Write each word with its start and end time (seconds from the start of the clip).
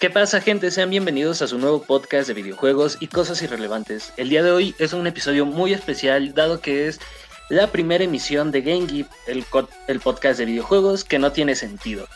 ¿Qué 0.00 0.08
pasa 0.08 0.40
gente? 0.40 0.70
Sean 0.70 0.88
bienvenidos 0.88 1.42
a 1.42 1.46
su 1.46 1.58
nuevo 1.58 1.82
podcast 1.82 2.26
de 2.26 2.32
videojuegos 2.32 2.96
y 3.00 3.08
cosas 3.08 3.42
irrelevantes. 3.42 4.14
El 4.16 4.30
día 4.30 4.42
de 4.42 4.50
hoy 4.50 4.74
es 4.78 4.94
un 4.94 5.06
episodio 5.06 5.44
muy 5.44 5.74
especial 5.74 6.32
dado 6.32 6.62
que 6.62 6.88
es 6.88 6.98
la 7.50 7.66
primera 7.66 8.02
emisión 8.02 8.50
de 8.50 8.62
Game 8.62 9.04
el, 9.26 9.44
el 9.88 10.00
podcast 10.00 10.38
de 10.38 10.46
videojuegos 10.46 11.04
que 11.04 11.18
no 11.18 11.32
tiene 11.32 11.54
sentido. 11.54 12.08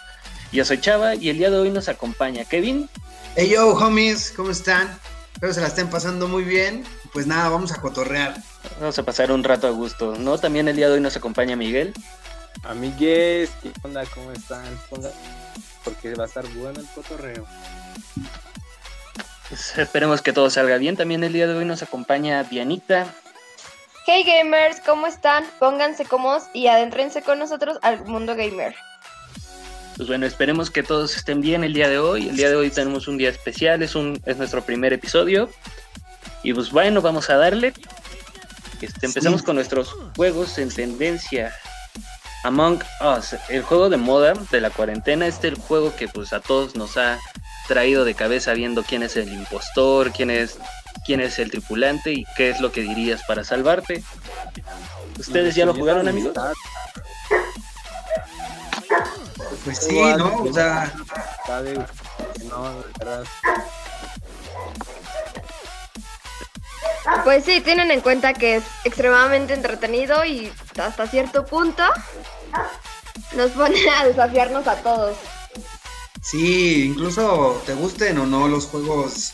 Yo 0.50 0.64
soy 0.64 0.80
Chava 0.80 1.14
y 1.14 1.28
el 1.28 1.36
día 1.36 1.50
de 1.50 1.58
hoy 1.58 1.70
nos 1.70 1.90
acompaña 1.90 2.46
Kevin. 2.46 2.88
Hey 3.36 3.50
yo, 3.52 3.74
homies, 3.74 4.32
¿cómo 4.34 4.50
están? 4.50 4.98
Espero 5.34 5.52
se 5.52 5.60
la 5.60 5.66
estén 5.66 5.90
pasando 5.90 6.26
muy 6.26 6.44
bien. 6.44 6.84
Pues 7.12 7.26
nada, 7.26 7.50
vamos 7.50 7.70
a 7.72 7.82
cotorrear. 7.82 8.34
Vamos 8.80 8.98
a 8.98 9.02
pasar 9.02 9.30
un 9.30 9.44
rato 9.44 9.66
a 9.66 9.70
gusto, 9.72 10.16
¿no? 10.16 10.38
También 10.38 10.68
el 10.68 10.76
día 10.76 10.88
de 10.88 10.94
hoy 10.94 11.00
nos 11.02 11.18
acompaña 11.18 11.54
Miguel. 11.54 11.92
Amigues, 12.62 13.50
¿qué 13.62 13.72
onda? 13.82 14.06
¿Cómo 14.06 14.32
están? 14.32 14.64
Porque 15.84 16.14
va 16.14 16.24
a 16.24 16.26
estar 16.26 16.46
bueno 16.48 16.80
el 16.80 16.86
cotorreo. 16.94 17.46
Pues 19.48 19.78
esperemos 19.78 20.22
que 20.22 20.32
todo 20.32 20.50
salga 20.50 20.78
bien. 20.78 20.96
También 20.96 21.22
el 21.22 21.32
día 21.32 21.46
de 21.46 21.54
hoy 21.54 21.64
nos 21.64 21.82
acompaña 21.82 22.42
Dianita. 22.42 23.14
Hey 24.06 24.24
gamers, 24.24 24.80
¿cómo 24.80 25.06
están? 25.06 25.44
Pónganse 25.58 26.04
cómodos 26.04 26.44
y 26.52 26.66
adéntrense 26.66 27.22
con 27.22 27.38
nosotros 27.38 27.78
al 27.82 28.04
mundo 28.04 28.34
gamer. 28.36 28.74
Pues 29.96 30.08
bueno, 30.08 30.26
esperemos 30.26 30.70
que 30.70 30.82
todos 30.82 31.16
estén 31.16 31.40
bien 31.40 31.62
el 31.62 31.72
día 31.72 31.88
de 31.88 31.98
hoy. 31.98 32.28
El 32.28 32.36
día 32.36 32.50
de 32.50 32.56
hoy 32.56 32.70
tenemos 32.70 33.06
un 33.06 33.16
día 33.16 33.30
especial, 33.30 33.82
es, 33.82 33.94
un, 33.94 34.20
es 34.26 34.36
nuestro 34.36 34.62
primer 34.62 34.92
episodio. 34.92 35.48
Y 36.42 36.52
pues 36.52 36.70
bueno, 36.70 37.00
vamos 37.00 37.30
a 37.30 37.36
darle. 37.36 37.72
Este, 38.80 39.06
empezamos 39.06 39.42
con 39.42 39.56
nuestros 39.56 39.94
juegos 40.16 40.58
en 40.58 40.68
tendencia. 40.68 41.54
Among 42.44 42.82
Us, 43.00 43.34
el 43.48 43.62
juego 43.62 43.88
de 43.88 43.96
moda 43.96 44.34
de 44.50 44.60
la 44.60 44.68
cuarentena, 44.68 45.26
este 45.26 45.48
es 45.48 45.54
el 45.54 45.60
juego 45.60 45.96
que 45.96 46.08
pues 46.08 46.34
a 46.34 46.40
todos 46.40 46.74
nos 46.76 46.98
ha 46.98 47.18
traído 47.68 48.04
de 48.04 48.14
cabeza 48.14 48.52
viendo 48.52 48.82
quién 48.82 49.02
es 49.02 49.16
el 49.16 49.32
impostor, 49.32 50.12
quién 50.12 50.30
es, 50.30 50.58
quién 51.06 51.20
es 51.20 51.38
el 51.38 51.50
tripulante 51.50 52.12
y 52.12 52.26
qué 52.36 52.50
es 52.50 52.60
lo 52.60 52.70
que 52.70 52.82
dirías 52.82 53.22
para 53.26 53.44
salvarte. 53.44 54.04
¿Ustedes 55.18 55.54
ya 55.54 55.64
lo 55.64 55.72
jugaron, 55.72 56.06
amigos? 56.06 56.34
Pues 59.64 59.78
sí, 59.78 59.98
¿no? 59.98 60.42
O 60.42 60.52
sea... 60.52 60.92
Pues 67.24 67.44
sí, 67.44 67.60
tienen 67.60 67.90
en 67.90 68.00
cuenta 68.00 68.34
que 68.34 68.56
es 68.56 68.64
extremadamente 68.84 69.54
entretenido 69.54 70.24
y 70.24 70.52
hasta 70.78 71.06
cierto 71.06 71.44
punto 71.46 71.82
nos 73.36 73.50
pone 73.52 73.78
a 73.88 74.06
desafiarnos 74.06 74.66
a 74.66 74.76
todos. 74.76 75.16
Sí, 76.22 76.86
incluso 76.86 77.62
te 77.66 77.74
gusten 77.74 78.18
o 78.18 78.26
no 78.26 78.48
los 78.48 78.66
juegos 78.66 79.32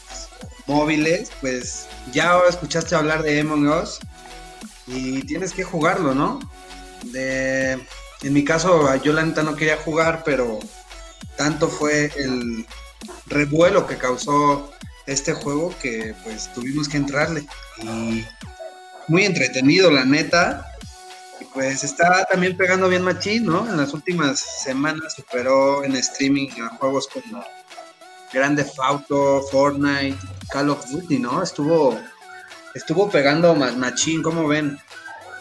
móviles, 0.67 1.31
pues 1.41 1.87
ya 2.13 2.41
escuchaste 2.49 2.95
hablar 2.95 3.23
de 3.23 3.41
Among 3.41 3.69
Us 3.69 4.01
y 4.87 5.23
tienes 5.23 5.53
que 5.53 5.63
jugarlo, 5.65 6.15
¿no? 6.15 6.41
En 7.15 8.33
mi 8.33 8.45
caso, 8.45 8.95
yo 9.03 9.13
la 9.13 9.23
neta 9.23 9.43
no 9.43 9.57
quería 9.57 9.77
jugar, 9.79 10.23
pero 10.25 10.59
tanto 11.37 11.69
fue 11.69 12.13
el 12.17 12.67
revuelo 13.27 13.87
que 13.87 13.97
causó 13.97 14.71
este 15.07 15.33
juego 15.33 15.75
que 15.81 16.15
pues 16.25 16.53
tuvimos 16.53 16.89
que 16.89 16.99
entrarle. 16.99 17.47
Y 17.83 18.25
muy 19.09 19.25
entretenido, 19.25 19.91
la 19.91 20.05
neta. 20.05 20.70
Pues 21.53 21.85
está 21.85 22.25
también 22.27 22.57
pegando 22.57 22.89
bien 22.89 23.03
machín, 23.03 23.47
¿no? 23.47 23.69
En 23.69 23.77
las 23.77 23.93
últimas 23.93 24.39
semanas 24.39 25.15
superó 25.15 25.85
en 25.85 25.97
streaming 25.97 26.49
a 26.63 26.69
juegos 26.77 27.09
como 27.09 27.45
Grande 28.33 28.65
Auto, 28.79 29.43
Fortnite, 29.51 30.17
Call 30.51 30.71
of 30.71 30.87
Duty, 30.89 31.19
¿no? 31.19 31.43
Estuvo 31.43 31.99
estuvo 32.75 33.11
pegando 33.11 33.55
más 33.55 33.77
machín, 33.77 34.23
¿cómo 34.23 34.47
ven? 34.47 34.79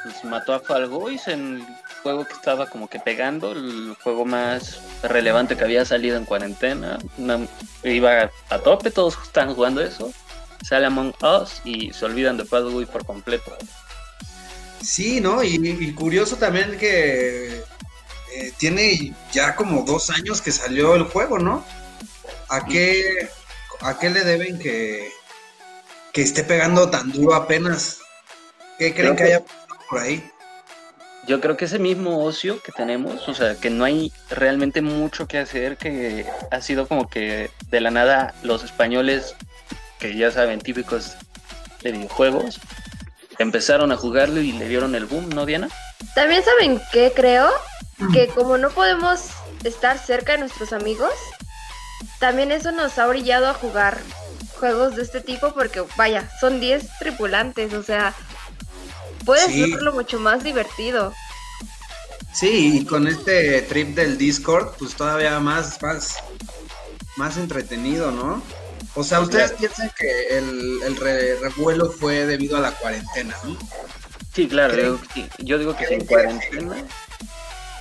Pues 0.03 0.23
mató 0.23 0.53
a 0.53 0.59
Fall 0.59 0.87
Guys 0.87 1.27
en 1.27 1.65
juego 2.01 2.25
que 2.25 2.33
estaba 2.33 2.67
como 2.67 2.87
que 2.87 2.99
pegando, 2.99 3.51
el 3.51 3.95
juego 4.01 4.25
más 4.25 4.81
relevante 5.03 5.57
que 5.57 5.63
había 5.63 5.85
salido 5.85 6.17
en 6.17 6.25
cuarentena. 6.25 6.97
iba 7.83 8.31
a 8.49 8.59
tope, 8.59 8.91
todos 8.91 9.17
están 9.21 9.53
jugando 9.53 9.81
eso. 9.81 10.11
Sale 10.63 10.87
Among 10.87 11.13
Us 11.21 11.61
y 11.63 11.93
se 11.93 12.05
olvidan 12.05 12.37
de 12.37 12.45
Padway 12.45 12.85
por 12.85 13.05
completo. 13.05 13.57
Sí, 14.81 15.19
¿no? 15.21 15.43
Y, 15.43 15.93
curioso 15.93 16.37
también 16.37 16.77
que 16.77 17.63
eh, 18.33 18.53
tiene 18.57 19.13
ya 19.31 19.55
como 19.55 19.83
dos 19.83 20.09
años 20.09 20.41
que 20.41 20.51
salió 20.51 20.95
el 20.95 21.03
juego, 21.03 21.39
¿no? 21.39 21.65
¿A 22.49 22.65
qué, 22.65 23.29
a 23.81 23.99
qué 23.99 24.09
le 24.09 24.23
deben 24.23 24.57
que, 24.57 25.11
que 26.13 26.21
esté 26.21 26.43
pegando 26.43 26.89
tan 26.89 27.11
duro 27.11 27.35
apenas? 27.35 27.99
¿Qué 28.77 28.93
creen 28.93 29.15
que, 29.15 29.23
que 29.23 29.29
haya 29.29 29.43
por 29.89 29.99
ahí? 29.99 30.31
Yo 31.27 31.41
creo 31.41 31.57
que 31.57 31.65
ese 31.65 31.79
mismo 31.79 32.23
ocio 32.23 32.61
que 32.63 32.71
tenemos, 32.71 33.27
o 33.27 33.33
sea, 33.33 33.55
que 33.55 33.69
no 33.69 33.83
hay 33.83 34.11
realmente 34.29 34.81
mucho 34.81 35.27
que 35.27 35.37
hacer, 35.37 35.77
que 35.77 36.25
ha 36.49 36.61
sido 36.61 36.87
como 36.87 37.07
que 37.07 37.51
de 37.69 37.81
la 37.81 37.91
nada 37.91 38.33
los 38.41 38.63
españoles, 38.63 39.35
que 39.99 40.15
ya 40.15 40.31
saben, 40.31 40.59
típicos 40.61 41.17
de 41.83 41.91
videojuegos, 41.91 42.59
empezaron 43.39 43.91
a 43.91 43.97
jugarlo 43.97 44.41
y 44.41 44.51
le 44.51 44.67
dieron 44.67 44.93
el 44.93 45.05
boom, 45.05 45.29
¿no, 45.29 45.45
Diana? 45.45 45.69
También 46.13 46.43
saben 46.43 46.79
qué 46.91 47.11
creo, 47.15 47.49
que 48.13 48.27
como 48.27 48.57
no 48.57 48.69
podemos 48.69 49.29
estar 49.63 49.97
cerca 49.97 50.33
de 50.33 50.39
nuestros 50.39 50.71
amigos, 50.73 51.13
también 52.19 52.51
eso 52.51 52.71
nos 52.71 52.97
ha 52.99 53.07
brillado 53.07 53.47
a 53.47 53.53
jugar 53.53 53.99
juegos 54.59 54.95
de 54.95 55.03
este 55.03 55.21
tipo 55.21 55.53
porque, 55.53 55.83
vaya, 55.97 56.29
son 56.39 56.59
10 56.59 56.99
tripulantes, 56.99 57.73
o 57.73 57.81
sea, 57.81 58.13
puede 59.25 59.41
hacerlo 59.41 59.93
mucho 59.93 60.19
más 60.19 60.43
divertido. 60.43 61.13
Sí, 62.33 62.79
y 62.79 62.85
con 62.85 63.07
este 63.07 63.61
trip 63.63 63.95
del 63.95 64.17
Discord, 64.17 64.75
pues 64.77 64.95
todavía 64.95 65.39
más, 65.39 65.81
más, 65.81 66.17
más 67.15 67.37
entretenido, 67.37 68.11
¿no? 68.11 68.43
O 68.95 69.03
sea, 69.03 69.19
ustedes 69.21 69.51
piensan 69.53 69.91
que 69.97 70.37
el, 70.37 70.95
revuelo 71.41 71.91
fue 71.91 72.25
debido 72.25 72.57
a 72.57 72.61
la 72.61 72.71
cuarentena, 72.71 73.35
¿no? 73.43 73.57
Sí, 74.33 74.47
claro, 74.47 74.99
yo, 75.39 75.57
digo 75.57 75.75
que 75.75 75.87
sin 75.87 76.05
cuarentena. 76.05 76.75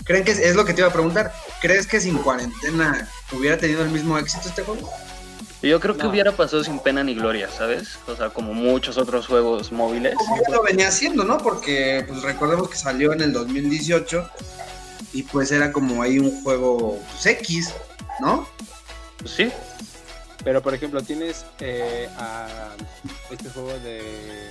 ¿Creen 0.05 0.25
que 0.25 0.33
es, 0.33 0.57
lo 0.57 0.65
que 0.65 0.73
te 0.73 0.81
iba 0.81 0.89
a 0.89 0.93
preguntar? 0.93 1.33
¿Crees 1.61 1.87
que 1.87 2.01
sin 2.01 2.19
cuarentena 2.19 3.09
hubiera 3.33 3.59
tenido 3.59 3.83
el 3.83 3.91
mismo 3.91 4.19
éxito 4.19 4.49
este 4.49 4.63
juego? 4.63 4.91
Yo 5.61 5.81
creo 5.81 5.97
que 5.97 6.07
hubiera 6.07 6.33
pasado 6.33 6.63
sin 6.63 6.79
pena 6.79 7.03
ni 7.03 7.15
gloria, 7.15 7.51
¿sabes? 7.51 7.99
O 8.07 8.15
sea, 8.15 8.31
como 8.31 8.55
muchos 8.55 8.97
otros 8.97 9.27
juegos 9.27 9.73
móviles. 9.73 10.15
Como 10.15 10.41
lo 10.51 10.63
venía 10.63 10.89
haciendo, 10.89 11.25
¿no? 11.25 11.39
Porque 11.39 12.05
pues 12.07 12.23
recordemos 12.23 12.71
que 12.71 12.77
salió 12.77 13.13
en 13.13 13.23
el 13.23 13.33
2018 13.33 14.31
y 15.13 15.25
pues 15.25 15.51
era 15.51 15.73
como 15.73 16.03
ahí 16.03 16.19
un 16.19 16.43
juego 16.43 17.01
pues, 17.11 17.27
X, 17.27 17.75
¿no? 18.21 18.49
Pues 19.19 19.33
sí. 19.33 19.53
Pero 20.49 20.63
por 20.63 20.73
ejemplo, 20.73 21.03
tienes 21.03 21.45
eh, 21.61 22.09
este 23.31 23.51
juego 23.51 23.69
de, 23.81 24.49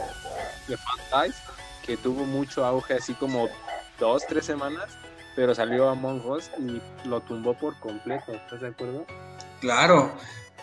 de 0.68 0.78
Dice 1.26 1.42
que 1.84 1.98
tuvo 1.98 2.24
mucho 2.24 2.64
auge 2.64 2.94
así 2.94 3.16
como 3.16 3.50
dos, 4.00 4.22
tres 4.28 4.46
semanas, 4.46 4.92
pero 5.36 5.56
salió 5.56 5.90
Among 5.90 6.24
Us 6.24 6.52
y 6.60 6.80
lo 7.08 7.20
tumbó 7.22 7.58
por 7.58 7.80
completo, 7.80 8.32
¿estás 8.32 8.62
de 8.62 8.68
acuerdo? 8.68 9.08
Claro, 9.60 10.14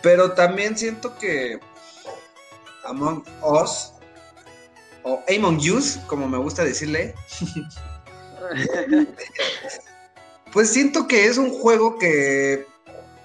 pero 0.01 0.31
también 0.31 0.77
siento 0.77 1.17
que 1.17 1.59
Among 2.85 3.25
Us, 3.41 3.91
o 5.03 5.21
Among 5.27 5.59
Us, 5.69 5.97
como 6.07 6.29
me 6.29 6.37
gusta 6.37 6.63
decirle, 6.63 7.13
pues 10.53 10.71
siento 10.71 11.09
que 11.09 11.25
es 11.25 11.37
un 11.37 11.49
juego 11.49 11.99
que 11.99 12.65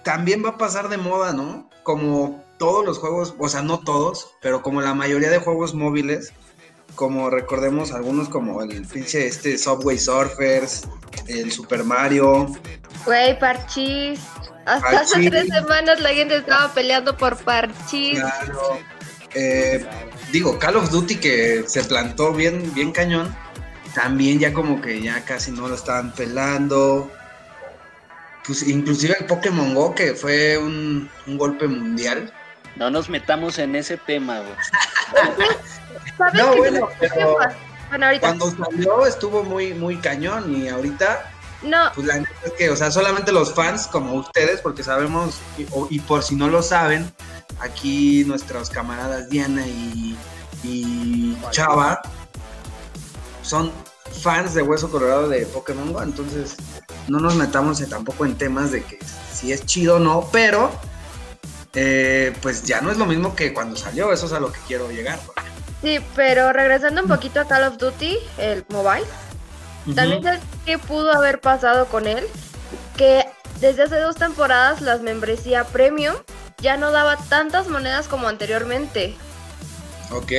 también 0.02 0.44
va 0.44 0.48
a 0.48 0.58
pasar 0.58 0.88
de 0.88 0.96
moda, 0.96 1.32
¿no? 1.32 1.69
Como 1.90 2.44
todos 2.56 2.86
los 2.86 2.98
juegos, 2.98 3.34
o 3.36 3.48
sea, 3.48 3.62
no 3.62 3.80
todos, 3.80 4.36
pero 4.40 4.62
como 4.62 4.80
la 4.80 4.94
mayoría 4.94 5.28
de 5.28 5.38
juegos 5.38 5.74
móviles, 5.74 6.32
como 6.94 7.30
recordemos 7.30 7.90
algunos 7.90 8.28
como 8.28 8.62
el 8.62 8.86
pinche 8.86 9.26
este 9.26 9.58
Subway 9.58 9.98
Surfers, 9.98 10.82
el 11.26 11.50
Super 11.50 11.82
Mario. 11.82 12.46
Güey, 13.04 13.36
Parchis. 13.40 14.20
Hasta 14.66 15.00
hace 15.00 15.28
tres 15.30 15.48
semanas 15.48 15.98
la 15.98 16.10
gente 16.10 16.36
estaba 16.36 16.72
peleando 16.72 17.16
por 17.16 17.36
Parchís. 17.38 18.20
Claro. 18.20 18.78
Eh, 19.34 19.84
digo, 20.30 20.56
Call 20.60 20.76
of 20.76 20.92
Duty 20.92 21.16
que 21.16 21.64
se 21.66 21.82
plantó 21.82 22.32
bien, 22.32 22.72
bien 22.72 22.92
cañón, 22.92 23.34
también 23.96 24.38
ya 24.38 24.52
como 24.52 24.80
que 24.80 25.02
ya 25.02 25.24
casi 25.24 25.50
no 25.50 25.66
lo 25.66 25.74
estaban 25.74 26.12
pelando. 26.12 27.10
Pues 28.46 28.66
inclusive 28.66 29.16
el 29.20 29.26
Pokémon 29.26 29.74
Go, 29.74 29.94
que 29.94 30.14
fue 30.14 30.58
un, 30.58 31.10
golpe 31.26 31.66
mundial. 31.68 32.32
No 32.76 32.90
nos 32.90 33.08
metamos 33.08 33.58
en 33.58 33.76
ese 33.76 33.96
tema, 33.96 34.40
güey. 34.40 35.34
no, 36.34 36.56
bueno, 36.56 36.88
pero 36.98 37.36
cuando 38.20 38.50
salió 38.52 39.06
estuvo 39.06 39.42
muy, 39.42 39.74
muy 39.74 39.96
cañón 39.96 40.54
y 40.56 40.68
ahorita 40.68 41.32
No, 41.62 41.90
Pues 41.94 42.06
la 42.06 42.18
neta 42.18 42.30
es 42.44 42.52
que, 42.52 42.70
o 42.70 42.76
sea, 42.76 42.90
solamente 42.90 43.32
los 43.32 43.52
fans 43.54 43.86
como 43.88 44.14
ustedes, 44.14 44.60
porque 44.60 44.82
sabemos, 44.82 45.38
y, 45.58 45.66
o- 45.72 45.88
y 45.90 45.98
por 46.00 46.22
si 46.22 46.36
no 46.36 46.48
lo 46.48 46.62
saben, 46.62 47.12
aquí 47.58 48.24
nuestros 48.26 48.70
camaradas 48.70 49.28
Diana 49.28 49.66
y, 49.66 50.16
y 50.62 51.36
Chava 51.50 52.00
son 53.42 53.72
fans 54.22 54.54
de 54.54 54.62
Hueso 54.62 54.90
Colorado 54.90 55.28
de 55.28 55.44
Pokémon 55.46 55.92
Go, 55.92 56.02
entonces 56.02 56.56
no 57.10 57.18
nos 57.18 57.34
metamos 57.34 57.86
tampoco 57.88 58.24
en 58.24 58.36
temas 58.36 58.70
de 58.70 58.84
que 58.84 58.98
si 59.32 59.52
es 59.52 59.66
chido 59.66 59.96
o 59.96 59.98
no, 59.98 60.28
pero 60.32 60.70
eh, 61.74 62.32
pues 62.40 62.62
ya 62.64 62.80
no 62.80 62.90
es 62.90 62.98
lo 62.98 63.06
mismo 63.06 63.34
que 63.34 63.52
cuando 63.52 63.76
salió, 63.76 64.12
eso 64.12 64.26
es 64.26 64.32
a 64.32 64.40
lo 64.40 64.52
que 64.52 64.60
quiero 64.66 64.90
llegar. 64.90 65.18
sí, 65.82 65.98
pero 66.14 66.52
regresando 66.52 67.02
un 67.02 67.08
poquito 67.08 67.40
a 67.40 67.46
Call 67.46 67.64
of 67.64 67.78
Duty, 67.78 68.16
el 68.38 68.64
mobile, 68.68 69.06
también 69.94 70.22
sabes 70.22 70.40
qué 70.64 70.78
pudo 70.78 71.12
haber 71.12 71.40
pasado 71.40 71.86
con 71.86 72.06
él, 72.06 72.24
que 72.96 73.24
desde 73.60 73.82
hace 73.82 73.98
dos 73.98 74.16
temporadas 74.16 74.80
las 74.80 75.02
membresía 75.02 75.64
premium 75.64 76.14
ya 76.58 76.76
no 76.76 76.92
daba 76.92 77.16
tantas 77.16 77.68
monedas 77.68 78.06
como 78.06 78.28
anteriormente. 78.28 79.16
Ok, 80.12 80.32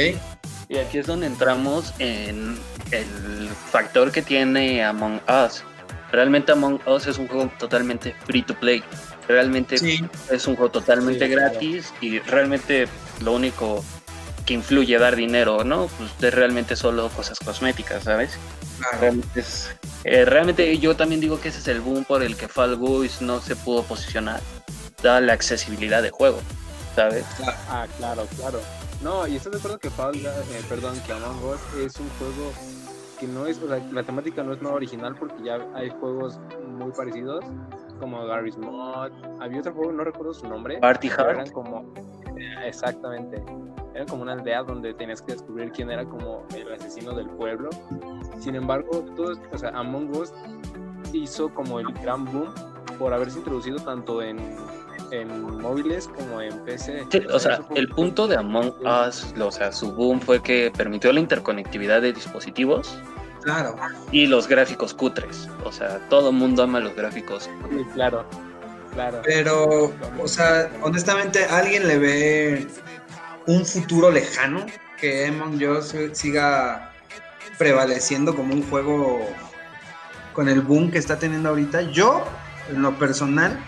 Y 0.70 0.78
aquí 0.78 1.00
es 1.00 1.08
donde 1.08 1.28
entramos 1.28 1.94
en 2.00 2.58
el 2.92 3.50
factor 3.72 4.12
que 4.12 4.22
tiene 4.22 4.84
Among 4.84 5.22
Us. 5.28 5.64
Realmente 6.12 6.52
Among 6.52 6.80
Us 6.88 7.08
es 7.08 7.18
un 7.18 7.28
juego 7.28 7.52
totalmente 7.58 8.16
free 8.26 8.44
to 8.44 8.54
play. 8.54 8.84
Realmente 9.28 9.78
sí, 9.78 10.04
es 10.30 10.46
un 10.48 10.56
juego 10.56 10.72
totalmente 10.72 11.26
Sí, 11.28 11.34
claro. 11.34 11.52
gratis 11.52 11.94
y 12.02 12.20
realmente 12.20 12.88
lo 13.22 13.34
único 13.34 13.84
que 14.46 14.54
influye 14.56 14.98
dar 14.98 15.16
dinero, 15.16 15.64
¿no? 15.64 15.88
Pues 15.98 16.12
es 16.22 16.34
realmente 16.34 16.76
solo 16.76 17.10
cosas 17.10 17.40
cosméticas, 17.40 18.04
¿sabes? 18.04 18.32
claro. 18.80 18.98
Realmente, 19.00 19.40
es- 19.40 19.70
eh, 20.04 20.26
realmente 20.26 20.78
yo 20.80 20.96
también 20.96 21.22
digo 21.22 21.40
que 21.40 21.50
ese 21.50 21.60
es 21.60 21.68
el 21.68 21.80
boom 21.82 22.04
por 22.06 22.24
el 22.24 22.36
que 22.36 22.48
Fall 22.48 22.76
Guys 22.76 23.22
no 23.22 23.40
se 23.40 23.56
pudo 23.56 23.84
posicionar, 23.84 24.42
dada 25.04 25.22
la 25.22 25.34
accesibilidad 25.34 26.02
de 26.02 26.10
juego, 26.10 26.42
¿sabes? 26.96 27.24
Ah, 27.70 27.86
claro, 27.98 28.28
claro. 28.36 28.60
No, 29.02 29.28
y 29.28 29.36
estoy 29.36 29.52
de 29.54 29.58
acuerdo 29.60 29.78
que 29.80 29.90
Fall 29.92 30.16
eh, 30.16 30.30
perdón, 30.68 31.00
que 31.06 31.14
Among 31.14 31.44
Us 31.44 31.60
es 31.86 31.96
un 31.98 32.10
juego 32.18 32.52
que 33.22 33.28
no 33.28 33.46
es, 33.46 33.62
o 33.62 33.68
sea, 33.68 33.80
la 33.92 34.02
temática 34.02 34.42
no 34.42 34.52
es 34.52 34.62
nada 34.64 34.74
original 34.74 35.16
porque 35.16 35.44
ya 35.44 35.60
hay 35.76 35.92
juegos 35.92 36.40
muy 36.68 36.92
parecidos, 36.92 37.46
como 38.00 38.26
Garry's 38.26 38.58
Mod. 38.58 39.12
Había 39.40 39.60
otro 39.60 39.74
juego, 39.74 39.92
no 39.92 40.04
recuerdo 40.04 40.34
su 40.34 40.48
nombre. 40.48 40.80
Party 40.80 41.08
Hard. 41.08 41.30
eran 41.30 41.52
como, 41.52 41.94
eh, 42.36 42.56
exactamente, 42.66 43.44
era 43.94 44.08
como 44.08 44.24
una 44.24 44.34
aldea 44.34 44.64
donde 44.64 44.96
tenías 44.96 45.22
que 45.22 45.34
descubrir 45.34 45.72
quién 45.72 45.92
era 45.92 46.04
como 46.04 46.48
el 46.56 46.74
asesino 46.74 47.14
del 47.14 47.30
pueblo. 47.30 47.70
Sin 48.40 48.56
embargo, 48.56 49.06
todo, 49.16 49.38
o 49.52 49.58
sea, 49.58 49.70
Among 49.70 50.18
Us 50.18 50.34
hizo 51.14 51.54
como 51.54 51.80
el 51.80 51.94
gran 51.94 52.26
boom 52.26 52.52
por 52.98 53.14
haberse 53.14 53.38
introducido 53.38 53.78
tanto 53.78 54.24
en, 54.24 54.38
en 55.12 55.60
móviles 55.62 56.08
como 56.08 56.42
en 56.42 56.58
PC. 56.60 57.06
Sí, 57.12 57.22
o 57.32 57.40
sea, 57.40 57.62
el 57.76 57.88
un- 57.90 57.96
punto 57.96 58.28
de 58.28 58.38
Among 58.38 58.74
Us, 58.86 59.34
o 59.40 59.52
sea, 59.52 59.72
su 59.72 59.92
boom 59.94 60.22
fue 60.22 60.42
que 60.42 60.72
permitió 60.76 61.12
la 61.12 61.20
interconectividad 61.20 62.02
de 62.02 62.14
dispositivos 62.14 62.98
Claro. 63.44 63.76
y 64.12 64.28
los 64.28 64.48
gráficos 64.48 64.94
cutres. 64.94 65.50
O 65.66 65.72
sea, 65.72 66.00
todo 66.10 66.30
el 66.30 66.36
mundo 66.36 66.64
ama 66.64 66.80
los 66.80 66.96
gráficos. 66.96 67.50
Sí, 67.70 67.84
claro, 67.94 68.26
claro. 68.94 69.22
Pero, 69.24 69.92
o 70.22 70.28
sea, 70.28 70.70
honestamente, 70.84 71.46
¿alguien 71.46 71.88
le 71.88 71.98
ve 71.98 72.68
un 73.48 73.66
futuro 73.66 74.12
lejano 74.12 74.66
que 75.00 75.26
Among 75.28 75.62
Us 75.68 75.96
siga 76.14 76.92
prevaleciendo 77.58 78.36
como 78.36 78.54
un 78.54 78.64
juego 78.70 79.20
con 80.34 80.48
el 80.48 80.62
boom 80.62 80.92
que 80.92 81.00
está 81.00 81.18
teniendo 81.18 81.50
ahorita? 81.50 81.82
Yo, 81.92 82.24
en 82.70 82.82
lo 82.82 82.94
personal, 82.98 83.60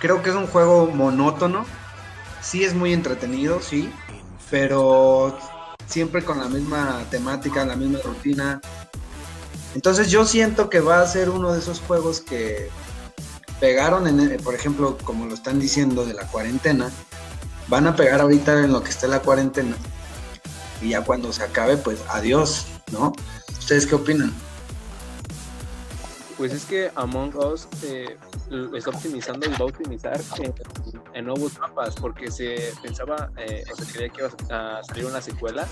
creo 0.00 0.22
que 0.22 0.30
es 0.30 0.36
un 0.36 0.46
juego 0.46 0.86
monótono. 0.86 1.64
Sí 2.42 2.64
es 2.64 2.74
muy 2.74 2.92
entretenido, 2.92 3.60
sí, 3.60 3.90
pero 4.50 5.36
siempre 5.86 6.24
con 6.24 6.38
la 6.38 6.48
misma 6.48 7.04
temática, 7.10 7.64
la 7.64 7.76
misma 7.76 7.98
rutina. 8.04 8.60
Entonces 9.74 10.10
yo 10.10 10.24
siento 10.24 10.70
que 10.70 10.80
va 10.80 11.00
a 11.00 11.06
ser 11.06 11.28
uno 11.30 11.52
de 11.52 11.58
esos 11.58 11.80
juegos 11.80 12.20
que 12.20 12.70
pegaron, 13.60 14.06
en, 14.06 14.20
el- 14.20 14.42
por 14.42 14.54
ejemplo, 14.54 14.96
como 15.04 15.26
lo 15.26 15.34
están 15.34 15.58
diciendo 15.60 16.04
de 16.04 16.14
la 16.14 16.26
cuarentena, 16.26 16.90
van 17.68 17.86
a 17.86 17.96
pegar 17.96 18.20
ahorita 18.20 18.64
en 18.64 18.72
lo 18.72 18.82
que 18.82 18.90
esté 18.90 19.08
la 19.08 19.20
cuarentena. 19.20 19.76
Y 20.80 20.90
ya 20.90 21.02
cuando 21.02 21.32
se 21.32 21.42
acabe, 21.42 21.76
pues 21.76 21.98
adiós, 22.08 22.66
¿no? 22.92 23.12
¿Ustedes 23.58 23.86
qué 23.86 23.96
opinan? 23.96 24.32
Pues 26.38 26.52
es 26.52 26.64
que 26.66 26.88
Among 26.94 27.34
Us 27.34 27.66
eh, 27.82 28.16
está 28.72 28.90
optimizando 28.90 29.44
y 29.44 29.50
va 29.50 29.56
a 29.58 29.64
optimizar 29.64 30.20
en, 31.12 31.24
nuevos 31.24 31.58
mapas, 31.58 31.96
porque 31.96 32.30
se 32.30 32.72
pensaba, 32.80 33.28
eh, 33.38 33.64
o 33.72 33.74
se 33.76 33.92
creía 33.92 34.08
que 34.08 34.20
iba 34.20 34.30
a 34.78 34.84
salir 34.84 35.06
una 35.06 35.20
secuela, 35.20 35.66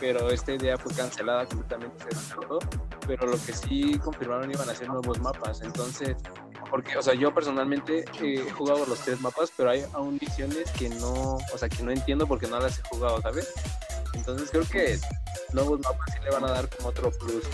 pero 0.00 0.28
esta 0.30 0.52
idea 0.52 0.76
fue 0.76 0.92
cancelada 0.92 1.46
completamente, 1.46 2.02
se 2.02 2.18
descartó, 2.18 2.58
pero 3.06 3.28
lo 3.28 3.38
que 3.46 3.52
sí 3.52 3.96
confirmaron 4.00 4.50
iban 4.50 4.68
a 4.68 4.74
ser 4.74 4.88
nuevos 4.88 5.20
mapas, 5.20 5.62
entonces, 5.62 6.16
porque, 6.68 6.98
o 6.98 7.02
sea, 7.02 7.14
yo 7.14 7.32
personalmente 7.32 8.04
he 8.20 8.50
jugado 8.50 8.86
los 8.86 8.98
tres 8.98 9.20
mapas, 9.20 9.52
pero 9.56 9.70
hay 9.70 9.84
aún 9.92 10.18
misiones 10.20 10.68
que 10.72 10.88
no, 10.88 11.36
o 11.36 11.58
sea, 11.58 11.68
que 11.68 11.84
no 11.84 11.92
entiendo 11.92 12.26
porque 12.26 12.48
no 12.48 12.58
las 12.58 12.80
he 12.80 12.82
jugado, 12.88 13.22
¿sabes? 13.22 13.54
Entonces 14.14 14.50
creo 14.50 14.64
que 14.68 14.98
nuevos 15.52 15.78
mapas 15.78 16.12
sí 16.12 16.18
le 16.24 16.30
van 16.30 16.44
a 16.44 16.50
dar 16.50 16.68
como 16.70 16.88
otro 16.88 17.12
plus. 17.12 17.44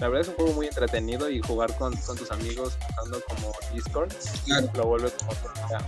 La 0.00 0.08
verdad 0.08 0.22
es 0.22 0.28
un 0.28 0.34
juego 0.34 0.52
muy 0.54 0.66
entretenido 0.66 1.30
y 1.30 1.40
jugar 1.40 1.76
con, 1.78 1.94
con 1.98 2.16
tus 2.16 2.30
amigos 2.30 2.76
usando 2.98 3.20
como 3.28 3.52
Discord 3.72 4.12
Claro. 4.44 4.68
lo 4.74 4.86
vuelve 4.86 5.10
como 5.18 5.32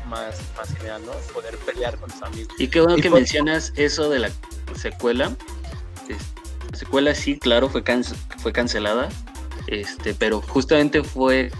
más, 0.08 0.36
más 0.56 0.72
genial, 0.76 1.02
¿no? 1.04 1.12
Poder 1.34 1.56
pelear 1.58 1.96
con 1.98 2.10
tus 2.10 2.22
amigos. 2.22 2.54
Y 2.58 2.68
qué 2.68 2.80
bueno 2.80 2.96
Y 2.98 3.02
que 3.02 3.10
por- 3.10 3.18
mencionas 3.18 3.72
eso 3.76 4.08
de 4.08 4.20
la 4.20 4.30
secuela. 4.76 5.32
La 6.72 6.78
secuela 6.78 7.14
sí, 7.14 7.38
claro, 7.38 7.68
fue, 7.68 7.82
can- 7.82 8.04
fue 8.38 8.52
cancelada, 8.52 9.08
este, 9.66 10.14
pero 10.14 10.40
justamente 10.42 11.02
fue 11.02 11.50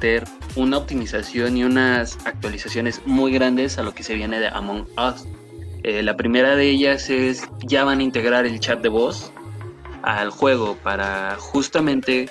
ter 0.00 0.24
una 0.54 0.76
optimización 0.78 1.56
y 1.56 1.64
unas 1.64 2.18
actualizaciones 2.24 3.00
muy 3.06 3.32
grandes 3.32 3.78
a 3.78 3.82
lo 3.82 3.94
que 3.94 4.02
se 4.02 4.14
viene 4.14 4.38
de 4.38 4.48
Among 4.48 4.86
Us. 4.98 5.24
Eh, 5.82 6.02
la 6.02 6.16
primera 6.16 6.56
de 6.56 6.68
ellas 6.70 7.08
es 7.10 7.42
ya 7.66 7.84
van 7.84 8.00
a 8.00 8.02
integrar 8.02 8.44
el 8.46 8.60
chat 8.60 8.80
de 8.80 8.88
voz 8.88 9.32
al 10.02 10.30
juego 10.30 10.76
para 10.82 11.36
justamente 11.38 12.30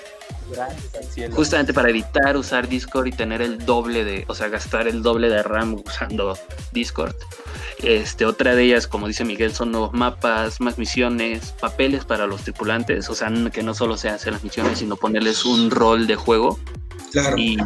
justamente 1.32 1.74
para 1.74 1.90
evitar 1.90 2.36
usar 2.36 2.68
Discord 2.68 3.06
y 3.08 3.12
tener 3.12 3.42
el 3.42 3.58
doble 3.66 4.02
de, 4.04 4.24
o 4.28 4.34
sea, 4.34 4.48
gastar 4.48 4.88
el 4.88 5.02
doble 5.02 5.28
de 5.28 5.42
RAM 5.42 5.74
usando 5.86 6.38
Discord. 6.72 7.14
Este, 7.82 8.24
otra 8.24 8.54
de 8.54 8.64
ellas, 8.64 8.86
como 8.86 9.06
dice 9.08 9.24
Miguel, 9.24 9.52
son 9.52 9.72
nuevos 9.72 9.92
mapas, 9.92 10.60
más 10.62 10.78
misiones, 10.78 11.52
papeles 11.60 12.04
para 12.06 12.26
los 12.26 12.42
tripulantes, 12.42 13.10
o 13.10 13.14
sea, 13.14 13.30
que 13.52 13.62
no 13.62 13.74
solo 13.74 13.98
se 13.98 14.08
hacen 14.08 14.32
las 14.32 14.42
misiones, 14.42 14.78
sino 14.78 14.96
ponerles 14.96 15.44
un 15.44 15.70
rol 15.70 16.06
de 16.06 16.16
juego. 16.16 16.58
Claro. 17.12 17.36
Y, 17.36 17.58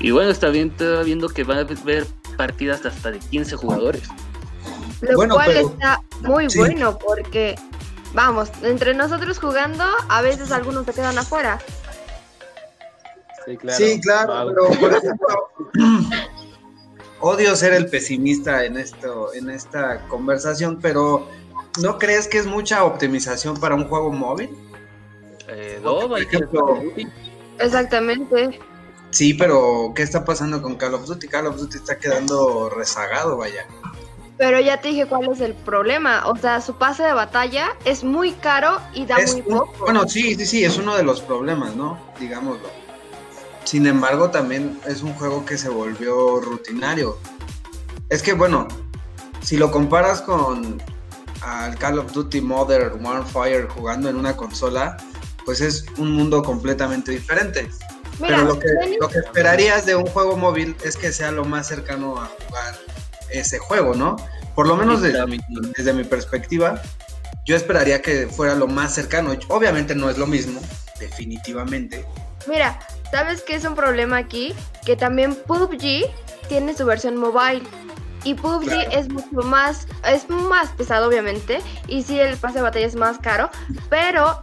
y 0.00 0.10
bueno, 0.10 0.30
está 0.30 0.48
bien, 0.48 0.70
estaba 0.70 1.02
viendo 1.04 1.28
que 1.28 1.44
va 1.44 1.56
a 1.56 1.60
haber 1.60 2.06
partidas 2.36 2.84
hasta 2.84 3.12
de 3.12 3.20
15 3.20 3.54
jugadores. 3.56 4.02
Lo 5.02 5.14
Bueno, 5.14 5.34
cual 5.34 5.46
pero- 5.54 5.68
está 5.68 6.00
muy 6.22 6.50
sí. 6.50 6.58
bueno 6.58 6.98
porque, 6.98 7.54
vamos, 8.14 8.50
entre 8.62 8.94
nosotros 8.94 9.38
jugando, 9.38 9.84
a 10.08 10.22
veces 10.22 10.50
algunos 10.52 10.84
se 10.86 10.92
quedan 10.92 11.18
afuera. 11.18 11.58
Sí, 13.46 13.56
claro. 13.56 13.78
Sí, 13.78 14.00
claro, 14.00 14.52
pero 14.54 14.80
por 14.80 14.92
ejemplo, 14.94 15.48
odio 17.20 17.56
ser 17.56 17.72
el 17.72 17.88
pesimista 17.88 18.64
en 18.64 18.76
esto, 18.76 19.32
en 19.34 19.50
esta 19.50 20.06
conversación, 20.08 20.78
pero 20.80 21.28
¿no 21.80 21.98
crees 21.98 22.28
que 22.28 22.38
es 22.38 22.46
mucha 22.46 22.84
optimización 22.84 23.58
para 23.58 23.74
un 23.74 23.88
juego 23.88 24.12
móvil? 24.12 24.50
Eh, 25.48 25.80
Porque, 25.82 26.02
no, 26.02 26.08
por 26.08 26.18
hay 26.18 26.26
que- 26.26 26.36
ejemplo, 26.36 26.82
Exactamente. 27.58 28.60
Sí, 29.10 29.32
pero 29.34 29.92
¿qué 29.96 30.02
está 30.02 30.22
pasando 30.24 30.60
con 30.60 30.76
Call 30.76 30.92
of 30.94 31.06
Duty? 31.06 31.28
Call 31.28 31.46
of 31.46 31.56
Duty 31.56 31.78
está 31.78 31.96
quedando 31.98 32.68
rezagado, 32.68 33.38
vaya. 33.38 33.66
Pero 34.38 34.60
ya 34.60 34.80
te 34.80 34.88
dije 34.88 35.06
cuál 35.06 35.28
es 35.32 35.40
el 35.40 35.54
problema. 35.54 36.26
O 36.26 36.36
sea, 36.36 36.60
su 36.60 36.74
pase 36.78 37.02
de 37.02 37.12
batalla 37.12 37.70
es 37.84 38.04
muy 38.04 38.32
caro 38.32 38.80
y 38.94 39.04
da 39.04 39.16
Es 39.16 39.32
muy 39.32 39.42
un- 39.48 39.58
poco. 39.58 39.74
bueno, 39.84 40.08
sí, 40.08 40.34
sí, 40.36 40.46
sí, 40.46 40.64
es 40.64 40.78
uno 40.78 40.96
de 40.96 41.02
los 41.02 41.20
problemas, 41.20 41.74
¿no? 41.74 41.98
Digámoslo. 42.20 42.68
Sin 43.64 43.86
embargo, 43.86 44.30
también 44.30 44.78
es 44.86 45.02
un 45.02 45.12
juego 45.14 45.44
que 45.44 45.58
se 45.58 45.68
volvió 45.68 46.40
rutinario. 46.40 47.18
Es 48.08 48.22
que, 48.22 48.32
bueno, 48.32 48.68
si 49.42 49.56
lo 49.56 49.70
comparas 49.70 50.22
con 50.22 50.80
al 51.42 51.76
Call 51.76 51.98
of 51.98 52.12
Duty 52.12 52.40
Modern 52.40 53.04
Warfare 53.04 53.68
jugando 53.68 54.08
en 54.08 54.16
una 54.16 54.36
consola, 54.36 54.96
pues 55.44 55.60
es 55.60 55.84
un 55.98 56.12
mundo 56.12 56.42
completamente 56.42 57.10
diferente. 57.12 57.68
Mira, 58.20 58.36
Pero 58.38 58.48
lo 58.48 58.58
que, 58.58 58.68
lo 59.00 59.08
que 59.08 59.18
esperarías 59.18 59.86
de 59.86 59.94
un 59.96 60.06
juego 60.06 60.36
móvil 60.36 60.76
es 60.84 60.96
que 60.96 61.12
sea 61.12 61.30
lo 61.30 61.44
más 61.44 61.68
cercano 61.68 62.20
a 62.20 62.26
jugar 62.46 62.74
ese 63.30 63.58
juego, 63.58 63.94
¿no? 63.94 64.16
Por 64.54 64.66
lo 64.66 64.76
menos 64.76 65.02
desde 65.02 65.26
mi, 65.26 65.38
desde 65.76 65.92
mi 65.92 66.04
perspectiva, 66.04 66.80
yo 67.44 67.56
esperaría 67.56 68.02
que 68.02 68.26
fuera 68.26 68.54
lo 68.54 68.66
más 68.66 68.94
cercano. 68.94 69.32
Obviamente 69.48 69.94
no 69.94 70.10
es 70.10 70.18
lo 70.18 70.26
mismo, 70.26 70.60
definitivamente, 70.98 72.04
Mira, 72.46 72.78
¿sabes 73.10 73.42
qué 73.42 73.56
es 73.56 73.64
un 73.64 73.74
problema 73.74 74.16
aquí? 74.16 74.54
Que 74.86 74.96
también 74.96 75.34
PUBG 75.34 76.10
tiene 76.48 76.74
su 76.74 76.86
versión 76.86 77.16
mobile. 77.16 77.62
Y 78.24 78.34
PUBG 78.34 78.64
Claro. 78.64 78.90
es 78.90 79.08
mucho 79.08 79.42
más, 79.46 79.86
es 80.06 80.28
más 80.30 80.70
pesado 80.70 81.08
obviamente, 81.08 81.60
y 81.86 82.02
sí 82.02 82.18
el 82.18 82.36
pase 82.36 82.56
de 82.56 82.62
batalla 82.62 82.86
es 82.86 82.96
más 82.96 83.18
caro, 83.18 83.50
pero 83.90 84.40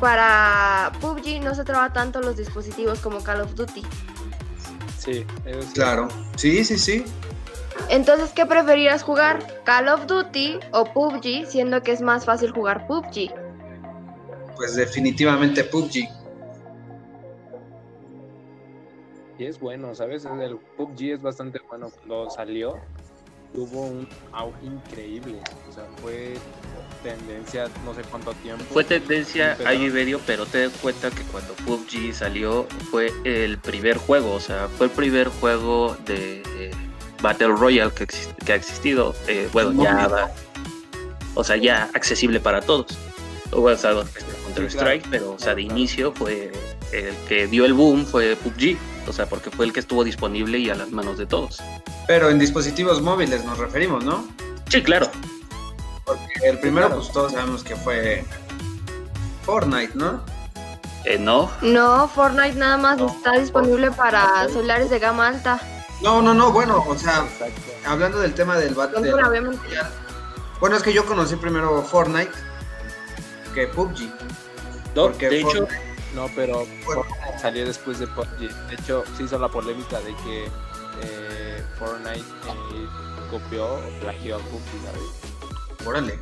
para 0.00 0.92
PUBG 1.00 1.40
no 1.42 1.54
se 1.54 1.64
traba 1.64 1.92
tanto 1.92 2.20
los 2.20 2.36
dispositivos 2.36 2.98
como 3.00 3.22
Call 3.22 3.42
of 3.42 3.54
Duty. 3.54 3.82
Sí, 4.98 5.24
eso 5.44 5.62
sí. 5.62 5.68
Claro. 5.74 6.08
Sí, 6.36 6.64
sí, 6.64 6.78
sí. 6.78 7.04
Entonces, 7.90 8.30
¿qué 8.30 8.46
preferirías 8.46 9.02
jugar? 9.02 9.44
¿Call 9.64 9.88
of 9.88 10.06
Duty 10.06 10.60
o 10.72 10.84
PUBG? 10.84 11.46
Siendo 11.46 11.82
que 11.82 11.90
es 11.90 12.00
más 12.00 12.24
fácil 12.24 12.52
jugar 12.52 12.86
PUBG. 12.86 13.34
Pues 14.54 14.76
definitivamente 14.76 15.64
PUBG. 15.64 16.08
Y 19.38 19.44
es 19.44 19.58
bueno, 19.58 19.92
¿sabes? 19.96 20.24
El 20.24 20.56
PUBG 20.76 21.14
es 21.14 21.22
bastante 21.22 21.58
bueno. 21.68 21.90
Cuando 21.90 22.30
salió, 22.30 22.78
tuvo 23.52 23.86
un 23.86 24.08
auge 24.30 24.66
increíble. 24.66 25.40
O 25.68 25.72
sea, 25.72 25.84
fue 26.00 26.34
tendencia 27.02 27.66
no 27.84 27.92
sé 27.92 28.02
cuánto 28.08 28.32
tiempo. 28.34 28.62
Fue 28.70 28.84
tendencia 28.84 29.56
y 29.74 29.90
medio, 29.90 30.20
pero 30.26 30.46
te 30.46 30.68
das 30.68 30.72
cuenta 30.80 31.10
que 31.10 31.22
cuando 31.24 31.54
PUBG 31.54 32.14
salió 32.14 32.68
fue 32.92 33.10
el 33.24 33.58
primer 33.58 33.96
juego, 33.96 34.34
o 34.34 34.40
sea, 34.40 34.68
fue 34.68 34.86
el 34.86 34.92
primer 34.92 35.28
juego 35.28 35.96
de 36.06 36.42
eh, 36.56 36.70
Battle 37.20 37.48
Royale 37.56 37.92
que, 37.92 38.06
que 38.06 38.52
ha 38.52 38.56
existido. 38.56 39.14
eh, 39.28 39.48
bueno, 39.52 39.82
ya 39.82 40.30
o 41.34 41.44
sea, 41.44 41.56
ya 41.56 41.88
accesible 41.94 42.40
para 42.40 42.60
todos. 42.60 42.86
Hubo 43.52 43.70
estado 43.70 44.04
Counter 44.04 44.70
Sí, 44.70 44.76
claro. 44.76 44.90
Strike, 44.90 45.06
pero 45.10 45.32
o 45.32 45.38
sea, 45.38 45.54
de 45.54 45.62
inicio 45.62 46.12
fue 46.12 46.52
el 46.92 47.14
que 47.28 47.46
dio 47.46 47.64
el 47.64 47.72
boom 47.72 48.04
fue 48.04 48.36
PUBG, 48.36 48.76
o 49.08 49.12
sea, 49.12 49.26
porque 49.26 49.50
fue 49.50 49.64
el 49.66 49.72
que 49.72 49.80
estuvo 49.80 50.02
disponible 50.04 50.58
y 50.58 50.70
a 50.70 50.74
las 50.74 50.90
manos 50.90 51.18
de 51.18 51.26
todos. 51.26 51.60
Pero 52.06 52.30
en 52.30 52.38
dispositivos 52.38 53.00
móviles 53.00 53.44
nos 53.44 53.58
referimos, 53.58 54.04
¿no? 54.04 54.26
Sí, 54.68 54.82
claro. 54.82 55.08
Porque 56.04 56.26
el 56.44 56.58
primero, 56.58 56.88
claro. 56.88 57.00
pues 57.02 57.12
todos 57.12 57.32
sabemos 57.32 57.62
que 57.62 57.76
fue 57.76 58.24
Fortnite, 59.44 59.92
¿no? 59.94 60.22
Eh, 61.04 61.18
no, 61.18 61.50
No, 61.62 62.08
Fortnite 62.08 62.54
nada 62.56 62.76
más 62.76 62.98
No, 62.98 63.06
está 63.06 63.38
disponible 63.38 63.90
para 63.90 64.46
celulares 64.48 64.90
de 64.90 64.98
gama 64.98 65.28
alta. 65.28 65.60
No, 66.02 66.22
no, 66.22 66.32
no, 66.34 66.50
bueno, 66.52 66.82
o 66.86 66.96
sea, 66.96 67.24
Exacto. 67.24 67.72
hablando 67.86 68.18
del 68.20 68.34
tema 68.34 68.56
del 68.56 68.74
Battle. 68.74 69.12
Bueno, 70.60 70.76
es 70.76 70.82
que 70.82 70.92
yo 70.92 71.04
conocí 71.06 71.36
primero 71.36 71.82
Fortnite 71.82 72.30
que 73.54 73.66
PUBG. 73.68 74.00
no, 74.94 75.02
Porque 75.02 75.28
de 75.28 75.40
hecho, 75.40 75.66
No, 76.14 76.28
pero 76.34 76.66
Bueno. 76.84 77.02
Fortnite 77.04 77.38
salió 77.40 77.64
después 77.66 77.98
de 77.98 78.06
PUBG. 78.06 78.38
De 78.68 78.74
hecho, 78.74 79.04
se 79.16 79.24
hizo 79.24 79.38
la 79.38 79.48
polémica 79.48 80.00
de 80.00 80.14
que 80.16 80.44
eh, 81.02 81.64
Fortnite 81.78 82.18
eh, 82.20 82.86
copió 83.30 83.64
o 83.74 83.80
plagió 84.00 84.36
a 84.36 84.38
PUBG, 84.38 84.84
¿sabes? 84.84 85.86
órale. 85.86 86.20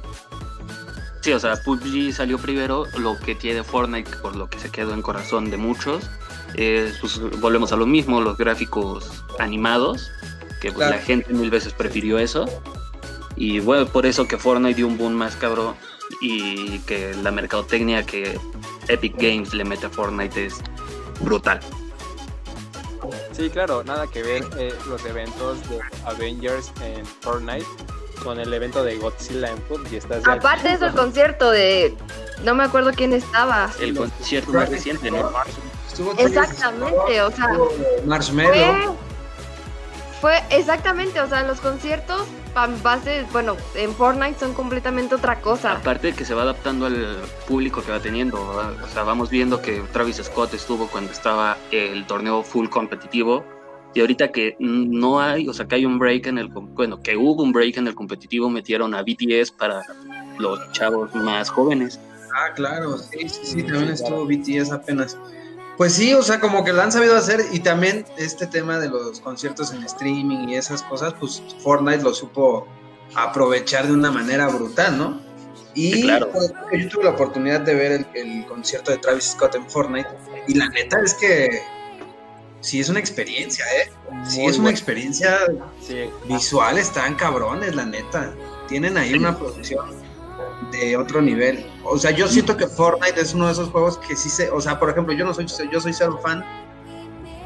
Sí, 1.20 1.32
o 1.32 1.40
sea, 1.40 1.56
PUBG 1.62 2.12
salió 2.12 2.38
primero, 2.38 2.86
lo 2.98 3.18
que 3.18 3.34
tiene 3.34 3.64
Fortnite, 3.64 4.16
por 4.18 4.36
lo 4.36 4.48
que 4.48 4.58
se 4.60 4.70
quedó 4.70 4.94
en 4.94 5.02
corazón 5.02 5.50
de 5.50 5.56
muchos, 5.56 6.08
eh, 6.54 6.92
pues 7.00 7.18
volvemos 7.40 7.72
a 7.72 7.76
lo 7.76 7.86
mismo, 7.86 8.20
los 8.20 8.36
gráficos 8.36 9.24
animados, 9.38 10.10
que 10.60 10.68
pues 10.72 10.76
Claro. 10.88 10.96
la 10.96 11.02
gente 11.02 11.32
mil 11.32 11.50
veces 11.50 11.72
prefirió 11.72 12.18
eso. 12.18 12.46
Y 13.36 13.60
bueno, 13.60 13.86
por 13.86 14.04
eso 14.06 14.26
que 14.26 14.36
Fortnite 14.36 14.74
dio 14.74 14.86
un 14.86 14.98
boom 14.98 15.12
más 15.14 15.36
cabrón 15.36 15.74
y 16.20 16.80
que 16.80 17.14
la 17.22 17.30
mercadotecnia 17.30 18.04
que 18.04 18.38
Epic 18.88 19.14
Games 19.16 19.54
le 19.54 19.64
mete 19.64 19.86
a 19.86 19.90
Fortnite 19.90 20.46
es 20.46 20.56
brutal. 21.20 21.60
Sí, 23.32 23.48
claro, 23.50 23.84
nada 23.84 24.08
que 24.08 24.22
ver 24.22 24.44
eh, 24.58 24.74
los 24.88 25.04
eventos 25.06 25.68
de 25.68 25.78
Avengers 26.04 26.72
en 26.82 27.06
Fortnite 27.06 27.64
con 28.24 28.40
el 28.40 28.52
evento 28.52 28.82
de 28.82 28.96
Godzilla 28.96 29.50
en 29.52 29.58
PUBG. 29.62 29.94
Estás 29.94 30.24
de 30.24 30.32
Aparte 30.32 30.72
es 30.72 30.82
el 30.82 30.92
concierto 30.92 31.50
de... 31.52 31.96
No 32.42 32.56
me 32.56 32.64
acuerdo 32.64 32.90
quién 32.92 33.12
estaba. 33.12 33.70
El 33.80 33.96
concierto 33.96 34.52
más 34.52 34.68
reciente, 34.68 35.10
¿no? 35.12 35.30
Estuvo 35.98 36.12
Exactamente, 36.16 37.22
o 37.22 37.30
sea, 37.32 37.46
Estuvo 37.46 37.70
Marshmello. 38.06 38.96
Fue, 40.20 40.38
fue 40.40 40.56
exactamente, 40.56 41.20
o 41.20 41.28
sea, 41.28 41.42
los 41.42 41.60
conciertos 41.60 42.28
en 42.64 42.82
base, 42.82 43.24
bueno, 43.32 43.56
en 43.74 43.92
Fortnite 43.92 44.38
son 44.38 44.54
completamente 44.54 45.14
otra 45.14 45.40
cosa. 45.40 45.72
Aparte 45.72 46.08
de 46.08 46.12
que 46.14 46.24
se 46.24 46.34
va 46.34 46.42
adaptando 46.42 46.86
al 46.86 47.16
público 47.46 47.82
que 47.82 47.90
va 47.90 48.00
teniendo, 48.00 48.48
¿verdad? 48.48 48.82
o 48.82 48.88
sea, 48.88 49.02
vamos 49.02 49.30
viendo 49.30 49.60
que 49.60 49.80
Travis 49.92 50.16
Scott 50.16 50.54
estuvo 50.54 50.88
cuando 50.88 51.12
estaba 51.12 51.56
el 51.70 52.06
torneo 52.06 52.42
full 52.42 52.68
competitivo 52.68 53.44
y 53.94 54.00
ahorita 54.00 54.30
que 54.30 54.56
no 54.60 55.20
hay, 55.20 55.48
o 55.48 55.52
sea, 55.52 55.66
que 55.66 55.76
hay 55.76 55.86
un 55.86 55.98
break 55.98 56.26
en 56.26 56.38
el, 56.38 56.48
bueno, 56.48 57.00
que 57.02 57.16
hubo 57.16 57.42
un 57.42 57.52
break 57.52 57.76
en 57.78 57.88
el 57.88 57.94
competitivo, 57.94 58.48
metieron 58.48 58.94
a 58.94 59.02
BTS 59.02 59.50
para 59.52 59.82
los 60.38 60.60
chavos 60.72 61.12
más 61.14 61.50
jóvenes. 61.50 61.98
Ah, 62.34 62.52
claro, 62.54 62.98
sí, 62.98 63.28
sí, 63.28 63.28
sí, 63.28 63.46
Sí, 63.46 63.62
también 63.62 63.96
claro. 63.96 64.24
estuvo 64.24 64.26
BTS 64.26 64.72
apenas. 64.72 65.16
Pues 65.78 65.94
sí, 65.94 66.12
o 66.12 66.22
sea, 66.22 66.40
como 66.40 66.64
que 66.64 66.72
lo 66.72 66.82
han 66.82 66.90
sabido 66.92 67.16
hacer 67.16 67.40
y 67.52 67.60
también 67.60 68.04
este 68.16 68.46
tema 68.48 68.78
de 68.80 68.88
los 68.88 69.20
conciertos 69.20 69.72
en 69.72 69.84
streaming 69.84 70.48
y 70.48 70.56
esas 70.56 70.82
cosas, 70.82 71.14
pues 71.18 71.40
Fortnite 71.62 72.02
lo 72.02 72.12
supo 72.12 72.66
aprovechar 73.14 73.86
de 73.86 73.92
una 73.92 74.10
manera 74.10 74.48
brutal, 74.48 74.98
¿no? 74.98 75.20
Y 75.74 75.92
Sí, 75.92 76.02
claro. 76.02 76.28
ejemplo, 76.34 76.76
yo 76.76 76.88
tuve 76.88 77.04
la 77.04 77.10
oportunidad 77.10 77.60
de 77.60 77.74
ver 77.74 77.92
el, 77.92 78.06
el 78.14 78.46
concierto 78.46 78.90
de 78.90 78.98
Travis 78.98 79.24
Scott 79.30 79.54
en 79.54 79.70
Fortnite 79.70 80.08
y 80.48 80.54
la 80.54 80.68
neta 80.70 81.00
es 81.00 81.14
que 81.14 81.62
sí 82.60 82.80
es 82.80 82.88
una 82.88 82.98
experiencia, 82.98 83.64
¿eh? 83.80 83.90
Sí 84.28 84.40
Muy 84.40 84.50
es 84.50 84.58
una 84.58 84.70
experiencia 84.70 85.38
Sí, 85.80 86.10
visual, 86.24 86.76
están 86.78 87.14
cabrones, 87.14 87.76
la 87.76 87.84
neta. 87.86 88.34
Tienen 88.66 88.96
ahí 88.98 89.14
una 89.14 89.38
producción 89.38 89.90
de 90.70 90.96
otro 90.96 91.22
nivel. 91.22 91.66
O 91.84 91.98
sea, 91.98 92.10
yo 92.10 92.28
siento 92.28 92.56
que 92.56 92.66
Fortnite 92.66 93.20
es 93.20 93.34
uno 93.34 93.46
de 93.46 93.52
esos 93.52 93.70
juegos 93.70 93.98
que 93.98 94.16
sí 94.16 94.28
se, 94.28 94.50
o 94.50 94.60
sea, 94.60 94.78
por 94.78 94.90
ejemplo, 94.90 95.14
yo 95.14 95.24
no 95.24 95.34
soy 95.34 95.46
yo 95.70 95.80
soy 95.80 95.92
cero 95.92 96.18
fan, 96.22 96.44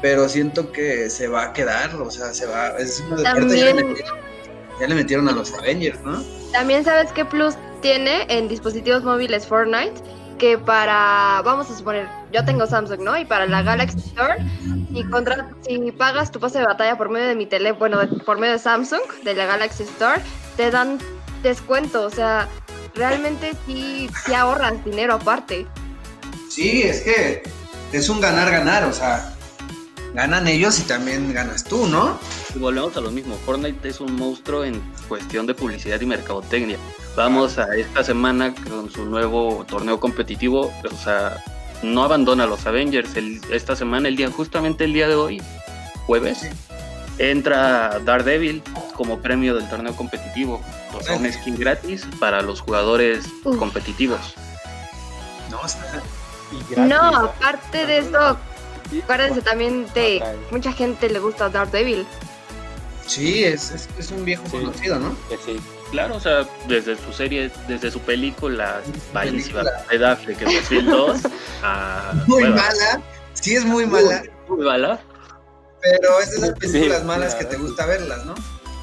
pero 0.01 0.27
siento 0.27 0.71
que 0.71 1.09
se 1.09 1.27
va 1.27 1.43
a 1.45 1.53
quedar, 1.53 1.95
o 1.95 2.11
sea, 2.11 2.33
se 2.33 2.45
va, 2.45 2.69
es 2.77 3.03
uno 3.07 3.17
de 3.17 3.23
ya, 3.23 3.33
le 3.35 3.73
metieron, 3.83 4.17
ya 4.79 4.87
le 4.87 4.95
metieron 4.95 5.29
a 5.29 5.31
los 5.31 5.53
Avengers, 5.53 6.01
¿no? 6.01 6.21
también 6.53 6.85
sabes 6.85 7.11
qué 7.11 7.25
plus 7.25 7.55
tiene 7.81 8.25
en 8.29 8.47
dispositivos 8.47 9.03
móviles 9.03 9.45
Fortnite, 9.45 9.93
que 10.37 10.57
para, 10.57 11.41
vamos 11.43 11.69
a 11.69 11.77
suponer, 11.77 12.07
yo 12.31 12.45
tengo 12.45 12.65
Samsung, 12.65 13.01
¿no? 13.01 13.17
Y 13.17 13.25
para 13.25 13.45
la 13.45 13.61
Galaxy 13.61 13.99
Store, 13.99 14.35
si, 14.93 15.03
contra, 15.05 15.49
si 15.61 15.91
pagas 15.91 16.31
tu 16.31 16.39
pase 16.39 16.59
de 16.59 16.65
batalla 16.65 16.97
por 16.97 17.09
medio 17.09 17.27
de 17.27 17.35
mi 17.35 17.45
teléfono, 17.45 17.97
bueno, 17.97 18.23
por 18.25 18.39
medio 18.39 18.53
de 18.53 18.59
Samsung, 18.59 19.01
de 19.23 19.35
la 19.35 19.45
Galaxy 19.45 19.83
Store, 19.83 20.21
te 20.55 20.71
dan 20.71 20.99
descuento, 21.41 22.03
o 22.03 22.09
sea, 22.09 22.47
realmente 22.95 23.53
sí, 23.65 24.09
sí 24.25 24.33
ahorras 24.33 24.83
dinero 24.85 25.15
aparte. 25.15 25.65
Sí, 26.49 26.83
es 26.83 27.01
que 27.01 27.43
es 27.91 28.09
un 28.09 28.21
ganar 28.21 28.51
ganar, 28.51 28.83
o 28.85 28.93
sea, 28.93 29.33
ganan 30.13 30.47
ellos 30.47 30.79
y 30.79 30.83
también 30.83 31.33
ganas 31.33 31.63
tú, 31.63 31.87
¿no? 31.87 32.19
Y 32.55 32.59
volvemos 32.59 32.95
a 32.97 33.01
lo 33.01 33.09
mismo, 33.11 33.35
Fortnite 33.45 33.89
es 33.89 33.99
un 33.99 34.15
monstruo 34.15 34.63
en 34.63 34.79
cuestión 35.07 35.47
de 35.47 35.55
publicidad 35.55 35.99
y 36.01 36.05
mercadotecnia. 36.05 36.77
Vamos 37.15 37.57
a 37.57 37.75
esta 37.75 38.03
semana 38.03 38.53
con 38.55 38.91
su 38.91 39.05
nuevo 39.05 39.65
torneo 39.67 39.99
competitivo, 39.99 40.71
o 40.91 40.95
sea, 41.03 41.43
no 41.81 42.03
abandona 42.03 42.43
a 42.43 42.47
los 42.47 42.65
Avengers. 42.65 43.15
El- 43.15 43.41
esta 43.51 43.75
semana, 43.75 44.07
el 44.07 44.15
día, 44.15 44.29
justamente 44.31 44.83
el 44.83 44.93
día 44.93 45.07
de 45.07 45.15
hoy, 45.15 45.41
jueves, 46.05 46.39
Sí. 46.39 46.47
Entra 47.17 47.99
Daredevil 48.03 48.61
como 48.95 49.19
premio 49.19 49.55
del 49.55 49.67
torneo 49.69 49.95
competitivo. 49.95 50.61
O 50.93 51.01
sea, 51.01 51.15
un 51.15 51.31
skin 51.31 51.57
gratis 51.57 52.05
para 52.19 52.41
los 52.41 52.61
jugadores 52.61 53.25
Uf. 53.43 53.57
competitivos. 53.57 54.35
No, 55.49 55.63
está, 55.65 56.01
y 56.51 56.73
gratis. 56.73 56.89
No, 56.89 56.99
aparte 57.29 57.85
de 57.85 57.97
eso, 57.99 58.37
acuérdense 59.03 59.41
también 59.41 59.85
de 59.93 60.23
mucha 60.51 60.71
gente 60.73 61.09
le 61.09 61.19
gusta 61.19 61.49
Daredevil. 61.49 62.05
sí, 63.07 63.43
es, 63.43 63.71
es, 63.71 63.89
es 63.97 64.11
un 64.11 64.23
viejo 64.25 64.43
Sí. 64.45 64.57
conocido, 64.57 64.99
¿no? 64.99 65.15
que 65.29 65.37
sí. 65.37 65.59
Claro, 65.91 66.15
o 66.15 66.19
sea, 66.19 66.47
desde 66.67 66.95
su 66.95 67.13
serie, 67.13 67.51
desde 67.67 67.91
su 67.91 67.99
película, 67.99 68.81
película. 69.13 69.63
de 69.91 70.05
Affleck 70.07 70.41
en 70.41 70.55
2002, 70.55 71.19
a... 71.63 72.13
Muy 72.25 72.41
bueno, 72.41 72.55
mala, 72.55 73.01
sí 73.33 73.55
es 73.55 73.63
muy 73.63 73.85
mala, 73.85 74.23
muy 74.47 74.65
mala. 74.65 74.99
Pero 75.83 76.19
es 76.19 76.31
de 76.31 76.37
esas 76.37 76.57
películas 76.57 76.99
sí, 77.01 77.05
malas 77.05 77.33
la 77.33 77.39
que 77.39 77.45
te 77.45 77.57
gusta 77.57 77.85
verlas, 77.85 78.25
¿no? 78.25 78.33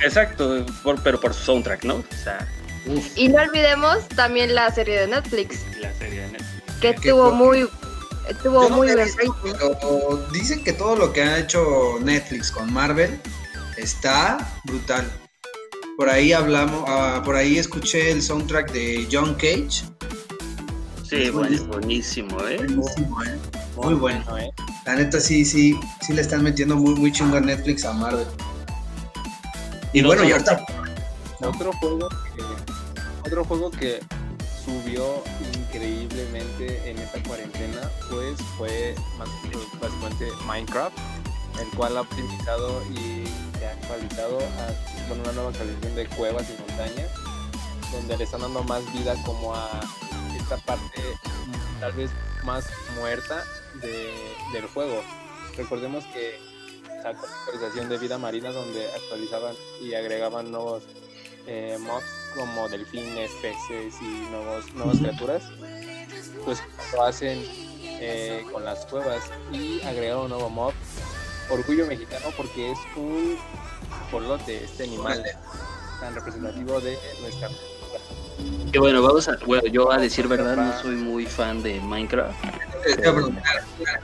Exacto, 0.02 0.64
por- 0.82 1.02
pero 1.02 1.20
por 1.20 1.34
su 1.34 1.42
soundtrack, 1.44 1.84
¿no? 1.84 1.96
O 1.96 2.04
sea, 2.24 2.46
Uf, 2.86 3.06
Y 3.16 3.28
no 3.28 3.42
olvidemos 3.42 4.08
también 4.16 4.54
la 4.54 4.72
serie 4.74 5.00
de 5.00 5.06
Netflix, 5.06 5.58
la 5.80 5.92
serie 5.94 6.22
de 6.22 6.28
Netflix. 6.28 6.62
que 6.80 6.94
Que 6.94 7.10
tuvo 7.10 7.30
muy 7.30 7.68
tuvo 8.42 8.62
Yo 8.62 8.68
no 8.70 8.76
muy 8.76 8.88
pero 9.42 10.26
dicen 10.32 10.64
que 10.64 10.72
todo 10.72 10.96
lo 10.96 11.12
que 11.12 11.22
ha 11.22 11.38
hecho 11.38 11.98
Netflix 12.00 12.50
con 12.50 12.72
Marvel 12.72 13.20
está 13.76 14.38
brutal. 14.64 15.10
Por 15.98 16.08
ahí 16.08 16.32
hablamos, 16.32 16.84
ah, 16.88 17.20
por 17.22 17.36
ahí 17.36 17.58
escuché 17.58 18.10
el 18.10 18.22
soundtrack 18.22 18.72
de 18.72 19.06
John 19.12 19.34
Cage. 19.34 19.84
Sí, 21.06 21.28
bueno, 21.28 21.62
buenísimo, 21.64 22.40
¿eh? 22.48 22.56
Buenísimo, 22.56 23.22
¿eh? 23.24 23.36
Muy 23.82 23.94
bueno. 23.94 24.22
¿no, 24.28 24.38
eh? 24.38 24.52
La 24.84 24.94
neta 24.94 25.20
sí, 25.20 25.44
sí, 25.44 25.78
sí 26.00 26.12
le 26.12 26.22
están 26.22 26.42
metiendo 26.42 26.76
muy, 26.76 26.94
muy 26.94 27.12
chingo 27.12 27.36
a 27.36 27.40
Netflix 27.40 27.84
a 27.84 27.92
Marvel. 27.92 28.26
Y 29.92 30.02
No 30.02 30.08
bueno, 30.08 30.24
y 30.24 30.32
ahorita 30.32 30.64
Otro 31.40 31.72
juego 31.72 32.08
que, 32.08 32.42
otro 33.26 33.44
juego 33.44 33.70
que 33.70 34.00
subió 34.64 35.22
increíblemente 35.54 36.90
en 36.90 36.98
esta 36.98 37.22
cuarentena, 37.22 37.90
pues 38.10 38.40
fue 38.56 38.94
básicamente 39.80 40.28
Minecraft, 40.46 40.96
el 41.60 41.68
cual 41.76 41.96
ha 41.96 42.02
optimizado 42.02 42.82
y 42.90 43.24
se 43.58 43.66
ha 43.66 43.72
actualizado 43.72 44.38
a 44.38 45.08
con 45.08 45.20
una 45.20 45.32
nueva 45.32 45.50
actualización 45.50 45.94
de 45.96 46.06
cuevas 46.08 46.46
y 46.50 46.60
montañas, 46.60 47.10
donde 47.92 48.16
le 48.16 48.24
están 48.24 48.42
dando 48.42 48.62
más 48.64 48.82
vida 48.92 49.14
como 49.24 49.54
a 49.54 49.80
esta 50.38 50.56
parte 50.58 51.00
tal 51.80 51.92
vez 51.92 52.10
más 52.44 52.66
muerta 52.96 53.44
de- 53.74 54.34
del 54.52 54.66
juego. 54.66 55.02
Recordemos 55.56 56.04
que 56.06 56.38
sacó 57.02 57.26
la 57.26 57.32
actualización 57.38 57.88
de 57.88 57.98
vida 57.98 58.18
marina 58.18 58.50
donde 58.52 58.86
actualizaban 58.92 59.54
y 59.80 59.94
agregaban 59.94 60.50
nuevos 60.50 60.82
eh, 61.46 61.76
mobs 61.80 62.04
como 62.36 62.68
delfines, 62.68 63.30
peces 63.42 63.94
y 64.00 64.30
nuevos, 64.30 64.72
nuevas 64.74 64.98
criaturas. 64.98 65.42
Pues 66.44 66.62
lo 66.92 67.04
hacen 67.04 67.42
eh, 67.82 68.44
con 68.52 68.64
las 68.64 68.86
cuevas 68.86 69.24
y 69.52 69.80
agregaron 69.82 70.24
un 70.24 70.28
nuevo 70.30 70.50
mob. 70.50 70.72
Orgullo 71.50 71.86
mexicano 71.86 72.26
porque 72.36 72.70
es 72.70 72.78
un 72.96 73.36
polote, 74.10 74.62
este 74.64 74.84
animal 74.84 75.24
tan 75.98 76.14
representativo 76.14 76.80
de 76.80 76.96
nuestra 77.20 77.48
cultura. 77.48 78.70
Que 78.72 78.78
bueno, 78.78 79.02
vamos 79.02 79.26
a, 79.28 79.36
bueno, 79.46 79.66
yo 79.66 79.90
a 79.90 79.98
decir 79.98 80.28
verdad 80.28 80.56
no 80.56 80.80
soy 80.80 80.94
muy 80.94 81.26
fan 81.26 81.62
de 81.62 81.80
Minecraft. 81.80 82.38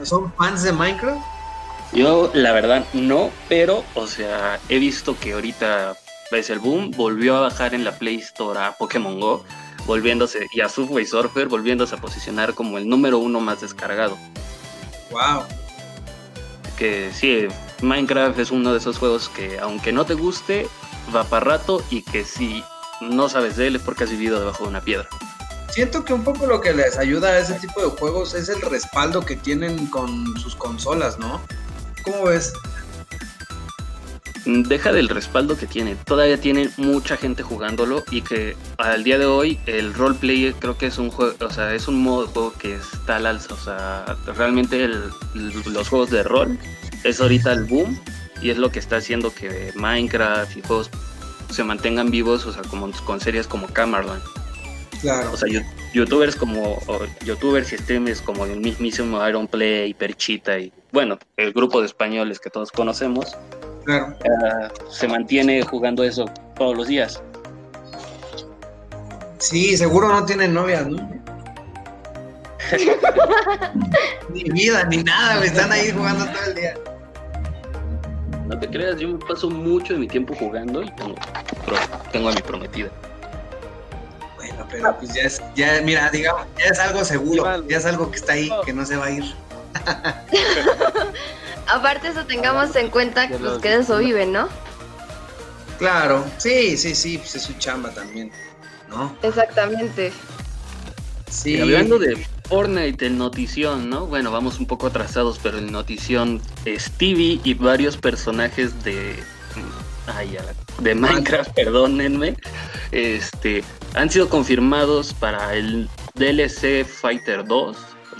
¿Son 0.02 0.32
fans 0.34 0.62
de 0.62 0.72
Minecraft? 0.72 1.20
Yo 1.92 2.30
la 2.34 2.52
verdad 2.52 2.84
no, 2.92 3.30
pero 3.48 3.84
o 3.94 4.06
sea, 4.06 4.58
he 4.68 4.78
visto 4.78 5.16
que 5.18 5.32
ahorita 5.32 5.96
ves 6.30 6.50
el 6.50 6.58
boom, 6.58 6.90
volvió 6.96 7.36
a 7.36 7.40
bajar 7.40 7.74
en 7.74 7.84
la 7.84 7.92
Play 7.92 8.16
Store 8.16 8.58
a 8.58 8.72
Pokémon 8.72 9.20
Go, 9.20 9.44
volviéndose 9.86 10.46
y 10.52 10.60
a 10.60 10.68
Subway 10.68 11.06
Surfer 11.06 11.48
volviéndose 11.48 11.94
a 11.94 11.98
posicionar 11.98 12.54
como 12.54 12.78
el 12.78 12.88
número 12.88 13.18
uno 13.18 13.40
más 13.40 13.60
descargado. 13.60 14.18
Wow. 15.10 15.44
Que 16.76 17.10
sí, 17.12 17.46
Minecraft 17.82 18.38
es 18.38 18.50
uno 18.50 18.72
de 18.72 18.78
esos 18.78 18.98
juegos 18.98 19.28
que 19.28 19.58
aunque 19.60 19.92
no 19.92 20.04
te 20.04 20.14
guste, 20.14 20.68
va 21.14 21.24
para 21.24 21.44
rato 21.44 21.82
y 21.90 22.02
que 22.02 22.24
si 22.24 22.62
no 23.00 23.28
sabes 23.28 23.56
de 23.56 23.68
él 23.68 23.76
es 23.76 23.82
porque 23.82 24.04
has 24.04 24.10
vivido 24.10 24.38
debajo 24.38 24.64
de 24.64 24.70
una 24.70 24.80
piedra. 24.80 25.08
Siento 25.70 26.04
que 26.04 26.12
un 26.12 26.24
poco 26.24 26.46
lo 26.46 26.60
que 26.60 26.72
les 26.72 26.96
ayuda 26.96 27.28
a 27.28 27.38
ese 27.38 27.54
tipo 27.54 27.82
de 27.82 27.88
juegos 27.88 28.34
es 28.34 28.48
el 28.48 28.60
respaldo 28.62 29.20
que 29.20 29.36
tienen 29.36 29.86
con 29.88 30.36
sus 30.38 30.56
consolas, 30.56 31.18
¿no? 31.18 31.40
¿Cómo 32.02 32.24
ves? 32.24 32.52
Deja 34.46 34.92
del 34.92 35.08
respaldo 35.08 35.56
que 35.56 35.66
tiene. 35.66 35.96
Todavía 35.96 36.40
tiene 36.40 36.70
mucha 36.76 37.16
gente 37.16 37.42
jugándolo 37.42 38.04
y 38.12 38.22
que 38.22 38.56
al 38.78 39.02
día 39.02 39.18
de 39.18 39.26
hoy 39.26 39.58
el 39.66 39.92
roleplay 39.92 40.54
creo 40.58 40.78
que 40.78 40.86
es 40.86 40.98
un 40.98 41.10
juego, 41.10 41.34
o 41.44 41.50
sea, 41.50 41.74
es 41.74 41.88
un 41.88 42.00
modo 42.00 42.26
de 42.26 42.32
juego 42.32 42.52
que 42.56 42.74
está 42.76 43.16
al 43.16 43.26
alza. 43.26 43.52
O 43.52 43.58
sea, 43.58 44.16
realmente 44.36 44.88
los 45.34 45.88
juegos 45.88 46.10
de 46.10 46.22
rol 46.22 46.58
es 47.02 47.20
ahorita 47.20 47.52
el 47.52 47.64
boom 47.64 48.00
y 48.40 48.50
es 48.50 48.58
lo 48.58 48.70
que 48.70 48.78
está 48.78 48.98
haciendo 48.98 49.34
que 49.34 49.72
Minecraft 49.74 50.56
y 50.56 50.62
juegos 50.62 50.90
se 51.50 51.64
mantengan 51.64 52.10
vivos, 52.10 52.46
o 52.46 52.52
sea, 52.52 52.62
como 52.62 52.90
con 53.04 53.20
series 53.20 53.48
como 53.48 53.66
Camerland. 53.66 54.22
Claro. 55.00 55.32
O 55.32 55.36
sea, 55.36 55.48
yo- 55.48 55.60
youtubers 55.92 56.34
como 56.36 56.78
youtubers 57.24 57.72
y 57.72 57.78
streamers 57.78 58.20
como 58.20 58.44
el 58.44 58.60
mismísimo 58.60 59.26
Iron 59.28 59.46
Play, 59.46 59.94
Perchita 59.94 60.58
y 60.58 60.72
bueno, 60.92 61.18
el 61.36 61.52
grupo 61.52 61.80
de 61.80 61.86
españoles 61.86 62.38
que 62.40 62.50
todos 62.50 62.70
conocemos 62.72 63.36
Claro. 63.84 64.16
ah, 64.44 64.68
se 64.90 65.06
mantiene 65.08 65.62
jugando 65.62 66.02
eso 66.04 66.24
todos 66.56 66.76
los 66.76 66.88
días. 66.88 67.22
Sí, 69.38 69.76
seguro 69.76 70.08
no 70.08 70.24
tienen 70.24 70.54
novias, 70.54 70.86
¿no? 70.86 70.96
ni 74.32 74.42
vida, 74.44 74.84
ni 74.84 75.02
nada, 75.02 75.36
güey. 75.36 75.48
Están 75.48 75.70
ahí 75.70 75.90
jugando 75.92 76.24
todo 76.26 76.44
el 76.48 76.54
día. 76.54 76.74
No 78.48 78.58
te 78.58 78.68
creas, 78.68 78.96
yo 78.98 79.08
me 79.08 79.18
paso 79.18 79.50
mucho 79.50 79.92
de 79.94 79.98
mi 80.00 80.08
tiempo 80.08 80.34
jugando 80.34 80.82
y 80.82 80.90
tengo, 80.92 81.14
tengo 82.12 82.28
a 82.28 82.32
mi 82.32 82.40
prometida. 82.40 82.88
Pero 84.70 84.96
pues 84.98 85.14
ya 85.14 85.22
es, 85.22 85.40
ya, 85.54 85.80
mira, 85.82 86.10
digamos, 86.10 86.46
ya 86.58 86.64
es 86.70 86.78
algo 86.78 87.04
seguro. 87.04 87.66
Ya 87.68 87.78
es 87.78 87.86
algo 87.86 88.10
que 88.10 88.16
está 88.16 88.32
ahí, 88.34 88.50
que 88.64 88.72
no 88.72 88.84
se 88.84 88.96
va 88.96 89.06
a 89.06 89.10
ir. 89.10 89.24
Aparte 91.68 92.08
eso 92.08 92.24
tengamos 92.26 92.74
en 92.76 92.90
cuenta 92.90 93.22
De 93.22 93.28
pues, 93.30 93.40
los- 93.40 93.58
que 93.62 93.70
de 93.70 93.80
eso 93.80 93.98
viven, 93.98 94.32
¿no? 94.32 94.48
Claro, 95.78 96.24
sí, 96.38 96.76
sí, 96.76 96.94
sí, 96.94 97.18
pues 97.18 97.34
es 97.34 97.42
su 97.42 97.52
chamba 97.54 97.90
también, 97.90 98.30
¿no? 98.88 99.14
Exactamente. 99.22 100.10
Sí. 101.30 101.56
Y 101.56 101.60
hablando 101.60 101.98
de 101.98 102.26
Fortnite, 102.48 103.06
el 103.06 103.18
notición, 103.18 103.90
¿no? 103.90 104.06
Bueno, 104.06 104.30
vamos 104.30 104.58
un 104.58 104.66
poco 104.66 104.86
atrasados, 104.86 105.38
pero 105.42 105.58
el 105.58 105.70
notición, 105.70 106.40
Stevie 106.66 107.40
y 107.44 107.54
varios 107.54 107.96
personajes 107.98 108.82
de... 108.84 109.22
Ay, 110.06 110.38
de 110.80 110.94
Minecraft, 110.94 111.50
perdónenme, 111.52 112.36
este, 112.92 113.64
han 113.96 114.10
sido 114.10 114.28
confirmados 114.28 115.12
para 115.14 115.54
el 115.54 115.88
DLC 116.14 116.84
Fighter 116.86 117.44
2 117.44 117.76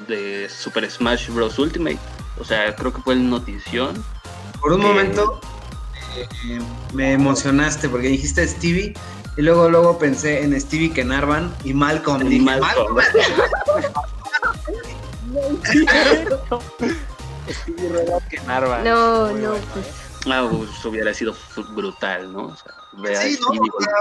de 0.08 0.48
Super 0.48 0.90
Smash 0.90 1.28
Bros. 1.30 1.58
Ultimate. 1.58 1.98
O 2.40 2.44
sea, 2.44 2.74
creo 2.74 2.92
que 2.92 3.00
fue 3.02 3.14
el 3.14 3.28
notición. 3.30 4.02
Por 4.60 4.72
un 4.72 4.80
que- 4.80 4.86
momento 4.86 5.40
eh, 6.16 6.58
me 6.92 7.12
emocionaste 7.12 7.88
porque 7.88 8.08
dijiste 8.08 8.46
Stevie 8.48 8.94
y 9.36 9.42
luego 9.42 9.68
luego 9.68 9.98
pensé 9.98 10.42
en 10.42 10.58
Stevie 10.60 10.92
Kenarvan 10.92 11.54
y 11.64 11.72
Malcolm. 11.74 12.22
En 12.22 12.28
Dije, 12.30 12.44
Malcolm. 12.44 12.96
Narva. 18.46 18.80
No, 18.82 19.30
no, 19.32 19.52
pues. 19.72 19.86
¿eh? 19.86 19.90
Ah, 20.28 20.48
pues, 20.50 20.84
hubiera 20.84 21.14
sido 21.14 21.34
brutal, 21.74 22.32
¿no? 22.32 22.46
O 22.46 22.56
sea, 22.56 22.72
Sí, 23.22 23.38
no, 23.40 23.46
Stevie 23.48 23.70
o 23.78 23.82
sea, 23.82 23.92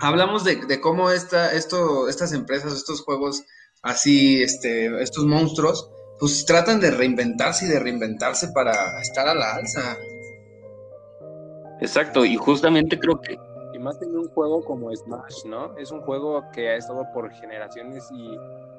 Hablamos 0.00 0.44
de, 0.44 0.56
de 0.66 0.80
cómo 0.80 1.10
esta, 1.10 1.52
esto, 1.52 2.08
estas 2.08 2.32
empresas, 2.32 2.72
estos 2.74 3.02
juegos 3.02 3.44
así, 3.82 4.42
este, 4.42 5.02
estos 5.02 5.24
monstruos, 5.24 5.90
pues 6.18 6.44
tratan 6.44 6.80
de 6.80 6.90
reinventarse 6.90 7.66
y 7.66 7.68
de 7.68 7.78
reinventarse 7.78 8.48
para 8.48 9.00
estar 9.00 9.28
a 9.28 9.34
la 9.34 9.54
alza. 9.54 9.96
Exacto, 11.80 12.24
y 12.24 12.36
justamente 12.36 12.98
creo 12.98 13.20
que 13.20 13.38
Y 13.74 13.78
más 13.78 14.00
en 14.00 14.16
un 14.16 14.28
juego 14.30 14.64
como 14.64 14.94
Smash, 14.94 15.44
¿no? 15.44 15.76
Es 15.76 15.90
un 15.90 16.00
juego 16.00 16.42
que 16.52 16.70
ha 16.70 16.76
estado 16.76 17.06
por 17.12 17.30
generaciones 17.32 18.08
y 18.10 18.30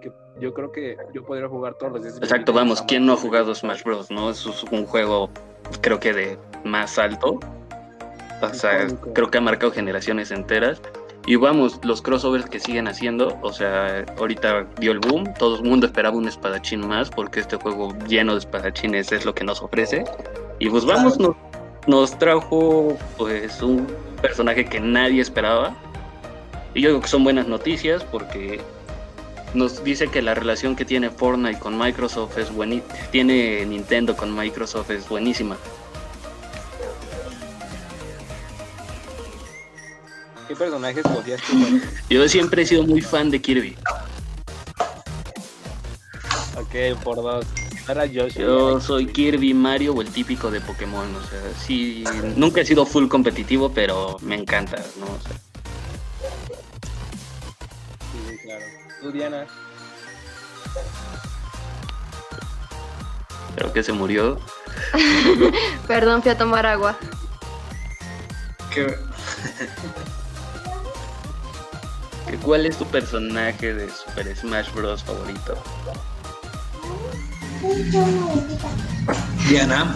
que 0.01 0.12
yo 0.39 0.53
creo 0.53 0.71
que 0.71 0.97
yo 1.13 1.23
podría 1.23 1.47
jugar 1.47 1.75
todos 1.75 1.93
los 1.93 2.03
días. 2.03 2.17
Exacto, 2.17 2.53
vamos, 2.53 2.82
¿quién 2.82 3.06
no 3.06 3.13
ha 3.13 3.17
jugado 3.17 3.53
Smash 3.53 3.84
Bros? 3.84 4.10
¿No? 4.10 4.32
Es 4.32 4.45
un 4.45 4.86
juego, 4.86 5.30
creo 5.82 5.99
que 5.99 6.13
de 6.13 6.39
más 6.63 6.97
alto. 6.97 7.39
O 8.41 8.53
sea, 8.53 8.88
creo 9.13 9.32
que 9.32 9.38
ha 9.38 9.41
marcado 9.41 9.71
generaciones 9.71 10.32
enteras. 10.32 10.82
Y 11.27 11.35
vamos, 11.35 11.79
los 11.83 12.01
crossovers 12.01 12.45
que 12.45 12.57
siguen 12.57 12.87
haciendo, 12.87 13.37
o 13.41 13.51
sea, 13.51 14.05
ahorita 14.17 14.65
dio 14.79 14.93
el 14.93 14.99
boom, 14.99 15.33
todo 15.37 15.57
el 15.57 15.63
mundo 15.63 15.85
esperaba 15.85 16.15
un 16.15 16.25
espadachín 16.25 16.87
más, 16.87 17.09
porque 17.09 17.41
este 17.41 17.57
juego 17.57 17.93
lleno 18.07 18.31
de 18.31 18.39
espadachines 18.39 19.11
es 19.11 19.25
lo 19.25 19.35
que 19.35 19.43
nos 19.43 19.61
ofrece. 19.61 20.05
Y 20.59 20.69
pues 20.69 20.85
vamos, 20.85 21.19
nos, 21.19 21.35
nos 21.85 22.17
trajo 22.17 22.97
pues 23.17 23.61
un 23.61 23.87
personaje 24.21 24.63
que 24.63 24.79
nadie 24.79 25.19
esperaba. 25.19 25.75
Y 26.73 26.81
yo 26.81 26.89
digo 26.91 27.01
que 27.01 27.09
son 27.09 27.25
buenas 27.25 27.45
noticias 27.49 28.05
porque 28.05 28.61
nos 29.53 29.83
dice 29.83 30.07
que 30.07 30.21
la 30.21 30.33
relación 30.33 30.77
que 30.77 30.85
tiene 30.85 31.09
Fortnite 31.09 31.59
con 31.59 31.77
Microsoft 31.77 32.37
es 32.37 32.53
buenísima, 32.53 32.93
tiene 33.11 33.65
Nintendo 33.65 34.15
con 34.15 34.33
Microsoft 34.33 34.91
es 34.91 35.09
buenísima. 35.09 35.57
¿Qué 40.47 40.55
personajes 40.55 41.05
escogías 41.05 41.41
tú? 41.41 41.53
Yo 42.10 42.27
siempre 42.29 42.62
he 42.63 42.65
sido 42.65 42.83
muy 42.83 43.01
fan 43.01 43.29
de 43.29 43.41
Kirby. 43.41 43.75
ok, 46.57 46.99
por 47.03 47.17
dos. 47.17 47.45
No 47.86 47.93
era 47.93 48.05
Yoshi. 48.05 48.39
Yo 48.39 48.81
soy 48.81 49.07
Kirby, 49.07 49.53
Mario 49.53 49.93
o 49.93 50.01
el 50.01 50.10
típico 50.10 50.51
de 50.51 50.60
Pokémon. 50.62 51.13
O 51.15 51.21
sea, 51.21 51.39
sí, 51.65 52.03
nunca 52.36 52.62
he 52.62 52.65
sido 52.65 52.86
full 52.86 53.07
competitivo, 53.07 53.71
pero 53.73 54.17
me 54.21 54.36
encanta, 54.36 54.77
¿no? 54.99 55.05
O 55.05 55.19
sea, 55.21 55.38
Sí, 58.12 58.38
claro. 58.43 58.65
Tú, 59.01 59.12
Diana. 59.12 59.45
creo 63.55 63.73
que 63.73 63.81
se 63.83 63.91
murió. 63.91 64.39
Perdón, 65.88 66.21
fui 66.21 66.31
a 66.31 66.38
tomar 66.38 66.65
agua. 66.65 66.95
Que, 68.73 68.95
¿Cuál 72.43 72.65
es 72.65 72.77
tu 72.77 72.85
personaje 72.85 73.73
de 73.73 73.89
Super 73.89 74.35
Smash 74.35 74.71
Bros. 74.73 75.03
favorito? 75.03 75.57
Diana. 79.49 79.95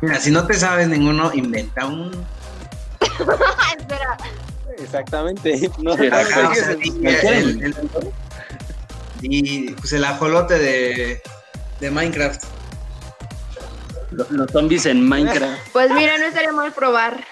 Mira, 0.00 0.18
si 0.20 0.30
no 0.30 0.46
te 0.46 0.54
sabes 0.54 0.88
ninguno, 0.88 1.32
inventa 1.34 1.86
un. 1.86 2.10
Espera. 3.78 4.16
Exactamente. 4.78 5.70
No, 5.78 5.96
no 5.96 6.16
acá, 6.16 6.24
sé 6.26 6.44
o 6.44 6.50
qué 6.50 6.54
sea, 6.56 6.70
es 6.72 7.34
el- 7.34 7.60
y 7.60 7.64
el, 7.64 7.64
el- 7.64 8.12
y, 9.24 9.70
pues 9.72 9.92
el 9.92 10.04
ajolote 10.04 10.58
de, 10.58 11.22
de 11.80 11.90
Minecraft. 11.90 12.42
Los, 14.10 14.30
los 14.32 14.50
zombies 14.50 14.84
en 14.86 15.08
Minecraft. 15.08 15.60
Pues 15.72 15.90
mira, 15.92 16.18
no 16.18 16.24
estaría 16.26 16.52
mal 16.52 16.72
probar. 16.72 17.24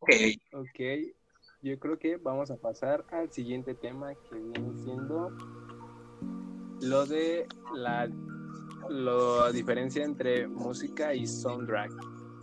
Ok. 0.00 0.10
Ok, 0.54 0.80
yo 1.62 1.78
creo 1.78 1.98
que 1.98 2.16
vamos 2.16 2.50
a 2.50 2.56
pasar 2.56 3.04
al 3.12 3.30
siguiente 3.30 3.74
tema 3.74 4.12
que 4.28 4.36
viene 4.36 4.74
siendo 4.82 5.30
lo 6.80 7.06
de 7.06 7.46
la, 7.74 8.08
la 8.88 9.52
diferencia 9.52 10.04
entre 10.04 10.48
música 10.48 11.14
y 11.14 11.26
soundtrack, 11.26 11.92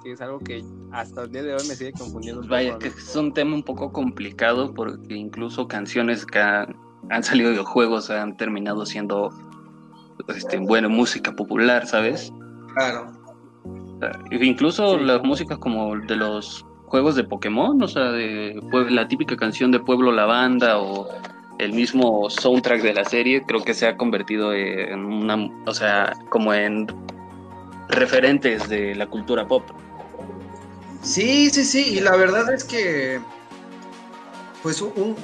que 0.04 0.12
es 0.12 0.22
algo 0.22 0.40
que 0.40 0.64
hasta 0.92 1.24
el 1.24 1.32
día 1.32 1.42
de 1.44 1.54
hoy 1.54 1.68
me 1.68 1.76
sigue 1.76 1.92
confundiendo 1.94 2.42
un 2.42 2.48
poco. 2.48 2.56
Vaya, 2.56 2.76
a 2.76 2.80
que 2.80 2.90
es 2.90 3.16
un 3.16 3.34
tema 3.34 3.56
un 3.56 3.64
poco 3.64 3.92
complicado 3.92 4.74
porque 4.74 5.16
incluso 5.16 5.68
canciones 5.68 6.26
que 6.26 6.40
han, 6.40 6.76
han 7.10 7.24
salido 7.24 7.52
de 7.52 7.58
juegos 7.58 8.12
han 8.12 8.38
terminado 8.38 8.86
siendo, 8.86 9.32
este, 10.28 10.60
bueno, 10.60 10.90
música 10.90 11.36
popular, 11.36 11.88
¿sabes? 11.88 12.32
Claro. 12.76 13.12
Incluso 14.30 15.00
Sí. 15.00 15.06
las 15.06 15.24
músicas 15.24 15.58
como 15.58 15.98
de 15.98 16.16
los 16.16 16.64
juegos 16.88 17.16
de 17.16 17.24
Pokémon, 17.24 17.82
o 17.82 17.88
sea, 17.88 18.12
de 18.12 18.60
la 18.90 19.08
típica 19.08 19.36
canción 19.38 19.72
de 19.72 19.80
Pueblo 19.80 20.12
Lavanda 20.12 20.80
o 20.80 21.08
el 21.60 21.74
mismo 21.74 22.30
soundtrack 22.30 22.82
de 22.82 22.94
la 22.94 23.04
serie, 23.06 23.44
creo 23.46 23.64
que 23.64 23.74
se 23.74 23.88
ha 23.88 23.98
convertido 23.98 24.54
en 24.54 25.06
una, 25.06 25.50
o 25.66 25.74
sea, 25.74 26.14
como 26.30 26.54
en 26.54 26.88
referentes 27.90 28.70
de 28.70 28.96
la 28.96 29.08
cultura 29.08 29.48
pop. 29.48 29.64
Sí, 31.02 31.50
sí, 31.50 31.64
sí. 31.64 31.96
Y 31.98 32.00
la 32.00 32.16
verdad 32.16 32.54
es 32.54 32.64
que. 32.64 33.20
Pues 34.64 34.82
un, 34.82 35.16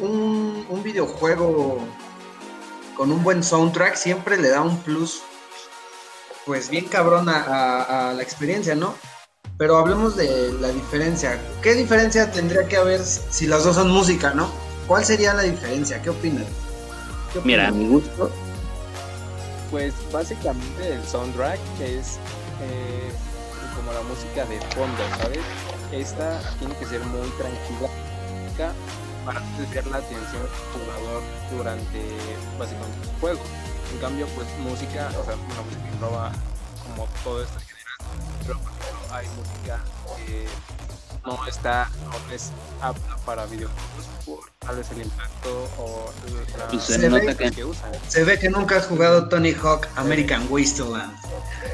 un- 0.69 0.84
videojuego 0.84 1.80
con 2.95 3.12
un 3.12 3.23
buen 3.23 3.43
soundtrack 3.43 3.95
siempre 3.95 4.38
le 4.38 4.49
da 4.49 4.62
un 4.62 4.78
plus. 4.80 5.21
Pues 6.45 6.69
bien 6.69 6.86
cabrón 6.86 7.28
a 7.30 8.13
la 8.15 8.21
experiencia, 8.21 8.76
¿no? 8.76 8.95
Pero 9.58 9.78
hablemos 9.78 10.16
de 10.16 10.52
la 10.60 10.70
diferencia. 10.70 11.39
¿Qué 11.62 11.76
diferencia 11.76 12.32
tendría 12.32 12.68
que 12.68 12.78
haber 12.78 13.02
si 13.02 13.46
las 13.46 13.63
dos 13.63 13.76
son 13.76 13.92
música, 13.92 14.34
no? 14.34 14.50
¿Cuál 14.88 15.06
sería 15.06 15.34
la 15.34 15.44
diferencia? 15.44 16.02
¿Qué 16.02 16.10
opinan? 16.10 16.46
¿Qué 17.32 17.42
Mira, 17.44 17.68
a 17.68 17.72
mi 17.72 17.88
gusto, 17.88 18.32
Pues 19.72 19.94
básicamente 20.12 20.94
el 20.94 21.04
soundtrack 21.06 21.60
es 21.80 22.18
eh, 22.62 23.12
como 23.76 23.94
la 23.94 24.02
música 24.02 24.46
de 24.46 24.60
fondo, 24.76 25.04
¿sabes? 25.22 25.39
Esta 25.92 26.42
tiene 26.60 26.76
que 26.76 26.86
ser 26.86 27.02
muy 27.02 27.28
tranquila 27.30 27.89
para 29.26 29.42
desviar 29.58 29.88
la 29.88 29.98
atención 29.98 30.42
del 30.42 30.52
jugador 30.74 31.24
durante 31.56 32.02
básicamente 32.60 33.10
el 33.10 33.20
juego. 33.20 33.42
En 33.94 34.00
cambio, 34.00 34.28
pues 34.36 34.48
música, 34.60 35.10
o 35.20 35.24
sea, 35.24 35.36
una 35.36 35.62
música 35.62 35.84
que 35.92 36.00
roba 36.00 36.32
como 36.84 37.08
todo 37.24 37.44
esto 37.44 37.73
pero 38.46 38.60
por 38.60 38.72
ejemplo, 38.72 39.16
hay 39.16 39.28
música 39.38 39.80
que 40.26 40.48
no 41.26 41.48
está, 41.48 41.89
no 42.06 42.34
es 42.34 42.52
apta 42.82 43.16
para 43.26 43.46
videojuegos 43.46 44.06
por 44.26 44.39
tal 44.60 44.76
vez 44.78 44.92
el 44.92 45.02
impacto 45.04 45.70
o 45.78 46.12
la 46.58 46.68
Pues 46.68 46.84
se 46.84 47.10
nota 47.10 47.24
ve 47.26 47.36
que- 47.38 47.52
que 47.52 47.63
usan. 47.66 47.92
Se 48.08 48.24
ve 48.24 48.38
que 48.39 48.50
nunca 48.50 48.78
has 48.78 48.88
jugado 48.88 49.28
Tony 49.30 49.54
Hawk 49.54 49.88
American 49.96 50.46
Wasteland. 50.50 51.13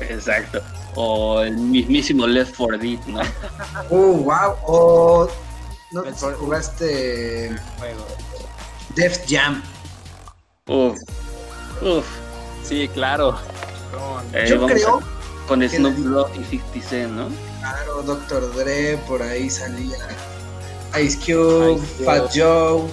exacto. 0.02 0.62
O 0.96 1.42
el 1.42 1.56
mismísimo 1.58 2.26
Left 2.28 2.56
4 2.58 2.78
Dead, 2.78 3.00
¿no? 3.08 3.22
Uh, 3.89 4.24
wow. 4.24 4.56
O. 4.65 5.30
No 5.92 6.04
jugaste 6.38 7.56
Juego. 7.80 8.06
Def 8.96 9.20
Jam. 9.28 9.63
Uf, 10.68 10.98
uf. 11.82 12.06
Sí, 12.63 12.88
claro. 12.94 13.36
Eh, 14.34 14.46
Yo 14.48 14.65
creo 14.68 14.98
a- 15.00 15.04
con 15.50 15.68
Snoop 15.68 15.96
Dogg 15.98 16.32
y 16.40 16.44
50 16.46 16.90
Cent, 16.90 17.12
¿no? 17.12 17.28
Claro, 17.60 18.04
Dr. 18.04 18.56
Dre, 18.56 18.98
por 19.08 19.22
ahí 19.22 19.50
salía 19.50 19.98
Ice 21.02 21.18
Cube, 21.18 21.74
Ice. 21.98 22.04
Fat 22.06 22.32
Joe. 22.34 22.84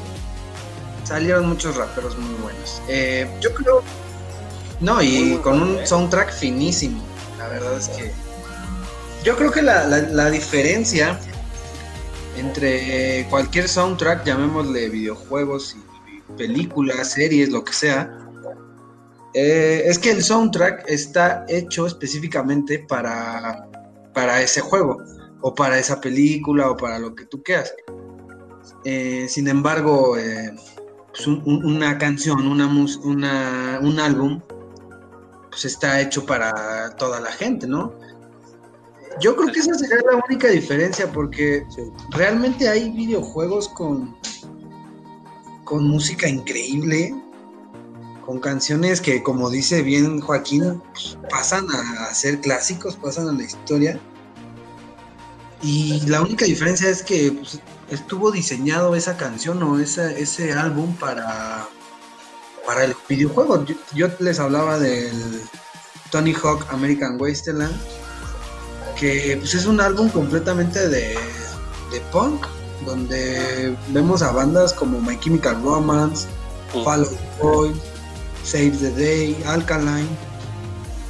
Salieron 1.05 1.49
muchos 1.49 1.77
raperos 1.77 2.19
muy 2.19 2.35
buenos. 2.43 2.83
Eh, 2.89 3.31
yo 3.41 3.55
creo. 3.55 3.83
No, 4.81 5.01
y 5.01 5.37
con 5.43 5.55
un 5.63 5.69
juego, 5.69 5.81
¿eh? 5.83 5.87
soundtrack 5.87 6.33
finísimo. 6.33 7.01
La 7.39 7.47
verdad 7.49 7.79
es 7.79 7.89
que. 7.91 8.11
Yo 9.23 9.37
creo 9.37 9.53
que 9.53 9.63
la, 9.63 9.87
la- 9.87 9.99
la 10.01 10.31
diferencia 10.31 11.19
entre 12.37 13.27
cualquier 13.31 13.69
soundtrack, 13.69 14.25
llamémosle 14.25 14.89
videojuegos 14.89 15.77
y 15.79 16.33
películas, 16.37 17.13
series, 17.13 17.49
lo 17.51 17.65
que 17.65 17.73
sea, 17.73 18.11
eh, 19.35 19.83
es 19.87 19.99
que 19.99 20.11
el 20.11 20.23
soundtrack 20.23 20.85
está 20.89 21.45
hecho 21.49 21.87
específicamente 21.87 22.79
para, 22.89 23.69
para 24.15 24.41
ese 24.41 24.61
juego, 24.61 25.03
o 25.43 25.55
para 25.55 25.79
esa 25.79 26.01
película, 26.01 26.71
o 26.71 26.77
para 26.77 26.99
lo 26.99 27.15
que 27.15 27.27
tú 27.27 27.43
quieras. 27.43 27.73
Eh, 28.85 29.27
sin 29.29 29.49
embargo, 29.49 30.17
eh, 30.17 30.53
pues 31.09 31.27
un- 31.27 31.43
un- 31.47 31.65
una 31.65 31.99
canción, 31.99 32.47
una, 32.47 32.67
una- 33.03 33.79
un 33.83 34.01
álbum, 34.01 34.41
pues 35.51 35.65
está 35.65 36.01
hecho 36.01 36.25
para 36.27 36.95
toda 36.97 37.21
la 37.21 37.31
gente, 37.33 37.67
¿no? 37.67 37.95
Yo 39.21 39.35
creo 39.35 39.51
que 39.51 39.61
esa 39.61 39.73
sería 39.75 39.97
la 40.11 40.23
única 40.29 40.49
diferencia, 40.49 41.11
porque 41.11 41.65
realmente 42.11 42.69
hay 42.69 42.91
videojuegos 42.91 43.69
con, 43.71 44.15
con 45.65 45.89
música 45.89 46.29
increíble, 46.29 47.15
con 48.27 48.41
canciones 48.41 49.01
que, 49.01 49.23
como 49.23 49.49
dice 49.51 49.83
bien 49.83 50.21
Joaquín, 50.21 50.83
pasan 51.31 51.67
a 51.71 52.13
ser 52.13 52.41
clásicos, 52.41 52.97
pasan 52.97 53.29
a 53.29 53.33
la 53.33 53.45
historia. 53.45 54.01
Y 55.63 56.01
la 56.07 56.21
única 56.21 56.45
diferencia 56.45 56.91
es 56.91 57.03
que 57.03 57.33
pues, 57.33 57.61
estuvo 57.91 58.31
diseñado 58.33 58.95
esa 58.97 59.17
canción 59.17 59.63
o 59.63 59.79
esa- 59.79 60.11
ese 60.11 60.53
álbum 60.53 60.95
para, 60.97 61.69
para 62.67 62.85
el 62.85 62.95
videojuego. 63.09 63.65
Yo, 63.65 63.77
yo 63.95 64.09
les 64.19 64.39
hablaba 64.41 64.79
del 64.79 65.41
Tony 66.11 66.35
Hawk 66.35 66.67
American 66.71 67.21
Wasteland, 67.21 67.75
que 68.99 69.37
pues, 69.39 69.55
es 69.55 69.67
un 69.67 69.81
álbum 69.81 70.09
completamente 70.11 70.89
de, 70.89 71.15
de 71.93 72.01
punk, 72.13 72.45
donde 72.85 73.75
vemos 73.89 74.21
a 74.23 74.33
bandas 74.33 74.73
como 74.73 75.01
My 75.01 75.19
Chemical 75.21 75.63
Romance. 75.63 76.27
Fall 76.85 77.01
Out 77.05 77.19
Boy, 77.41 77.73
Save 78.47 78.79
the 78.79 78.91
Day, 78.93 79.43
Alkaline. 79.45 80.09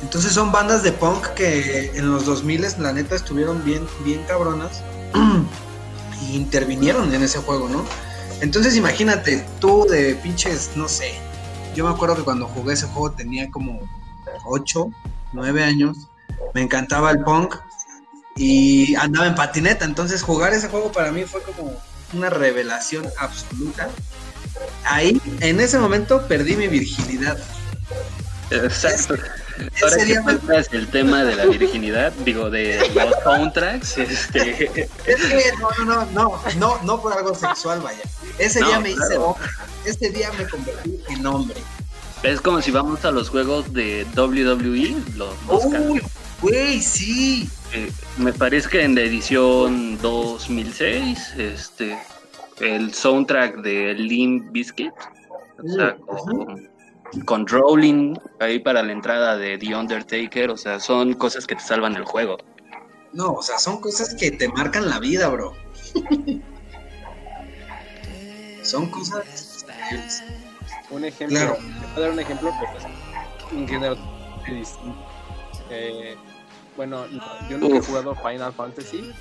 Entonces 0.03 0.33
son 0.33 0.53
bandas 0.53 0.83
de 0.83 0.93
punk 0.93 1.27
que 1.35 1.91
en 1.95 2.11
los 2.11 2.25
2000 2.25 2.67
la 2.79 2.93
neta 2.93 3.15
estuvieron 3.15 3.63
bien, 3.65 3.87
bien 4.05 4.25
cabronas 4.27 4.83
y 6.23 6.37
intervinieron 6.37 7.15
en 7.15 7.23
ese 7.23 7.39
juego, 7.39 7.69
¿no? 7.69 7.85
Entonces 8.41 8.77
imagínate, 8.77 9.45
tú 9.61 9.87
de 9.89 10.15
pinches, 10.15 10.71
no 10.77 10.89
sé, 10.89 11.13
yo 11.75 11.85
me 11.85 11.91
acuerdo 11.91 12.17
que 12.17 12.23
cuando 12.23 12.47
jugué 12.47 12.75
ese 12.75 12.87
juego 12.87 13.13
tenía 13.13 13.51
como 13.51 13.81
8, 14.45 14.91
9 15.33 15.63
años, 15.63 16.09
me 16.55 16.63
encantaba 16.63 17.11
el 17.11 17.21
punk 17.23 17.57
y 18.35 18.95
andaba 18.95 19.27
en 19.27 19.35
patineta, 19.35 19.85
entonces 19.85 20.23
jugar 20.23 20.55
ese 20.55 20.69
juego 20.69 20.91
para 20.91 21.13
mí 21.13 21.25
fue 21.25 21.43
como 21.43 21.73
una 22.15 22.31
revelación 22.31 23.07
absoluta. 23.19 23.89
Ahí, 24.85 25.21
en 25.41 25.61
ese 25.61 25.79
momento, 25.79 26.27
perdí 26.27 26.57
mi 26.57 26.69
virginidad. 26.69 27.39
Exacto. 28.51 29.15
Ahora 29.83 30.05
que 30.05 30.17
tocas 30.21 30.69
el 30.73 30.87
tema 30.89 31.25
de 31.25 31.35
la 31.35 31.47
virginidad, 31.47 32.13
digo, 32.25 32.51
de 32.51 32.79
los 32.95 33.15
soundtracks, 33.25 33.99
este, 33.99 34.89
Es 35.07 35.17
que 35.25 35.53
no, 35.59 35.85
no, 35.85 36.05
no, 36.07 36.41
no, 36.59 36.83
no, 36.83 37.01
por 37.01 37.13
algo 37.13 37.35
sexual, 37.35 37.81
vaya. 37.81 38.03
Ese 38.39 38.61
No, 38.61 38.69
día 38.69 38.81
me 38.81 38.91
hice 38.91 39.17
hombre. 39.17 39.49
Ese 39.85 40.11
día 40.11 40.31
me 40.39 40.47
convertí 40.49 41.01
en 41.09 41.27
hombre. 41.27 41.57
es 42.23 42.41
como 42.41 42.61
si 42.61 42.71
vamos 42.71 43.05
a 43.05 43.11
los 43.11 43.31
juegos 43.31 43.73
de 43.73 44.07
WWE, 44.15 44.97
los. 45.17 45.35
Uy, 45.49 46.03
güey, 46.43 46.81
sí. 46.83 47.49
Eh, 47.73 47.91
me 48.19 48.33
parece 48.33 48.69
que 48.69 48.83
en 48.83 48.95
la 48.95 49.01
edición 49.03 49.99
2006, 50.03 51.33
este, 51.39 51.99
el 52.61 52.93
soundtrack 52.95 53.57
de 53.63 53.95
Limp 53.95 54.51
Bizkit, 54.53 54.93
o 55.63 55.69
sea, 55.69 55.97
con, 55.97 56.69
con 57.25 57.47
Rowling 57.47 58.15
ahí 58.41 58.59
para 58.59 58.83
la 58.83 58.93
entrada 58.93 59.37
de 59.37 59.59
The 59.59 59.75
Undertaker, 59.75 60.51
o 60.51 60.57
sea, 60.57 60.81
son 60.81 61.15
cosas 61.15 61.47
que 61.47 61.55
te 61.57 61.63
salvan 61.63 61.97
el 61.97 62.05
juego. 62.05 62.37
No, 63.13 63.33
o 63.33 63.43
sea, 63.43 63.59
son 63.59 63.81
cosas 63.81 64.15
que 64.15 64.31
te 64.31 64.49
marcan 64.49 64.89
la 64.91 64.99
vida, 64.99 65.29
bro. 65.29 65.55
Son 68.63 68.91
cosas 68.91 69.65
Un 70.91 71.05
ejemplo, 71.05 71.39
Claro. 71.39 71.55
te 71.57 71.63
voy 71.63 71.97
a 71.97 72.01
dar 72.01 72.11
un 72.11 72.21
ejemplo, 72.21 72.53
pero 72.61 72.79
es 72.79 73.53
un 73.53 73.69
género 73.69 73.97
distinto. 74.47 74.97
Eh, 75.71 76.17
bueno, 76.77 77.07
no, 77.09 77.49
yo 77.49 77.59
nunca 77.59 77.79
he 77.79 77.81
jugado 77.81 78.15
Final 78.15 78.53
Fantasy, 78.53 79.13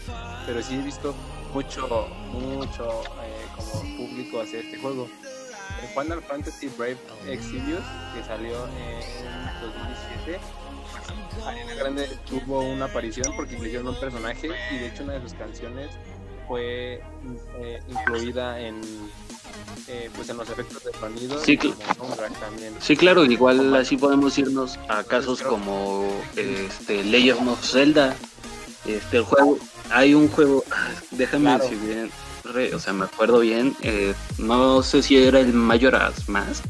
pero 0.45 0.61
sí 0.61 0.75
he 0.75 0.81
visto 0.81 1.15
mucho, 1.53 2.07
mucho 2.31 3.03
eh, 3.23 3.45
como 3.55 3.81
público 3.97 4.41
hacer 4.41 4.65
este 4.65 4.77
juego. 4.77 5.07
El 5.81 5.87
Final 5.89 6.21
Fantasy 6.21 6.67
Brave 6.77 6.97
Exilius, 7.27 7.83
que 8.13 8.23
salió 8.23 8.67
en 8.67 9.61
2017, 9.61 10.39
Ariana 11.45 11.73
Grande 11.75 12.07
tuvo 12.27 12.61
una 12.61 12.85
aparición 12.85 13.33
porque 13.35 13.55
incluyeron 13.55 13.87
un 13.87 13.99
personaje 13.99 14.49
y 14.71 14.77
de 14.77 14.87
hecho 14.87 15.03
una 15.03 15.13
de 15.13 15.21
sus 15.21 15.33
canciones 15.33 15.89
fue 16.47 17.01
eh, 17.59 17.79
incluida 17.87 18.59
en 18.59 18.81
eh, 19.87 20.09
pues 20.15 20.29
en 20.29 20.37
los 20.37 20.49
efectos 20.49 20.83
de 20.83 20.91
sonido 20.99 21.43
Sí, 21.43 21.53
y 21.53 21.57
también. 22.39 22.73
Sí, 22.79 22.95
claro, 22.97 23.25
igual 23.25 23.75
así 23.75 23.97
podemos 23.97 24.37
irnos 24.37 24.77
a 24.89 25.03
casos 25.03 25.41
como 25.41 26.05
este 26.35 27.03
Legend 27.03 27.49
of 27.49 27.63
Zelda. 27.63 28.15
Este 28.85 29.17
el 29.17 29.23
juego, 29.23 29.57
hay 29.91 30.13
un 30.13 30.27
juego, 30.29 30.63
déjame 31.11 31.45
Claro. 31.45 31.63
decir 31.63 31.79
bien, 31.79 32.11
re- 32.43 32.75
o 32.75 32.79
sea, 32.79 32.93
me 32.93 33.05
acuerdo 33.05 33.39
bien, 33.39 33.75
eh, 33.81 34.13
no 34.37 34.83
sé 34.83 35.01
si 35.01 35.17
era 35.17 35.39
el 35.39 35.53
Majora's 35.53 36.29
Mask. 36.29 36.63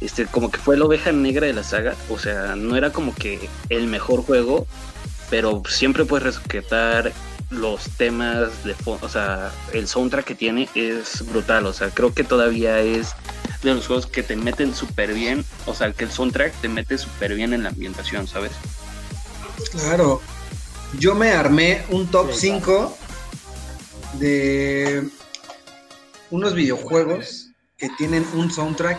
Este, 0.00 0.26
como 0.26 0.50
que 0.50 0.58
fue 0.58 0.76
la 0.76 0.84
oveja 0.84 1.10
negra 1.12 1.46
de 1.46 1.54
la 1.54 1.62
saga, 1.64 1.94
o 2.10 2.18
sea, 2.18 2.54
no 2.54 2.76
era 2.76 2.92
como 2.92 3.14
que 3.14 3.48
el 3.70 3.86
mejor 3.86 4.22
juego, 4.22 4.66
pero 5.30 5.62
siempre 5.68 6.04
puedes 6.04 6.24
rescatar 6.36 7.12
los 7.50 7.84
temas 7.96 8.64
de 8.64 8.74
fondo, 8.74 9.06
o 9.06 9.08
sea, 9.08 9.52
el 9.72 9.86
soundtrack 9.86 10.24
que 10.24 10.34
tiene 10.34 10.68
es 10.74 11.24
brutal, 11.26 11.66
o 11.66 11.72
sea, 11.72 11.90
creo 11.90 12.12
que 12.12 12.24
todavía 12.24 12.80
es 12.80 13.14
de 13.62 13.74
los 13.74 13.86
juegos 13.86 14.06
que 14.06 14.22
te 14.22 14.36
meten 14.36 14.74
súper 14.74 15.14
bien, 15.14 15.44
o 15.66 15.74
sea, 15.74 15.92
que 15.92 16.04
el 16.04 16.10
soundtrack 16.10 16.52
te 16.60 16.68
mete 16.68 16.98
súper 16.98 17.34
bien 17.34 17.52
en 17.52 17.62
la 17.62 17.70
ambientación, 17.70 18.26
¿sabes? 18.26 18.52
Claro. 19.70 20.20
Yo 20.98 21.14
me 21.14 21.30
armé 21.30 21.84
un 21.90 22.06
top 22.06 22.32
Sí, 22.32 22.48
5 22.52 22.96
de 24.14 25.08
unos 26.30 26.54
videojuegos 26.54 27.50
que 27.76 27.88
tienen 27.98 28.26
un 28.34 28.50
soundtrack 28.50 28.98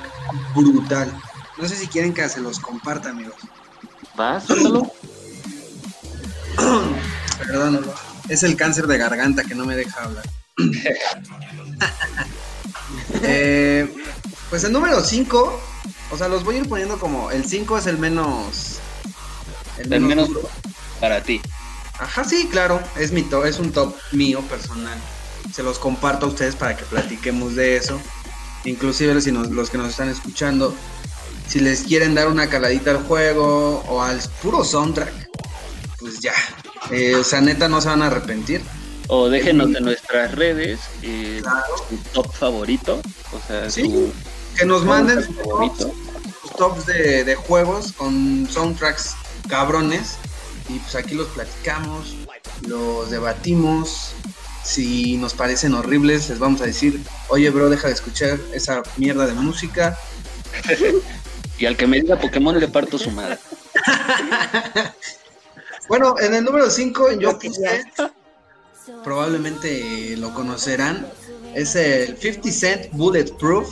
brutal. 0.55 1.11
No 1.57 1.67
sé 1.67 1.75
si 1.75 1.87
quieren 1.87 2.13
que 2.13 2.27
se 2.29 2.39
los 2.39 2.59
comparta, 2.59 3.09
amigos. 3.09 3.35
¿Vas? 4.15 4.45
Suéltalo. 4.45 4.91
Es 8.29 8.43
el 8.43 8.55
cáncer 8.57 8.87
de 8.87 8.97
garganta 8.97 9.43
que 9.43 9.55
no 9.55 9.65
me 9.65 9.75
deja 9.75 10.03
hablar. 10.03 10.25
Eh, 13.23 13.93
pues 14.49 14.63
el 14.63 14.71
número 14.71 15.03
5, 15.03 15.59
o 16.11 16.17
sea, 16.17 16.27
los 16.27 16.43
voy 16.43 16.55
a 16.55 16.59
ir 16.59 16.69
poniendo 16.69 16.97
como 16.99 17.31
el 17.31 17.45
5 17.45 17.77
es 17.77 17.87
el 17.87 17.97
menos. 17.97 18.77
El 19.77 19.89
menos 20.01 20.29
para 20.99 21.21
ti. 21.21 21.41
Ajá, 21.99 22.23
sí, 22.23 22.47
claro, 22.49 22.79
es 22.97 23.11
mi 23.11 23.23
to- 23.23 23.45
es 23.45 23.59
un 23.59 23.71
top 23.71 23.95
mío 24.11 24.41
personal. 24.41 24.97
Se 25.53 25.63
los 25.63 25.79
comparto 25.79 26.25
a 26.27 26.29
ustedes 26.29 26.55
para 26.55 26.77
que 26.77 26.85
platiquemos 26.85 27.55
de 27.55 27.75
eso. 27.77 27.99
Inclusive 28.65 29.19
si 29.21 29.31
nos- 29.31 29.49
los 29.49 29.69
que 29.69 29.77
nos 29.77 29.89
están 29.89 30.09
escuchando, 30.09 30.73
si 31.47 31.59
les 31.59 31.81
quieren 31.83 32.15
dar 32.15 32.27
una 32.27 32.47
caladita 32.49 32.91
al 32.91 33.03
juego 33.03 33.83
o 33.87 34.01
al 34.01 34.21
puro 34.41 34.63
soundtrack, 34.63 35.13
pues 35.99 36.19
ya. 36.19 36.33
Eh, 36.91 37.15
o 37.15 37.23
sea, 37.23 37.41
neta 37.41 37.67
no 37.67 37.81
se 37.81 37.87
van 37.89 38.01
a 38.01 38.07
arrepentir. 38.07 38.61
O 39.09 39.29
déjenos 39.29 39.73
en 39.75 39.83
nuestras 39.85 40.33
redes 40.35 40.79
eh, 41.01 41.39
Claro. 41.41 41.63
su 41.89 41.97
top 42.11 42.33
favorito, 42.33 43.01
o 43.31 43.39
sea, 43.47 43.69
Sí, 43.69 43.83
su 43.83 44.11
Que 44.57 44.65
nos 44.65 44.83
manden 44.83 45.23
tops, 45.37 45.87
sus 46.41 46.51
tops 46.57 46.85
de, 46.85 47.23
de 47.23 47.35
juegos 47.35 47.93
con 47.93 48.47
soundtracks 48.51 49.15
cabrones. 49.47 50.15
Y 50.69 50.79
pues 50.79 50.95
aquí 50.95 51.15
los 51.15 51.27
platicamos, 51.29 52.15
los 52.67 53.09
debatimos. 53.09 54.11
Si 54.65 55.15
nos 55.15 55.33
parecen 55.33 55.73
horribles, 55.75 56.27
les 56.27 56.39
vamos 56.39 56.59
a 56.59 56.65
decir, 56.65 57.01
oye 57.29 57.49
bro, 57.51 57.69
deja 57.69 57.87
de 57.87 57.93
escuchar 57.93 58.37
esa 58.53 58.83
mierda 58.97 59.25
de 59.25 59.33
música. 59.33 59.97
Y 61.59 61.65
al 61.65 61.75
que 61.75 61.87
me 61.87 61.99
diga 61.99 62.19
Pokémon 62.19 62.59
le 62.59 62.67
parto 62.67 62.99
su 62.99 63.09
madre. 63.09 63.39
Bueno, 65.87 66.15
en 66.19 66.33
el 66.33 66.43
número 66.43 66.69
5 66.69 67.13
yo 67.13 67.39
puse, 67.39 67.85
probablemente 69.03 70.17
lo 70.17 70.33
conocerán, 70.33 71.07
es 71.55 71.75
el 71.75 72.17
50 72.17 72.51
Cent 72.51 72.87
Bulletproof, 72.91 73.69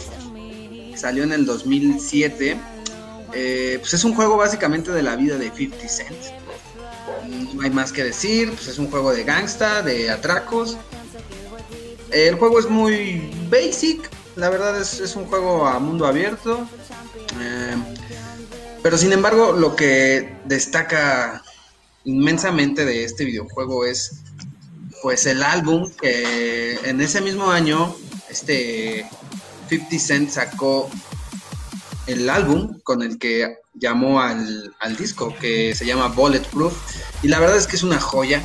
que 0.91 0.97
salió 0.97 1.23
en 1.23 1.34
el 1.34 1.45
2007. 1.45 2.58
Eh, 3.34 3.78
pues 3.82 3.93
es 3.93 4.04
un 4.06 4.15
juego 4.15 4.38
básicamente 4.38 4.91
de 4.91 5.04
la 5.04 5.17
vida 5.17 5.38
de 5.38 5.51
50 5.51 5.89
Cent. 5.89 6.17
No 7.54 7.62
hay 7.62 7.69
más 7.69 7.91
que 7.91 8.04
decir, 8.04 8.49
pues 8.51 8.67
es 8.67 8.78
un 8.78 8.89
juego 8.89 9.12
de 9.12 9.23
gangsta, 9.23 9.82
de 9.82 10.10
atracos. 10.10 10.78
El 12.12 12.36
juego 12.36 12.60
es 12.60 12.69
muy 12.69 13.30
basic, 13.49 14.10
la 14.38 14.49
verdad 14.49 14.80
es, 14.80 15.01
es 15.01 15.17
un 15.17 15.25
juego 15.25 15.67
a 15.67 15.80
mundo 15.80 16.06
abierto. 16.06 16.65
Eh, 17.41 17.75
pero 18.82 18.97
sin 18.97 19.12
embargo, 19.12 19.51
lo 19.51 19.75
que 19.75 20.38
destaca 20.45 21.43
inmensamente 22.06 22.86
de 22.86 23.04
este 23.04 23.26
videojuego 23.26 23.86
es 23.86 24.22
pues 25.02 25.26
el 25.26 25.44
álbum 25.44 25.91
que 26.02 26.80
en 26.84 27.02
ese 27.02 27.22
mismo 27.22 27.52
año 27.52 27.96
este 28.30 29.06
50 29.70 30.00
Cent 30.00 30.30
sacó 30.30 30.89
el 32.08 32.30
álbum 32.30 32.80
con 32.84 33.02
el 33.02 33.18
que 33.18 33.58
llamó 33.74 34.22
al, 34.22 34.74
al 34.80 34.96
disco 34.96 35.36
que 35.39 35.76
se 35.76 35.86
llama 35.86 36.08
Bulletproof. 36.08 36.74
Y 37.24 37.28
la 37.28 37.39
verdad 37.39 37.58
es 37.58 37.68
que 37.68 37.76
es 37.76 37.84
una 37.84 38.00
joya. 38.00 38.41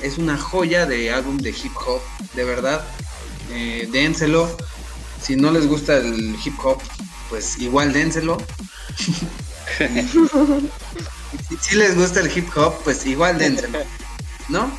Es 0.00 0.18
una 0.18 0.36
joya 0.36 0.86
de 0.86 1.12
álbum 1.12 1.38
de 1.38 1.50
hip 1.50 1.72
hop 1.86 2.00
de 2.34 2.44
verdad. 2.44 2.84
Eh, 3.50 3.88
dénselo. 3.90 4.54
Si 5.20 5.36
no 5.36 5.50
les 5.50 5.66
gusta 5.66 5.96
el 5.96 6.36
hip 6.44 6.54
hop 6.62 6.80
pues 7.32 7.58
igual 7.60 7.94
dénselo 7.94 8.36
si, 11.60 11.76
les 11.76 11.96
gusta 11.96 12.20
el 12.20 12.36
hip 12.36 12.48
hop, 12.56 12.74
pues 12.84 13.04
igual 13.06 13.38
dénselo. 13.38 13.78
¿No? 14.48 14.70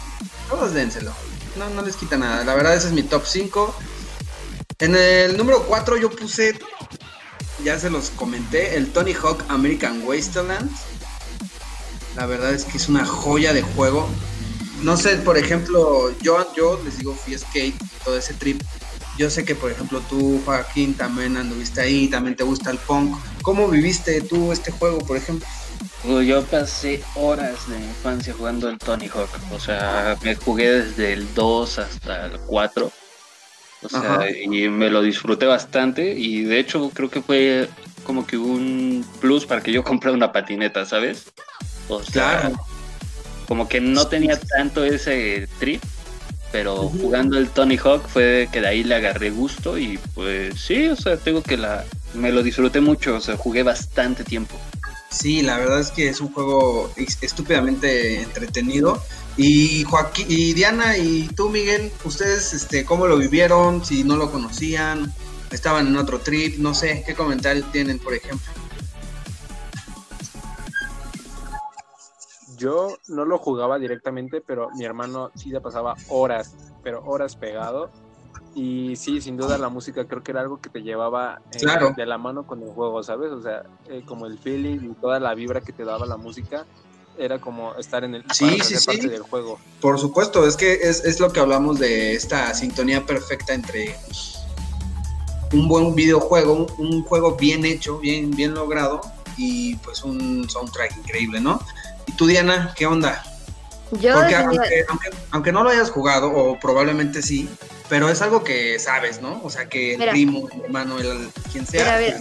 Todos 0.50 0.74
dénselo. 0.74 1.14
No, 1.58 1.70
no 1.70 1.82
les 1.82 1.96
quita 1.96 2.18
nada. 2.18 2.44
La 2.44 2.56
verdad, 2.56 2.76
ese 2.76 2.88
es 2.88 2.94
mi 2.94 3.04
top 3.04 3.24
5. 3.26 3.76
En 4.80 4.96
el 4.96 5.38
número 5.38 5.64
4 5.64 5.98
yo 5.98 6.10
puse, 6.10 6.60
ya 7.64 7.80
se 7.80 7.90
los 7.90 8.10
comenté, 8.10 8.76
el 8.76 8.92
Tony 8.92 9.14
Hawk 9.14 9.44
American 9.50 10.02
Wasteland. 10.06 10.70
La 12.16 12.26
verdad 12.26 12.54
es 12.54 12.66
que 12.66 12.78
es 12.78 12.90
una 12.90 13.06
joya 13.06 13.54
de 13.54 13.62
juego. 13.62 14.10
No 14.82 14.98
sé, 14.98 15.16
por 15.18 15.38
ejemplo, 15.38 16.14
yo, 16.20 16.54
yo 16.56 16.82
les 16.84 16.98
digo, 16.98 17.16
fui 17.16 17.38
skate, 17.38 17.76
todo 18.04 18.18
ese 18.18 18.34
trip. 18.34 18.62
Yo 19.18 19.30
sé 19.30 19.46
que, 19.46 19.56
por 19.56 19.72
ejemplo, 19.72 20.02
tú, 20.10 20.42
Joaquín, 20.44 20.96
también 20.96 21.38
anduviste 21.38 21.82
ahí, 21.82 22.08
también 22.08 22.36
te 22.36 22.44
gusta 22.44 22.72
el 22.72 22.80
punk. 22.80 23.16
¿Cómo 23.44 23.68
viviste 23.70 24.22
tú 24.22 24.52
este 24.52 24.72
juego, 24.72 25.00
por 25.00 25.18
ejemplo? 25.18 25.48
Yo 26.04 26.44
pasé 26.44 27.02
horas 27.16 27.70
de 27.70 27.78
mi 27.80 27.86
infancia 27.86 28.34
jugando 28.38 28.70
el 28.70 28.78
Tony 28.78 29.08
Hawk. 29.08 29.30
O 29.54 29.60
sea, 29.60 30.18
me 30.22 30.36
jugué 30.36 30.70
desde 30.70 31.14
el 31.14 31.34
2 31.34 31.80
hasta 31.80 32.26
el 32.26 32.40
4. 32.40 32.92
O 33.84 33.90
sea, 33.90 34.00
Ajá. 34.00 34.30
y 34.30 34.68
me 34.70 34.90
lo 34.90 35.02
disfruté 35.02 35.46
bastante. 35.46 36.14
Y 36.14 36.44
de 36.44 36.60
hecho, 36.60 36.90
creo 36.94 37.10
que 37.10 37.22
fue 37.22 37.70
como 38.04 38.28
que 38.28 38.38
un 38.38 39.06
plus 39.22 39.46
para 39.46 39.62
que 39.62 39.72
yo 39.72 39.84
comprara 39.86 40.16
una 40.16 40.32
patineta, 40.34 40.86
¿sabes? 40.86 41.26
O 41.88 42.02
sea, 42.04 42.40
Claro. 42.42 42.56
como 43.48 43.68
que 43.70 43.80
no 43.80 44.08
tenía 44.08 44.38
tanto 44.40 44.84
ese 44.84 45.48
trip. 45.60 45.82
Pero 46.52 46.76
jugando 46.90 47.38
el 47.40 47.50
Tony 47.50 47.78
Hawk 47.78 48.08
fue 48.08 48.48
que 48.52 48.62
de 48.62 48.68
ahí 48.68 48.84
le 48.84 48.94
agarré 48.96 49.32
gusto. 49.32 49.78
Y 49.78 49.98
pues 50.14 50.60
sí, 50.62 50.88
o 50.90 50.96
sea, 50.96 51.18
tengo 51.18 51.42
que 51.42 51.58
la. 51.58 51.84
Me 52.14 52.32
lo 52.32 52.44
disfruté 52.44 52.80
mucho. 52.80 53.16
O 53.16 53.22
sea, 53.22 53.38
jugué 53.38 53.64
bastante 53.64 54.24
tiempo. 54.24 54.60
Sí, 55.14 55.44
la 55.44 55.58
verdad 55.58 55.80
es 55.80 55.92
que 55.92 56.10
es 56.10 56.20
un 56.22 56.34
juego 56.34 56.90
estúpidamente 56.98 58.24
entretenido. 58.24 59.00
Y 59.38 59.84
Joaquín, 59.84 60.26
y 60.28 60.54
Diana 60.54 60.98
y 60.98 61.28
tú, 61.28 61.50
Miguel, 61.50 61.92
ustedes, 62.04 62.54
este, 62.54 62.84
¿cómo 62.84 63.06
lo 63.06 63.18
vivieron? 63.18 63.86
Si 63.86 64.04
no 64.04 64.18
lo 64.18 64.32
conocían, 64.32 65.14
estaban 65.52 65.88
en 65.88 65.98
otro 65.98 66.20
trip, 66.20 66.58
no 66.58 66.74
sé, 66.74 67.04
¿qué 67.06 67.14
comentario 67.14 67.64
tienen, 67.72 68.00
por 68.00 68.16
ejemplo? 68.16 68.52
Yo 72.58 72.98
no 73.08 73.24
lo 73.24 73.38
jugaba 73.38 73.78
directamente, 73.78 74.42
pero 74.42 74.70
mi 74.76 74.84
hermano 74.84 75.32
sí 75.36 75.52
se 75.52 75.62
pasaba 75.62 75.96
horas, 76.10 76.56
pero 76.82 77.04
horas 77.06 77.36
pegado. 77.36 77.92
Y 78.56 78.96
sí, 78.96 79.20
sin 79.20 79.36
duda 79.36 79.58
la 79.58 79.70
música 79.70 80.06
creo 80.06 80.22
que 80.22 80.32
era 80.32 80.42
algo 80.42 80.62
que 80.62 80.70
te 80.70 80.84
llevaba 80.84 81.42
eh, 81.52 81.58
Claro. 81.60 81.94
de 81.98 82.06
la 82.06 82.18
mano 82.18 82.46
con 82.46 82.62
el 82.62 82.70
juego, 82.70 83.02
¿sabes? 83.02 83.32
O 83.32 83.42
sea, 83.42 83.64
eh, 83.90 84.04
como 84.06 84.28
el 84.28 84.38
feeling 84.38 84.92
y 84.92 84.94
toda 84.94 85.20
la 85.20 85.34
vibra 85.34 85.62
que 85.62 85.74
te 85.74 85.84
daba 85.84 86.06
la 86.06 86.18
música 86.18 86.66
era 87.18 87.40
como 87.40 87.76
estar 87.76 88.04
en 88.04 88.16
el 88.16 88.24
Sí, 88.32 88.46
para 88.46 88.64
sí, 88.64 88.76
sí. 88.76 88.86
parte 88.86 89.08
del 89.08 89.22
juego. 89.24 89.60
Por 89.82 90.00
supuesto, 90.00 90.46
es 90.48 90.56
que 90.56 90.74
es, 90.74 91.04
es 91.04 91.20
lo 91.20 91.32
que 91.32 91.40
hablamos 91.40 91.80
de 91.80 92.14
esta 92.14 92.54
sintonía 92.54 93.06
perfecta 93.06 93.54
entre 93.54 93.96
un 95.54 95.68
buen 95.68 95.96
videojuego, 95.96 96.68
un, 96.78 97.04
juego 97.04 97.36
bien 97.36 97.66
hecho, 97.66 98.00
bien, 98.00 98.32
bien 98.32 98.54
logrado 98.54 99.02
y 99.38 99.76
pues 99.78 100.04
un 100.04 100.50
soundtrack 100.50 100.98
increíble, 100.98 101.40
¿no? 101.40 101.60
¿Y 102.08 102.12
tú, 102.14 102.26
Diana, 102.26 102.74
qué 102.76 102.86
onda? 102.86 103.24
Yo 103.92 104.16
Porque 104.16 104.36
aunque, 104.36 104.86
aunque, 105.32 105.52
no 105.52 105.64
lo 105.64 105.70
hayas 105.70 105.92
jugado, 105.92 106.32
o 106.32 106.60
probablemente 106.60 107.22
sí, 107.22 107.48
pero 107.90 108.10
es 108.10 108.22
algo 108.22 108.44
que 108.44 108.80
sabes, 108.80 109.22
¿no? 109.22 109.42
O 109.44 109.50
sea, 109.50 109.68
que 109.68 109.96
el 109.96 110.10
primo, 110.10 110.48
el 110.52 110.66
hermano, 110.66 111.00
el, 111.00 111.30
quien 111.52 111.66
sea. 111.66 111.98
Mira, 112.00 112.20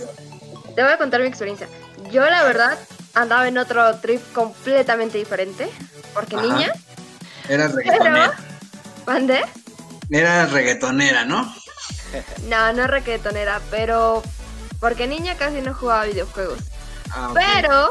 Te 0.74 0.82
voy 0.82 0.92
a 0.92 0.98
contar 0.98 1.20
mi 1.20 1.26
experiencia. 1.26 1.68
Yo, 2.10 2.28
la 2.28 2.42
verdad, 2.42 2.78
andaba 3.14 3.48
en 3.48 3.58
otro 3.58 3.96
trip 3.96 4.20
completamente 4.32 5.18
diferente, 5.18 5.68
porque 6.14 6.36
niña. 6.36 6.72
Eras 7.48 7.74
reggaetonera. 7.74 8.34
¿Mande? 9.06 9.40
Era 10.10 10.46
reggaetonera, 10.46 11.24
¿no? 11.24 11.54
No, 12.48 12.72
no 12.72 12.86
reggaetonera, 12.86 13.60
pero 13.70 14.22
porque 14.80 15.06
niña 15.06 15.36
casi 15.36 15.60
no 15.60 15.74
jugaba 15.74 16.04
videojuegos. 16.04 16.58
Ah, 17.10 17.32
pero, 17.34 17.90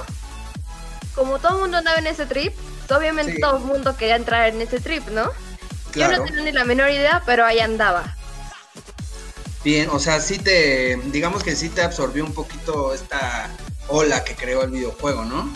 como 1.15 1.39
todo 1.39 1.55
el 1.55 1.61
mundo 1.61 1.77
andaba 1.77 1.97
en 1.97 2.07
ese 2.07 2.25
trip, 2.25 2.53
obviamente 2.89 3.39
todo 3.39 3.57
el 3.57 3.63
mundo 3.63 3.95
quería 3.95 4.15
entrar 4.15 4.49
en 4.49 4.61
ese 4.61 4.79
trip, 4.79 5.07
¿no? 5.07 5.31
Yo 5.95 6.11
no 6.11 6.23
tenía 6.23 6.43
ni 6.43 6.51
la 6.51 6.65
menor 6.65 6.89
idea, 6.89 7.21
pero 7.25 7.45
ahí 7.45 7.59
andaba. 7.59 8.15
Bien, 9.63 9.89
o 9.91 9.99
sea, 9.99 10.19
sí 10.19 10.39
te, 10.39 10.99
digamos 11.11 11.43
que 11.43 11.55
sí 11.55 11.69
te 11.69 11.81
absorbió 11.81 12.25
un 12.25 12.33
poquito 12.33 12.93
esta 12.93 13.49
ola 13.87 14.23
que 14.23 14.35
creó 14.35 14.63
el 14.63 14.71
videojuego, 14.71 15.23
¿no? 15.25 15.53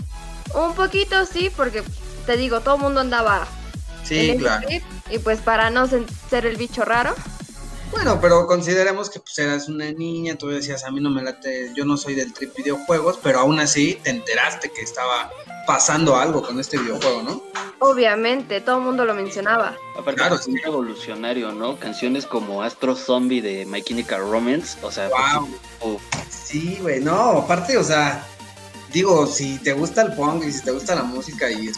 Un 0.53 0.75
poquito 0.75 1.25
sí, 1.25 1.51
porque 1.55 1.83
te 2.25 2.37
digo, 2.37 2.61
todo 2.61 2.75
el 2.75 2.81
mundo 2.81 3.01
andaba 3.01 3.47
sí, 4.03 4.35
claro. 4.37 4.67
y 5.09 5.19
pues 5.19 5.39
para 5.39 5.69
no 5.69 5.87
ser 5.87 6.45
el 6.45 6.57
bicho 6.57 6.85
raro. 6.85 7.15
Bueno, 7.91 8.19
pero 8.19 8.45
consideremos 8.45 9.09
que 9.09 9.19
pues 9.19 9.37
eras 9.39 9.69
una 9.69 9.91
niña, 9.91 10.35
tú 10.35 10.49
decías, 10.49 10.83
a 10.83 10.91
mí 10.91 10.99
no 10.99 11.09
me 11.09 11.23
late, 11.23 11.71
yo 11.75 11.85
no 11.85 11.97
soy 11.97 12.15
del 12.15 12.33
trip 12.33 12.55
videojuegos, 12.55 13.19
pero 13.21 13.39
aún 13.39 13.59
así 13.59 13.99
te 14.03 14.09
enteraste 14.09 14.69
que 14.71 14.81
estaba 14.81 15.31
pasando 15.65 16.15
algo 16.15 16.41
con 16.41 16.59
este 16.59 16.77
videojuego, 16.77 17.23
¿no? 17.23 17.43
Obviamente, 17.79 18.61
todo 18.61 18.77
el 18.77 18.83
mundo 18.83 19.05
lo 19.05 19.13
mencionaba. 19.13 19.75
Aparte, 19.97 20.19
claro, 20.19 20.35
es 20.35 20.47
revolucionario, 20.63 21.51
¿no? 21.51 21.77
Canciones 21.77 22.25
como 22.25 22.63
Astro 22.63 22.95
Zombie 22.95 23.41
de 23.41 23.65
My 23.65 23.81
Chemical 23.81 24.21
Romance, 24.21 24.77
o 24.81 24.91
sea, 24.91 25.09
wow. 25.09 25.99
sí, 26.29 26.77
güey, 26.81 26.99
no, 27.01 27.13
aparte, 27.39 27.77
o 27.77 27.83
sea, 27.83 28.25
digo, 28.91 29.27
si 29.27 29.57
te 29.59 29.73
gusta 29.73 30.03
el 30.03 30.13
punk 30.13 30.45
y 30.45 30.51
si 30.51 30.63
te 30.63 30.71
gusta 30.71 30.95
la 30.95 31.03
música 31.03 31.49
y 31.51 31.69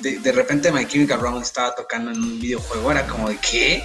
de, 0.00 0.32
repente 0.32 0.72
My 0.72 0.86
Chemical 0.86 1.20
Romance 1.20 1.46
estaba 1.46 1.74
tocando 1.74 2.10
en 2.10 2.18
un 2.18 2.40
videojuego, 2.40 2.90
era 2.90 3.06
como 3.06 3.28
de 3.28 3.38
qué, 3.38 3.82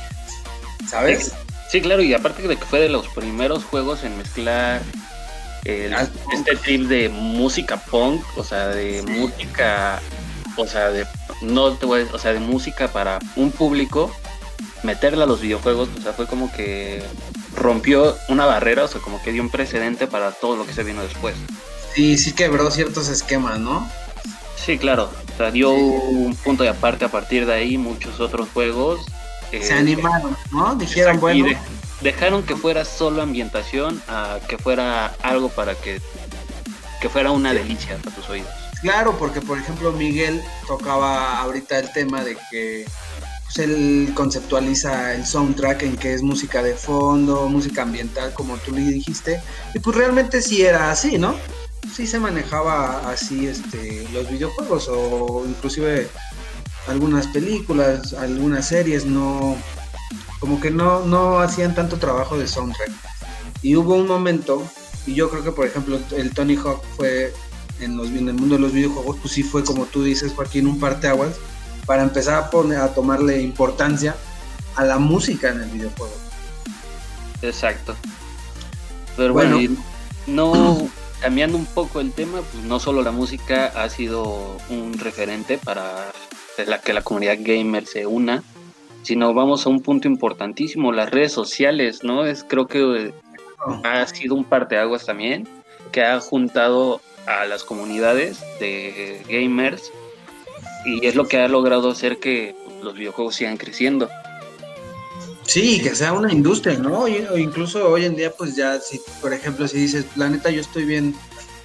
¿sabes? 0.87 1.33
Sí, 1.69 1.81
claro, 1.81 2.01
y 2.01 2.13
aparte 2.13 2.47
de 2.47 2.55
que 2.55 2.65
fue 2.65 2.79
de 2.79 2.89
los 2.89 3.07
primeros 3.07 3.63
juegos 3.63 4.03
en 4.03 4.17
mezclar 4.17 4.81
ah, 5.95 6.07
este 6.33 6.55
trip 6.57 6.87
de 6.87 7.09
música 7.09 7.77
punk, 7.77 8.23
o 8.37 8.43
sea, 8.43 8.67
de 8.67 9.01
música, 9.03 10.01
o 10.57 10.67
sea, 10.67 10.89
de 10.89 11.05
no 11.41 11.73
te 11.73 11.85
voy 11.85 12.05
o 12.11 12.19
sea, 12.19 12.33
de 12.33 12.39
música 12.39 12.87
para 12.87 13.19
un 13.35 13.51
público, 13.51 14.11
meterla 14.83 15.23
a 15.23 15.27
los 15.27 15.41
videojuegos, 15.41 15.89
o 15.97 16.01
sea, 16.01 16.13
fue 16.13 16.27
como 16.27 16.51
que 16.51 17.03
rompió 17.55 18.15
una 18.29 18.45
barrera, 18.45 18.83
o 18.83 18.87
sea, 18.87 19.01
como 19.01 19.21
que 19.21 19.31
dio 19.31 19.41
un 19.41 19.49
precedente 19.49 20.07
para 20.07 20.31
todo 20.31 20.55
lo 20.55 20.65
que 20.65 20.73
se 20.73 20.83
vino 20.83 21.01
después. 21.01 21.35
Sí, 21.93 22.17
sí 22.17 22.33
quebró 22.33 22.71
ciertos 22.71 23.09
esquemas, 23.09 23.59
¿no? 23.59 23.89
Sí, 24.55 24.77
claro, 24.77 25.11
o 25.33 25.37
sea, 25.37 25.51
dio 25.51 25.71
un 25.71 26.35
punto 26.35 26.63
de 26.63 26.69
aparte 26.69 27.05
a 27.05 27.09
partir 27.09 27.45
de 27.45 27.53
ahí 27.53 27.77
muchos 27.77 28.19
otros 28.19 28.47
juegos 28.53 29.05
se 29.61 29.73
animaron, 29.73 30.35
¿no? 30.51 30.75
Dijeron, 30.75 31.19
bueno. 31.19 31.45
Dejaron 32.03 32.43
que 32.43 32.55
fuera 32.55 32.85
solo 32.85 33.21
ambientación 33.21 34.01
a 34.07 34.39
que 34.47 34.57
fuera 34.57 35.07
algo 35.23 35.49
para 35.49 35.75
que, 35.75 36.01
que 37.01 37.09
fuera 37.09 37.31
una 37.31 37.53
delicia 37.53 37.97
para 37.97 38.15
tus 38.15 38.29
oídos. 38.29 38.49
Claro, 38.81 39.17
porque 39.17 39.39
por 39.39 39.57
ejemplo 39.57 39.93
Miguel 39.93 40.43
tocaba 40.67 41.39
ahorita 41.39 41.79
el 41.79 41.91
tema 41.93 42.21
de 42.23 42.37
que 42.51 42.85
pues, 43.45 43.59
él 43.59 44.11
conceptualiza 44.13 45.13
el 45.13 45.25
soundtrack 45.25 45.83
en 45.83 45.95
que 45.95 46.13
es 46.13 46.21
música 46.21 46.61
de 46.61 46.73
fondo, 46.73 47.47
música 47.47 47.83
ambiental, 47.83 48.33
como 48.33 48.57
tú 48.57 48.73
le 48.73 48.81
dijiste, 48.81 49.41
y 49.73 49.79
pues 49.79 49.95
realmente 49.95 50.41
sí 50.41 50.63
era 50.63 50.91
así, 50.91 51.17
¿no? 51.17 51.35
Sí 51.95 52.07
se 52.07 52.19
manejaba 52.19 53.09
así 53.09 53.47
este, 53.47 54.05
los 54.11 54.29
videojuegos 54.29 54.89
o 54.89 55.43
inclusive 55.47 56.09
algunas 56.87 57.27
películas, 57.27 58.13
algunas 58.13 58.67
series 58.67 59.05
no, 59.05 59.55
como 60.43 60.59
que 60.59 60.71
no, 60.71 61.05
no 61.05 61.39
hacían 61.39 61.73
tanto 61.73 61.99
trabajo 61.99 62.37
de 62.37 62.49
soundtrack. 62.49 62.91
Y 63.61 63.77
hubo 63.77 63.95
un 63.95 64.07
momento, 64.07 64.61
y 65.07 65.13
yo 65.13 65.29
creo 65.29 65.41
que 65.41 65.53
por 65.53 65.65
ejemplo 65.65 65.97
el 66.17 66.33
Tony 66.33 66.57
Hawk 66.57 66.83
fue 66.97 67.33
en, 67.79 67.95
los, 67.95 68.09
en 68.09 68.27
el 68.27 68.33
mundo 68.33 68.55
de 68.55 68.59
los 68.59 68.73
videojuegos, 68.73 69.15
pues 69.21 69.33
sí 69.33 69.41
fue 69.41 69.63
como 69.63 69.85
tú 69.85 70.03
dices 70.03 70.33
Joaquín, 70.33 70.67
un 70.67 70.81
parteaguas 70.81 71.37
para 71.85 72.03
empezar 72.03 72.43
a, 72.43 72.49
poner, 72.49 72.79
a 72.79 72.93
tomarle 72.93 73.41
importancia 73.41 74.17
a 74.75 74.83
la 74.83 74.99
música 74.99 75.47
en 75.47 75.61
el 75.61 75.69
videojuego. 75.69 76.13
Exacto. 77.41 77.95
Pero 79.15 79.31
bueno, 79.31 79.61
no 80.27 80.89
cambiando 81.21 81.57
un 81.57 81.67
poco 81.67 82.01
el 82.01 82.11
tema, 82.11 82.41
pues 82.51 82.65
no 82.65 82.81
solo 82.81 83.01
la 83.01 83.13
música 83.13 83.67
ha 83.67 83.87
sido 83.87 84.57
un 84.69 84.99
referente 84.99 85.57
para 85.57 86.11
la 86.67 86.81
que 86.81 86.91
la 86.91 87.01
comunidad 87.01 87.37
gamer 87.39 87.87
se 87.87 88.05
una, 88.05 88.43
sino 89.03 89.33
vamos 89.33 89.65
a 89.65 89.69
un 89.69 89.81
punto 89.81 90.07
importantísimo, 90.07 90.91
las 90.91 91.11
redes 91.11 91.31
sociales, 91.31 92.03
¿no? 92.03 92.25
Es 92.25 92.43
creo 92.43 92.67
que 92.67 93.13
ha 93.83 94.07
sido 94.07 94.35
un 94.35 94.43
parteaguas 94.43 95.05
también 95.05 95.47
que 95.91 96.03
ha 96.03 96.19
juntado 96.19 97.01
a 97.25 97.45
las 97.45 97.63
comunidades 97.63 98.41
de 98.59 99.21
gamers 99.29 99.91
y 100.85 101.05
es 101.05 101.15
lo 101.15 101.27
que 101.27 101.37
ha 101.37 101.47
logrado 101.47 101.91
hacer 101.91 102.19
que 102.19 102.55
los 102.81 102.95
videojuegos 102.95 103.35
sigan 103.35 103.57
creciendo. 103.57 104.09
Sí, 105.43 105.81
que 105.81 105.93
sea 105.93 106.13
una 106.13 106.31
industria, 106.31 106.77
¿no? 106.77 107.01
O 107.01 107.37
incluso 107.37 107.89
hoy 107.89 108.05
en 108.05 108.15
día, 108.15 108.31
pues 108.31 108.55
ya, 108.55 108.79
si 108.79 108.99
por 109.21 109.33
ejemplo, 109.33 109.67
si 109.67 109.77
dices, 109.77 110.05
la 110.15 110.29
neta, 110.29 110.49
yo 110.49 110.61
estoy 110.61 110.85
bien, 110.85 111.13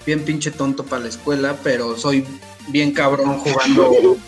bien 0.05 0.24
pinche 0.24 0.51
tonto 0.51 0.85
para 0.85 1.03
la 1.03 1.09
escuela, 1.09 1.57
pero 1.62 1.96
soy 1.96 2.24
bien 2.68 2.92
cabrón 2.92 3.38
jugando 3.38 4.18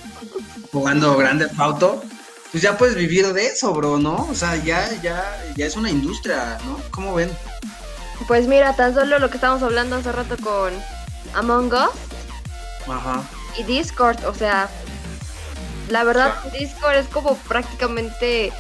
jugando 0.73 1.17
Grande 1.17 1.47
Auto, 1.59 2.03
pues 2.51 2.63
ya 2.63 2.77
puedes 2.77 2.97
vivir 2.97 3.33
de 3.33 3.47
eso, 3.47 3.73
bro, 3.73 3.99
¿no? 3.99 4.27
O 4.31 4.35
sea, 4.35 4.57
ya, 4.57 4.91
ya, 5.03 5.25
ya 5.57 5.67
es 5.67 5.77
una 5.77 5.91
industria, 5.91 6.59
¿no? 6.65 6.81
¿Cómo 6.91 7.15
ven? 7.15 7.31
Pues 8.27 8.47
mira, 8.47 8.75
tan 8.75 8.95
solo 8.95 9.19
lo 9.19 9.31
que 9.31 9.37
estábamos 9.37 9.63
hablando 9.63 9.97
hace 9.97 10.13
rato 10.13 10.37
con 10.43 10.73
Among 11.35 11.73
Us 11.73 12.89
Ajá. 12.89 13.23
y 13.57 13.63
Discord, 13.63 14.25
o 14.25 14.35
sea, 14.35 14.69
la 15.89 16.05
verdad, 16.05 16.35
Discord 16.59 16.97
es 16.97 17.09
como 17.09 17.37
prácticamente 17.37 18.53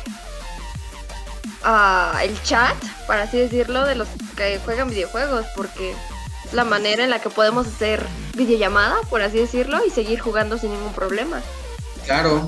uh, 1.65 2.19
el 2.23 2.41
chat, 2.43 2.77
para 3.07 3.23
así 3.23 3.39
decirlo, 3.39 3.85
de 3.85 3.95
los 3.95 4.09
que 4.37 4.59
juegan 4.65 4.91
videojuegos, 4.91 5.47
porque 5.55 5.95
es 6.45 6.53
la 6.53 6.65
manera 6.65 7.05
en 7.05 7.11
la 7.11 7.21
que 7.21 7.31
podemos 7.31 7.67
hacer 7.67 8.05
videollamada, 8.35 9.01
por 9.09 9.23
así 9.23 9.39
decirlo, 9.39 9.85
y 9.85 9.91
seguir 9.91 10.21
jugando 10.21 10.59
sin 10.59 10.71
ningún 10.73 10.93
problema. 10.93 11.41
Claro, 12.05 12.45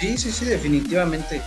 sí, 0.00 0.16
sí, 0.16 0.32
sí, 0.32 0.44
definitivamente. 0.46 1.42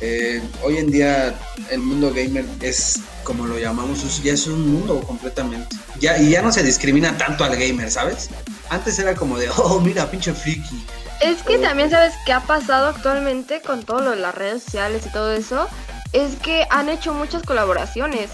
Eh, 0.00 0.42
hoy 0.62 0.76
en 0.76 0.90
día 0.90 1.34
el 1.70 1.80
mundo 1.80 2.12
gamer 2.12 2.44
es 2.60 3.00
como 3.24 3.46
lo 3.46 3.58
llamamos, 3.58 4.22
ya 4.22 4.32
es 4.32 4.46
un 4.46 4.70
mundo 4.70 5.00
completamente. 5.00 5.74
Ya, 5.98 6.18
y 6.18 6.30
ya 6.30 6.42
no 6.42 6.52
se 6.52 6.62
discrimina 6.62 7.16
tanto 7.16 7.44
al 7.44 7.56
gamer, 7.56 7.90
¿sabes? 7.90 8.28
Antes 8.68 8.98
era 8.98 9.14
como 9.14 9.38
de, 9.38 9.48
oh, 9.56 9.80
mira, 9.80 10.10
pinche 10.10 10.32
friki. 10.32 10.84
Es 11.20 11.42
que 11.42 11.58
también 11.58 11.90
sabes 11.90 12.12
qué 12.26 12.34
ha 12.34 12.40
pasado 12.40 12.88
actualmente 12.88 13.62
con 13.62 13.82
todo 13.84 14.02
lo 14.02 14.10
de 14.10 14.16
las 14.16 14.34
redes 14.34 14.62
sociales 14.62 15.06
y 15.06 15.12
todo 15.12 15.32
eso. 15.32 15.66
Es 16.12 16.36
que 16.36 16.66
han 16.70 16.90
hecho 16.90 17.14
muchas 17.14 17.42
colaboraciones. 17.42 18.30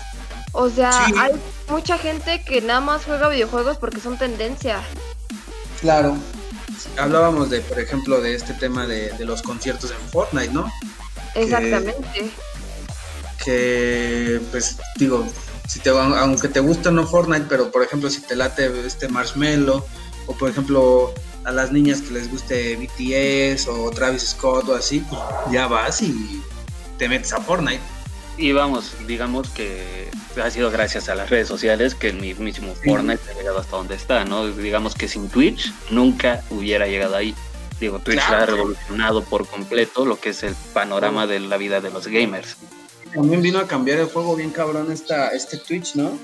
O 0.52 0.68
sea, 0.68 1.06
hay 1.06 1.32
mucha 1.68 1.96
gente 1.96 2.42
que 2.44 2.60
nada 2.60 2.80
más 2.80 3.04
juega 3.04 3.28
videojuegos 3.28 3.78
porque 3.78 4.00
son 4.00 4.18
tendencia. 4.18 4.80
Claro, 5.80 6.16
hablábamos 6.96 7.50
de, 7.50 7.60
por 7.60 7.78
ejemplo, 7.78 8.20
de 8.20 8.34
este 8.34 8.54
tema 8.54 8.86
de, 8.86 9.12
los 9.24 9.42
conciertos 9.42 9.90
en 9.90 10.08
Fortnite, 10.10 10.52
¿no? 10.52 10.70
Exactamente. 11.34 12.30
Que, 13.44 14.40
pues, 14.50 14.76
digo, 14.96 15.26
si 15.68 15.80
te, 15.80 15.90
aunque 15.90 16.48
te 16.48 16.60
gusta 16.60 16.90
no 16.90 17.06
Fortnite, 17.06 17.46
pero 17.48 17.70
por 17.70 17.82
ejemplo, 17.82 18.10
si 18.10 18.20
te 18.20 18.36
late 18.36 18.70
este 18.86 19.08
Marshmello, 19.08 19.84
o 20.26 20.34
por 20.34 20.50
ejemplo, 20.50 21.12
a 21.44 21.52
las 21.52 21.72
niñas 21.72 22.02
que 22.02 22.14
les 22.14 22.30
guste 22.30 22.76
BTS 22.76 23.68
o 23.68 23.90
Travis 23.90 24.30
Scott 24.30 24.68
o 24.68 24.74
así, 24.74 25.00
pues 25.00 25.20
ya 25.50 25.66
vas 25.66 26.02
y 26.02 26.42
te 26.98 27.08
metes 27.08 27.32
a 27.32 27.40
Fortnite. 27.40 27.82
Y 28.38 28.52
vamos, 28.52 28.92
digamos 29.06 29.48
que 29.50 30.08
ha 30.42 30.50
sido 30.50 30.70
gracias 30.70 31.08
a 31.08 31.14
las 31.14 31.28
redes 31.28 31.48
sociales 31.48 31.94
que 31.94 32.08
el 32.08 32.16
mismísimo 32.16 32.74
Fortnite 32.74 33.20
ha 33.30 33.34
llegado 33.34 33.58
hasta 33.58 33.76
donde 33.76 33.94
está, 33.94 34.24
¿no? 34.24 34.48
Digamos 34.48 34.94
que 34.94 35.06
sin 35.06 35.28
Twitch 35.28 35.72
nunca 35.90 36.42
hubiera 36.50 36.86
llegado 36.86 37.16
ahí. 37.16 37.34
Digo, 37.78 37.98
Twitch 37.98 38.20
ha 38.20 38.46
revolucionado 38.46 39.22
por 39.24 39.46
completo 39.46 40.06
lo 40.06 40.18
que 40.18 40.30
es 40.30 40.42
el 40.44 40.54
panorama 40.72 41.26
de 41.26 41.40
la 41.40 41.56
vida 41.56 41.80
de 41.80 41.90
los 41.90 42.06
gamers. 42.06 42.56
también 43.12 43.42
vino 43.42 43.58
a 43.58 43.66
cambiar 43.66 43.98
el 43.98 44.06
juego 44.06 44.34
bien 44.36 44.50
cabrón 44.50 44.90
esta, 44.90 45.28
este 45.30 45.58
Twitch, 45.58 45.94
¿no? 45.96 46.18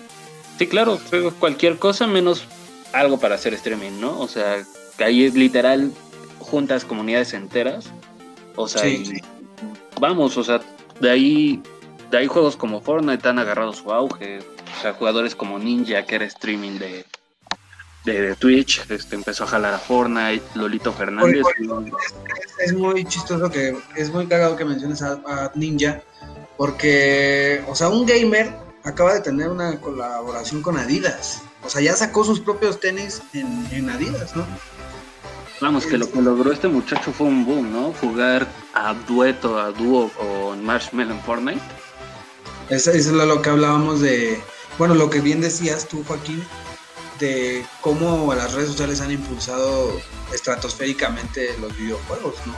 Sí, 0.59 0.67
claro, 0.67 0.99
cualquier 1.39 1.79
cosa 1.79 2.07
menos 2.07 2.45
algo 2.93 3.19
para 3.21 3.35
hacer 3.35 3.55
streaming, 3.55 4.01
¿no? 4.01 4.19
O 4.21 4.29
sea, 4.29 4.65
que 4.97 5.05
ahí 5.05 5.25
es 5.25 5.35
literal 5.35 5.93
juntas 6.39 6.85
comunidades 6.85 7.35
enteras. 7.35 7.87
O 8.57 8.67
sea, 8.67 8.83
vamos, 10.01 10.37
o 10.37 10.45
sea, 10.45 10.61
de 11.01 11.11
ahí, 11.11 11.63
de 12.11 12.19
ahí 12.19 12.27
juegos 12.27 12.57
como 12.57 12.81
Fortnite 12.81 13.29
han 13.29 13.39
agarrado 13.39 13.73
su 13.73 13.93
auge. 13.93 14.39
O 14.39 14.81
sea, 14.81 14.95
jugadores 14.95 15.35
como 15.35 15.59
Ninja, 15.59 16.05
que 16.05 16.15
era 16.15 16.25
streaming 16.25 16.79
de, 16.79 17.05
de, 18.05 18.35
Twitch, 18.37 18.85
este, 18.91 19.17
empezó 19.17 19.45
a 19.45 19.49
jalar 19.49 19.75
a 19.75 19.79
Fortnite, 19.79 20.43
Lolito 20.55 20.93
Fernández. 20.93 21.45
es, 22.59 22.73
muy 22.73 23.05
chistoso 23.05 23.51
que, 23.51 23.77
es 23.97 24.11
muy 24.11 24.27
cagado 24.27 24.57
que 24.57 24.65
menciones 24.65 25.03
a, 25.03 25.51
Ninja, 25.55 26.03
porque, 26.57 27.63
o 27.69 27.75
sea, 27.75 27.89
un 27.89 28.07
gamer 28.07 28.53
acaba 28.85 29.15
de 29.15 29.21
tener 29.21 29.49
una 29.49 29.81
colaboración 29.81 30.63
con 30.63 30.77
Adidas. 30.77 31.43
O 31.65 31.69
sea, 31.69 31.83
ya 31.83 31.95
sacó 31.95 32.25
sus 32.25 32.41
propios 32.41 32.81
tenis 32.81 33.21
en, 33.33 33.91
Adidas, 33.91 34.35
¿no? 34.37 34.47
Vamos, 35.61 35.87
que 35.87 35.99
lo 35.99 36.09
que 36.11 36.23
logró 36.23 36.53
este 36.53 36.69
muchacho 36.69 37.13
fue 37.13 37.27
un 37.27 37.45
boom, 37.45 37.73
¿no? 37.73 37.93
Jugar 38.01 38.47
a 38.75 38.95
dueto, 38.95 39.59
a 39.59 39.73
dúo 39.73 40.09
con 40.11 40.65
Marshmallow 40.65 41.17
en 41.17 41.21
Fortnite. 41.23 41.61
Eso, 42.71 42.91
eso 42.91 43.11
es 43.11 43.27
lo 43.27 43.43
que 43.43 43.51
hablábamos 43.51 44.01
de, 44.01 44.43
bueno, 44.77 44.95
lo 44.95 45.09
que 45.09 45.21
bien 45.21 45.41
decías 45.41 45.89
tú, 45.89 46.05
Joaquín, 46.07 46.45
de 47.19 47.67
cómo 47.81 48.33
las 48.35 48.53
redes 48.53 48.69
sociales 48.69 49.01
han 49.01 49.11
impulsado 49.11 50.01
estratosféricamente 50.33 51.57
los 51.61 51.77
videojuegos, 51.77 52.35
¿no? 52.47 52.55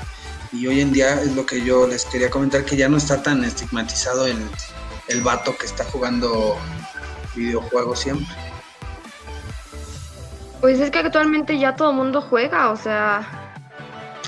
Y 0.53 0.67
hoy 0.67 0.81
en 0.81 0.93
día 0.93 1.21
es 1.23 1.35
lo 1.37 1.47
que 1.47 1.63
yo 1.65 1.87
les 1.87 2.05
quería 2.07 2.29
comentar, 2.29 2.65
que 2.65 2.77
ya 2.77 2.89
no 2.89 2.97
está 2.97 3.23
tan 3.23 3.45
estigmatizado 3.45 4.27
el, 4.27 4.39
el 5.09 5.21
vato 5.23 5.57
que 5.57 5.67
está 5.67 5.85
jugando 5.85 6.57
videojuegos 7.37 8.01
siempre. 8.01 8.27
Pues 10.61 10.81
es 10.81 10.91
que 10.91 10.99
actualmente 10.99 11.59
ya 11.59 11.77
todo 11.77 11.91
el 11.91 11.97
mundo 11.97 12.21
juega, 12.21 12.71
o 12.71 12.77
sea... 12.77 13.55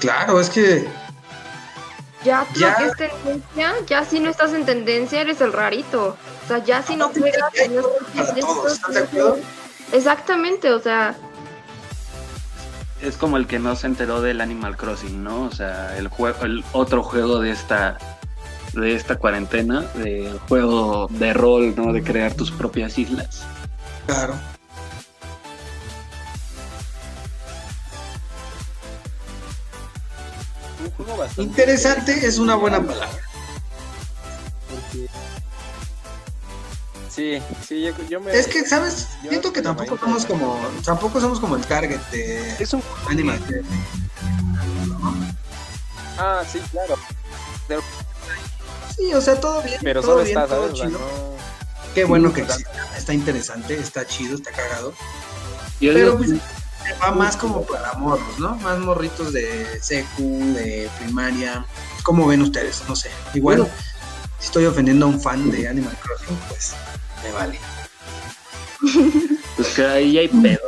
Claro, 0.01 0.41
es 0.41 0.49
que... 0.49 0.89
Ya, 2.25 2.47
ya... 2.55 2.77
que 2.77 2.87
es 2.87 2.97
tendencia, 2.97 3.73
ya 3.87 4.05
si 4.05 4.20
no 4.20 4.31
estás 4.31 4.53
en 4.53 4.64
tendencia 4.64 5.20
eres 5.20 5.41
el 5.41 5.53
rarito. 5.53 6.16
O 6.45 6.49
sea, 6.49 6.59
ya 6.59 6.83
si 6.83 6.97
no 6.97 7.09
juegas... 7.09 7.53
Exactamente, 9.93 10.70
o 10.73 10.81
sea. 10.81 11.14
Es 13.01 13.16
como 13.16 13.37
el 13.37 13.47
que 13.47 13.59
no 13.59 13.75
se 13.77 13.89
enteró 13.89 14.20
del 14.20 14.41
Animal 14.41 14.77
Crossing, 14.77 15.23
¿no? 15.23 15.45
O 15.45 15.51
sea, 15.51 15.97
el 15.99 16.09
juego, 16.09 16.45
el 16.45 16.64
otro 16.73 17.03
juego 17.03 17.41
de 17.41 17.51
esta 17.51 17.99
de 18.75 18.95
esta 18.95 19.16
cuarentena, 19.16 19.83
del 19.95 20.39
juego 20.49 21.09
de 21.11 21.35
rol, 21.35 21.75
¿no? 21.77 21.93
De 21.93 22.03
crear 22.03 22.35
tus 22.35 22.51
propias 22.51 22.99
islas. 22.99 23.45
Claro. 24.07 24.35
Interesante 31.37 32.26
es 32.26 32.39
una 32.39 32.55
buena 32.55 32.80
palabra. 32.80 33.18
Sí, 37.14 37.43
sí, 37.66 37.91
yo, 38.09 38.20
me... 38.20 38.33
Es 38.33 38.47
que, 38.47 38.66
¿sabes? 38.66 39.09
Siento 39.20 39.53
que 39.53 39.61
tampoco 39.61 39.99
somos 39.99 40.24
como, 40.24 40.59
tampoco 40.83 41.20
somos 41.20 41.39
como 41.41 41.57
el 41.57 41.66
target 41.66 42.01
de 42.11 42.57
es 42.59 42.72
un... 42.72 42.83
Animal. 43.07 43.39
Ah, 46.18 46.43
sí, 46.51 46.59
claro. 46.70 46.97
Sí, 48.97 49.12
o 49.12 49.20
sea, 49.20 49.39
todo 49.39 49.62
bien. 49.62 49.78
Pero 49.83 50.01
todo 50.01 50.12
solo 50.12 50.24
bien, 50.24 50.39
está, 50.39 50.55
todo 50.55 50.72
chido. 50.72 50.99
Qué 51.95 52.05
bueno 52.05 52.33
que 52.33 52.47
está 52.97 53.12
interesante, 53.12 53.74
está 53.74 54.07
chido, 54.07 54.37
está 54.37 54.51
cagado. 54.51 54.95
Pero 55.80 56.16
pues, 56.16 56.30
va 57.03 57.12
más 57.12 57.37
como 57.37 57.64
para 57.64 57.93
morros, 57.95 58.39
¿no? 58.39 58.57
Más 58.57 58.78
morritos 58.78 59.33
de 59.33 59.80
secu, 59.80 60.39
de 60.55 60.91
primaria. 60.99 61.64
¿Cómo 62.03 62.26
ven 62.26 62.43
ustedes? 62.43 62.83
No 62.89 62.97
sé. 62.97 63.11
Igual, 63.35 63.68
si 64.39 64.47
estoy 64.47 64.66
ofendiendo 64.66 65.07
a 65.07 65.09
un 65.09 65.20
fan 65.20 65.51
de 65.51 65.68
Animal 65.68 65.97
Crossing, 66.01 66.37
pues 66.49 66.74
me 67.22 67.33
vale. 67.33 67.59
Pues 69.57 69.68
que 69.68 69.85
ahí 69.85 70.18
hay 70.18 70.28
pedo, 70.28 70.61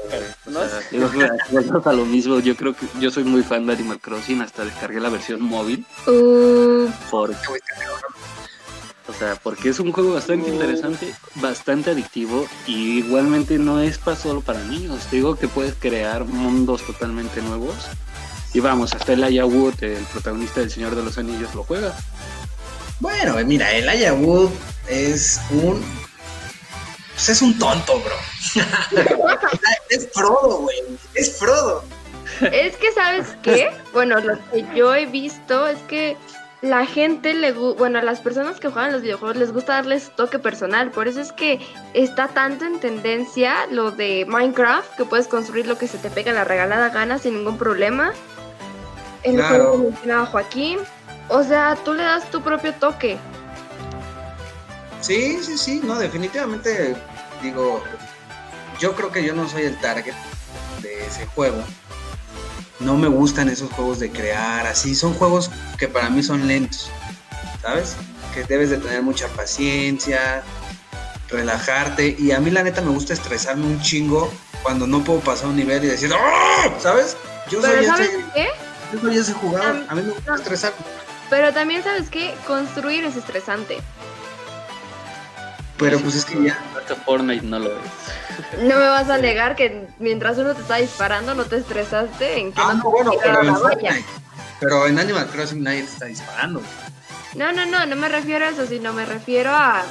¿no? 0.46 0.60
a 1.90 1.92
lo 1.92 2.04
mismo, 2.04 2.38
yo 2.38 2.54
creo 2.54 2.74
que 2.74 2.86
yo 3.00 3.10
soy 3.10 3.24
muy 3.24 3.42
fan 3.42 3.66
de 3.66 3.72
Animal 3.72 3.98
Crossing, 3.98 4.40
hasta 4.40 4.64
descargué 4.64 5.00
la 5.00 5.08
versión 5.08 5.42
móvil. 5.42 5.84
Uh. 6.06 6.88
Porque, 7.10 7.34
o 7.34 7.93
sea, 9.18 9.36
porque 9.36 9.68
es 9.70 9.80
un 9.80 9.92
juego 9.92 10.14
bastante 10.14 10.50
interesante, 10.50 11.14
bastante 11.36 11.90
adictivo 11.90 12.46
y 12.66 12.98
igualmente 12.98 13.58
no 13.58 13.80
es 13.80 13.98
para 13.98 14.16
solo 14.16 14.40
para 14.40 14.60
niños. 14.60 15.06
Te 15.10 15.16
digo 15.16 15.36
que 15.36 15.48
puedes 15.48 15.74
crear 15.74 16.24
mundos 16.24 16.82
totalmente 16.86 17.42
nuevos. 17.42 17.74
Y 18.52 18.60
vamos, 18.60 18.94
hasta 18.94 19.14
el 19.14 19.44
Wood, 19.44 19.82
el 19.82 20.04
protagonista 20.04 20.60
del 20.60 20.70
Señor 20.70 20.94
de 20.94 21.02
los 21.02 21.18
Anillos, 21.18 21.54
lo 21.54 21.64
juega. 21.64 21.92
Bueno, 23.00 23.34
mira, 23.44 23.72
el 23.72 24.12
Wood 24.12 24.50
es 24.88 25.40
un 25.50 25.82
pues 27.14 27.28
es 27.28 27.42
un 27.42 27.56
tonto, 27.58 28.00
bro. 28.00 28.16
es 29.88 30.08
Frodo, 30.12 30.58
güey. 30.58 30.78
Es 31.14 31.38
Frodo. 31.38 31.84
Es 32.40 32.76
que, 32.76 32.92
¿sabes 32.92 33.26
qué? 33.42 33.70
Bueno, 33.92 34.18
lo 34.20 34.38
que 34.50 34.66
yo 34.74 34.94
he 34.94 35.06
visto 35.06 35.68
es 35.68 35.78
que 35.82 36.16
la 36.62 36.86
gente 36.86 37.34
le 37.34 37.52
bueno, 37.52 37.98
a 37.98 38.02
las 38.02 38.20
personas 38.20 38.58
que 38.58 38.68
juegan 38.68 38.92
los 38.92 39.02
videojuegos 39.02 39.36
les 39.36 39.52
gusta 39.52 39.74
darles 39.74 40.10
toque 40.16 40.38
personal, 40.38 40.90
por 40.90 41.08
eso 41.08 41.20
es 41.20 41.32
que 41.32 41.60
está 41.92 42.28
tanto 42.28 42.64
en 42.64 42.80
tendencia 42.80 43.66
lo 43.70 43.90
de 43.90 44.24
Minecraft, 44.26 44.96
que 44.96 45.04
puedes 45.04 45.28
construir 45.28 45.66
lo 45.66 45.76
que 45.76 45.88
se 45.88 45.98
te 45.98 46.10
pega 46.10 46.32
la 46.32 46.44
regalada 46.44 46.88
gana 46.88 47.18
sin 47.18 47.34
ningún 47.34 47.58
problema. 47.58 48.12
El 49.22 49.42
juego 49.42 49.72
que 49.72 49.78
mencionaba 49.90 50.26
Joaquín, 50.26 50.78
o 51.28 51.42
sea, 51.42 51.76
tú 51.84 51.94
le 51.94 52.02
das 52.02 52.30
tu 52.30 52.42
propio 52.42 52.72
toque. 52.74 53.18
Sí, 55.00 55.38
sí, 55.42 55.58
sí, 55.58 55.80
no, 55.84 55.98
definitivamente 55.98 56.96
digo, 57.42 57.82
yo 58.78 58.94
creo 58.94 59.12
que 59.12 59.22
yo 59.22 59.34
no 59.34 59.48
soy 59.48 59.64
el 59.64 59.78
target 59.80 60.14
de 60.80 61.06
ese 61.06 61.26
juego. 61.26 61.62
No 62.80 62.96
me 62.96 63.08
gustan 63.08 63.48
esos 63.48 63.70
juegos 63.70 64.00
de 64.00 64.10
crear, 64.10 64.66
así, 64.66 64.94
son 64.94 65.14
juegos 65.14 65.50
que 65.78 65.88
para 65.88 66.10
mí 66.10 66.22
son 66.22 66.46
lentos, 66.46 66.90
¿sabes? 67.62 67.96
Que 68.34 68.44
debes 68.44 68.70
de 68.70 68.78
tener 68.78 69.02
mucha 69.02 69.28
paciencia, 69.28 70.42
relajarte, 71.28 72.16
y 72.18 72.32
a 72.32 72.40
mí 72.40 72.50
la 72.50 72.62
neta 72.62 72.80
me 72.80 72.90
gusta 72.90 73.12
estresarme 73.12 73.66
un 73.66 73.80
chingo 73.80 74.32
cuando 74.62 74.86
no 74.86 75.04
puedo 75.04 75.20
pasar 75.20 75.48
un 75.48 75.56
nivel 75.56 75.84
y 75.84 75.88
decir, 75.88 76.10
¡Oh! 76.12 76.80
¿sabes? 76.80 77.16
Yo 77.50 77.60
soy 77.60 77.84
¿sabes 77.84 78.08
ese, 78.08 78.24
qué? 78.34 78.48
Yo 78.92 79.00
soy 79.00 79.18
ese 79.18 79.32
jugador, 79.34 79.84
a 79.88 79.94
mí 79.94 80.02
me 80.02 80.10
gusta 80.12 80.34
estresarme. 80.34 80.78
Pero 81.30 81.52
también, 81.52 81.82
¿sabes 81.82 82.10
qué? 82.10 82.34
Construir 82.46 83.04
es 83.04 83.16
estresante. 83.16 83.78
Pero 85.78 85.98
pues 86.00 86.14
es 86.14 86.24
que 86.24 86.42
ya. 86.42 86.58
Fortnite 87.04 87.44
no 87.44 87.58
lo 87.58 87.70
es. 87.70 87.78
No 88.62 88.76
me 88.76 88.86
vas 88.86 89.10
a 89.10 89.18
negar 89.18 89.56
que 89.56 89.86
mientras 89.98 90.38
uno 90.38 90.54
te 90.54 90.62
está 90.62 90.76
disparando 90.76 91.34
no 91.34 91.44
te 91.44 91.56
estresaste 91.56 92.38
en 92.38 92.52
que 92.52 92.60
ah, 92.60 92.74
no, 92.74 92.90
bueno, 92.90 93.12
pero 93.22 93.42
en 93.42 93.56
Fortnite. 93.56 94.04
Pero 94.60 94.86
en 94.86 94.98
Animal 94.98 95.26
Crossing 95.28 95.62
nadie 95.62 95.82
te 95.82 95.90
está 95.90 96.04
disparando. 96.06 96.62
No, 97.34 97.52
no, 97.52 97.66
no, 97.66 97.84
no 97.86 97.96
me 97.96 98.08
refiero 98.08 98.44
a 98.44 98.50
eso, 98.50 98.66
sino 98.66 98.92
me 98.92 99.06
refiero 99.06 99.50
a 99.50 99.82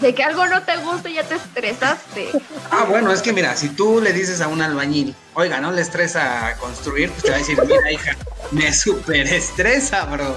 de 0.00 0.14
que 0.14 0.24
algo 0.24 0.46
no 0.46 0.62
te 0.62 0.76
gusta 0.78 1.08
y 1.08 1.14
ya 1.14 1.24
te 1.24 1.36
estresaste. 1.36 2.30
Ah, 2.72 2.84
bueno, 2.88 3.10
es 3.12 3.20
que 3.20 3.32
mira, 3.32 3.56
si 3.56 3.70
tú 3.70 4.00
le 4.00 4.12
dices 4.12 4.40
a 4.40 4.46
un 4.46 4.62
albañil, 4.62 5.12
oiga, 5.34 5.60
no 5.60 5.72
le 5.72 5.82
estresa 5.82 6.56
construir, 6.60 7.10
pues 7.10 7.24
te 7.24 7.30
va 7.30 7.34
a 7.34 7.38
decir, 7.38 7.58
mira, 7.66 7.90
hija, 7.90 8.16
me 8.52 8.72
super 8.72 9.26
estresa, 9.26 10.04
bro. 10.04 10.36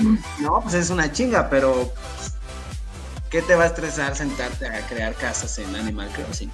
no, 0.40 0.60
pues 0.60 0.74
es 0.74 0.90
una 0.90 1.10
chinga, 1.10 1.48
pero 1.48 1.90
¿qué 3.34 3.42
te 3.42 3.56
va 3.56 3.64
a 3.64 3.66
estresar 3.66 4.14
sentarte 4.14 4.68
a 4.68 4.86
crear 4.86 5.12
casas 5.16 5.58
en 5.58 5.74
Animal 5.74 6.08
Crossing? 6.10 6.52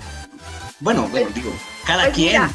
Bueno, 0.79 1.07
bueno, 1.09 1.27
pues, 1.27 1.35
digo, 1.35 1.55
cada 1.87 2.05
pues 2.05 2.15
quien. 2.15 2.51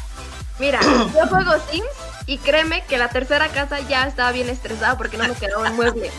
Mira, 0.58 0.80
yo 1.14 1.28
juego 1.28 1.52
Sims 1.70 1.86
y 2.26 2.38
créeme 2.38 2.84
que 2.86 2.98
la 2.98 3.08
tercera 3.08 3.48
casa 3.50 3.78
ya 3.88 4.04
estaba 4.04 4.32
bien 4.32 4.48
estresada 4.48 4.98
porque 4.98 5.16
no 5.16 5.28
me 5.28 5.34
quedaba 5.34 5.70
un 5.70 5.76
mueble. 5.76 6.10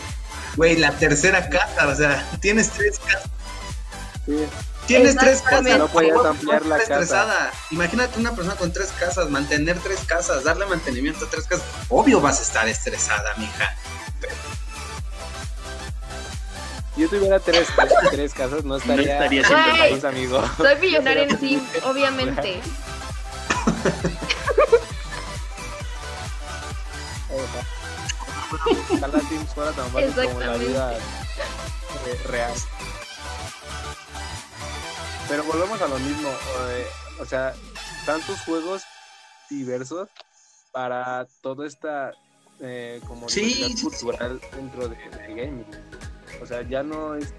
Güey, 0.56 0.76
la 0.76 0.92
tercera 0.92 1.50
casa, 1.50 1.86
o 1.86 1.94
sea, 1.94 2.26
tienes 2.40 2.70
tres 2.70 2.98
casas. 2.98 3.30
Tienes 4.86 5.14
tres 5.14 5.42
casas. 5.42 5.78
No 5.78 5.88
puedes 5.88 6.16
ampliar 6.16 6.64
la 6.64 6.78
estresada. 6.78 7.52
Imagínate 7.72 8.18
una 8.18 8.34
persona 8.34 8.56
con 8.56 8.72
tres 8.72 8.88
casas, 8.98 9.28
mantener 9.28 9.78
tres 9.80 10.00
casas, 10.06 10.44
darle 10.44 10.64
mantenimiento 10.64 11.26
a 11.26 11.28
tres 11.28 11.44
casas. 11.44 11.66
Obvio 11.90 12.22
vas 12.22 12.38
a 12.38 12.42
estar 12.42 12.66
estresada, 12.70 13.34
mija. 13.36 13.76
Si 14.20 14.67
yo 16.98 17.08
tuviera 17.08 17.38
tres, 17.40 17.68
tres, 18.10 18.34
casas, 18.34 18.64
no 18.64 18.76
estaría, 18.76 19.06
no 19.06 19.12
estaría 19.12 19.44
siendo 19.46 19.78
país, 19.78 20.04
amigo. 20.04 20.42
Soy 20.56 20.76
millonaria 20.80 21.22
en 21.24 21.38
sí, 21.40 21.62
obviamente. 21.84 22.60
ojalá 28.90 29.20
Sims 29.20 29.54
fuera 29.54 29.72
tan 29.72 29.88
fácil 29.90 30.12
como 30.14 30.40
la 30.40 30.56
vida 30.56 30.96
eh, 30.96 32.20
real. 32.26 32.52
Pero 35.28 35.44
volvemos 35.44 35.80
a 35.82 35.88
lo 35.88 35.98
mismo, 35.98 36.30
eh, 36.70 36.86
o 37.20 37.24
sea, 37.26 37.54
tantos 38.06 38.40
juegos 38.40 38.82
diversos 39.50 40.08
para 40.72 41.26
toda 41.42 41.66
esta 41.66 42.12
eh, 42.60 43.00
como 43.06 43.28
Sí, 43.28 43.40
diversidad 43.42 43.68
sí, 43.68 43.76
sí. 43.76 43.82
cultural 43.84 44.40
dentro 44.54 44.88
de, 44.88 44.96
de 44.96 45.34
gaming. 45.34 45.66
O 46.42 46.46
sea, 46.46 46.62
ya 46.62 46.82
no 46.82 47.14
es 47.14 47.32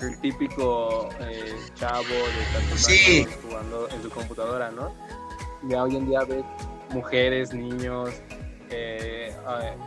el 0.00 0.18
típico 0.20 1.08
eh, 1.20 1.54
chavo 1.74 2.02
de 2.04 2.58
tantos 2.58 2.80
Sí. 2.80 3.22
años 3.22 3.34
jugando 3.42 3.88
en 3.90 4.02
su 4.02 4.10
computadora, 4.10 4.70
¿no? 4.70 4.92
Ya 5.68 5.82
hoy 5.82 5.96
en 5.96 6.06
día 6.06 6.20
ves 6.24 6.44
mujeres, 6.90 7.52
niños, 7.54 8.10
eh, 8.70 9.32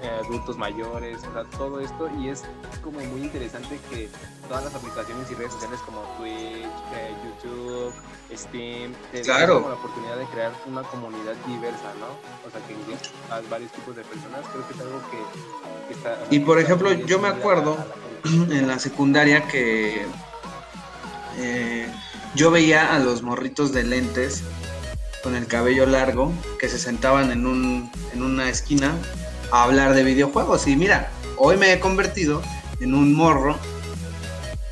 eh, 0.01 0.19
adultos 0.23 0.57
mayores, 0.57 1.17
o 1.23 1.34
sea, 1.34 1.43
todo 1.57 1.80
esto 1.80 2.09
y 2.19 2.30
es 2.30 2.43
como 2.84 2.99
muy 2.99 3.21
interesante 3.21 3.80
que 3.89 4.09
todas 4.47 4.65
las 4.65 4.75
aplicaciones 4.75 5.30
y 5.32 5.36
redes 5.36 5.53
sociales 5.53 5.80
como 5.86 6.01
Twitch, 6.17 6.65
eh, 6.95 7.13
YouTube, 7.23 7.93
Steam, 8.36 8.93
te 9.11 9.23
dan 9.23 9.47
como 9.47 9.69
la 9.69 9.75
oportunidad 9.75 10.17
de 10.17 10.25
crear 10.25 10.51
una 10.65 10.84
comunidad 10.84 11.36
diversa, 11.47 11.93
¿no? 11.99 12.07
O 12.47 12.51
sea, 12.51 12.61
que 12.67 12.75
a 13.34 13.41
varios 13.49 13.71
tipos 13.71 13.95
de 13.95 14.03
personas, 14.03 14.45
creo 14.51 14.67
que 14.67 14.73
es 14.73 14.80
algo 14.80 15.01
que, 15.11 15.88
que 15.88 15.93
está... 15.93 16.17
Y, 16.30 16.39
por 16.39 16.59
ejemplo, 16.59 16.91
yo 16.93 17.19
me 17.19 17.27
acuerdo 17.27 17.77
la 18.23 18.55
en 18.57 18.67
la 18.67 18.80
secundaria 18.80 19.47
que 19.47 20.05
eh, 21.38 21.88
yo 22.36 22.51
veía 22.51 22.93
a 22.93 22.99
los 22.99 23.21
morritos 23.21 23.71
de 23.71 23.84
lentes 23.84 24.43
con 25.24 25.36
el 25.36 25.47
cabello 25.47 25.86
largo 25.86 26.32
que 26.59 26.70
se 26.70 26.78
sentaban 26.80 27.32
en, 27.32 27.45
un, 27.45 27.91
en 28.13 28.24
una 28.24 28.49
esquina 28.49 28.93
a 29.51 29.63
hablar 29.63 29.93
de 29.93 30.03
videojuegos. 30.03 30.67
Y 30.67 30.76
mira, 30.76 31.09
hoy 31.38 31.57
me 31.57 31.74
he 31.74 31.80
convertido 31.80 32.41
en 32.80 32.93
un 32.93 33.13
morro 33.13 33.57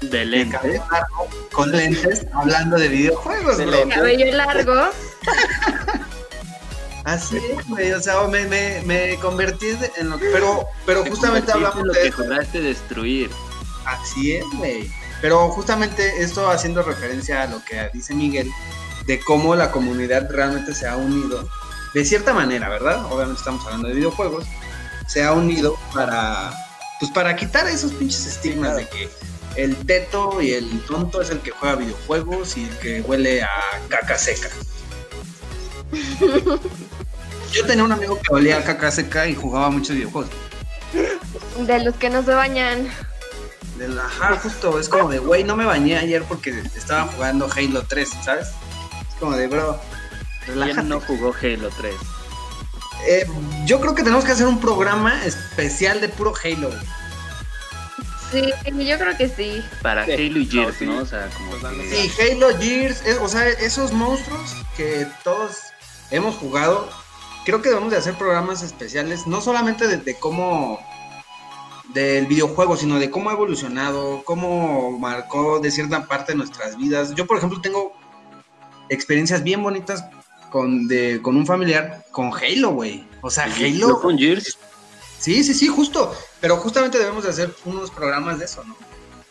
De 0.01 0.09
de 0.09 0.25
lente. 0.25 0.57
cabello 0.57 0.83
largo 0.91 1.27
con 1.51 1.71
lentes 1.71 2.25
hablando 2.33 2.77
de 2.77 2.87
videojuegos, 2.87 3.57
De 3.57 3.65
bro. 3.65 3.77
lentes. 3.77 3.97
Cabello 3.97 4.31
largo. 4.35 4.73
Así 7.03 7.37
es, 7.37 7.65
güey. 7.69 7.91
O 7.93 8.01
sea, 8.01 8.21
me, 8.27 8.45
me, 8.45 8.81
me 8.85 9.15
convertí 9.21 9.67
en 9.95 10.09
lo 10.09 10.17
que. 10.19 10.25
Pero, 10.31 10.65
pero 10.85 11.03
Te 11.03 11.09
justamente 11.09 11.51
en 11.51 11.57
hablamos 11.57 11.83
lo 11.85 11.93
de 11.93 12.11
que 12.51 12.59
destruir. 12.61 13.31
Así 13.85 14.35
es, 14.35 14.43
güey. 14.57 14.91
Pero 15.21 15.47
justamente 15.49 16.21
esto 16.21 16.49
haciendo 16.51 16.83
referencia 16.83 17.43
a 17.43 17.47
lo 17.47 17.63
que 17.63 17.89
dice 17.93 18.13
Miguel, 18.13 18.51
de 19.07 19.19
cómo 19.21 19.55
la 19.55 19.71
comunidad 19.71 20.29
realmente 20.29 20.75
se 20.75 20.87
ha 20.87 20.97
unido, 20.97 21.47
de 21.93 22.05
cierta 22.05 22.33
manera, 22.33 22.69
¿verdad? 22.69 23.05
Obviamente 23.05 23.39
estamos 23.39 23.65
hablando 23.65 23.87
de 23.87 23.95
videojuegos, 23.95 24.45
se 25.07 25.23
ha 25.23 25.31
unido 25.31 25.77
para, 25.93 26.51
pues 26.99 27.11
para 27.11 27.35
quitar 27.35 27.65
esos 27.67 27.93
pinches 27.93 28.27
estigmas 28.27 28.75
de 28.75 28.87
que 28.87 29.09
el 29.55 29.75
teto 29.85 30.41
y 30.41 30.51
el 30.51 30.81
tonto 30.81 31.21
es 31.21 31.29
el 31.29 31.39
que 31.39 31.51
juega 31.51 31.75
videojuegos 31.75 32.57
y 32.57 32.65
el 32.65 32.77
que 32.77 33.01
huele 33.01 33.41
a 33.41 33.49
caca 33.87 34.17
seca. 34.17 34.49
Yo 37.53 37.65
tenía 37.65 37.85
un 37.85 37.93
amigo 37.93 38.19
que 38.21 38.33
olía 38.33 38.57
a 38.57 38.63
caca 38.63 38.91
seca 38.91 39.25
y 39.25 39.33
jugaba 39.33 39.69
muchos 39.69 39.95
videojuegos. 39.95 40.29
De 41.65 41.83
los 41.83 41.95
que 41.95 42.09
no 42.09 42.23
se 42.23 42.33
bañan. 42.33 42.89
De 43.77 43.87
la, 43.87 44.05
ajá, 44.05 44.37
justo, 44.37 44.79
es 44.79 44.89
como 44.89 45.09
de, 45.09 45.19
güey, 45.19 45.45
no 45.45 45.55
me 45.55 45.63
bañé 45.65 45.97
ayer 45.97 46.23
porque 46.23 46.61
estaba 46.75 47.05
jugando 47.13 47.47
Halo 47.55 47.83
3, 47.87 48.09
¿sabes? 48.23 48.47
Como 49.19 49.35
de, 49.35 49.47
bro, 49.47 49.79
relájate. 50.45 50.75
¿Quién 50.75 50.89
no 50.89 51.01
jugó 51.01 51.33
Halo 51.41 51.69
3? 51.77 51.93
Eh, 53.07 53.27
yo 53.65 53.79
creo 53.79 53.95
que 53.95 54.03
tenemos 54.03 54.25
que 54.25 54.31
hacer 54.31 54.47
un 54.47 54.59
programa 54.59 55.23
especial 55.25 56.01
de 56.01 56.09
puro 56.09 56.33
Halo. 56.43 56.69
Sí, 58.31 58.41
yo 58.85 58.97
creo 58.99 59.17
que 59.17 59.29
sí. 59.29 59.63
Para 59.81 60.05
Sí. 60.05 60.11
Halo 60.13 60.39
y 60.39 60.45
No, 60.45 60.51
Gears, 60.51 60.77
sí. 60.77 60.85
¿no? 60.85 60.97
O 60.97 61.05
sea, 61.05 61.29
como 61.37 61.51
Totalmente. 61.51 61.95
que... 61.95 62.09
Sí, 62.09 62.21
Halo, 62.33 62.49
Gears, 62.59 63.05
es- 63.05 63.17
o 63.19 63.29
sea, 63.29 63.47
esos 63.47 63.93
monstruos 63.93 64.53
que 64.75 65.07
todos 65.23 65.57
hemos 66.11 66.35
jugado, 66.35 66.89
creo 67.45 67.61
que 67.61 67.69
debemos 67.69 67.91
de 67.91 67.97
hacer 67.97 68.15
programas 68.15 68.63
especiales, 68.63 69.25
no 69.27 69.39
solamente 69.41 69.87
de, 69.87 69.97
de 69.97 70.15
cómo 70.19 70.79
del 71.93 72.25
videojuego, 72.27 72.75
sino 72.75 72.99
de 72.99 73.09
cómo 73.09 73.29
ha 73.29 73.33
evolucionado, 73.33 74.21
cómo 74.25 74.99
marcó 74.99 75.59
de 75.59 75.71
cierta 75.71 76.05
parte 76.05 76.33
de 76.33 76.37
nuestras 76.39 76.75
vidas. 76.77 77.15
Yo, 77.15 77.25
por 77.25 77.37
ejemplo, 77.37 77.61
tengo 77.61 77.93
experiencias 78.89 79.43
bien 79.43 79.61
bonitas 79.63 80.03
con, 80.51 80.87
de, 80.87 81.21
con 81.21 81.35
un 81.37 81.45
familiar 81.45 82.05
con 82.11 82.31
Halo, 82.33 82.71
güey. 82.71 83.05
O 83.21 83.29
sea, 83.29 83.45
Halo. 83.45 83.99
con 84.01 84.17
Gears, 84.17 84.57
Sí, 85.19 85.43
sí, 85.43 85.53
sí, 85.55 85.67
justo. 85.67 86.15
Pero 86.39 86.57
justamente 86.57 86.99
debemos 86.99 87.23
de 87.23 87.31
hacer 87.31 87.53
unos 87.65 87.89
programas 87.89 88.37
de 88.39 88.45
eso, 88.45 88.63
¿no? 88.63 88.77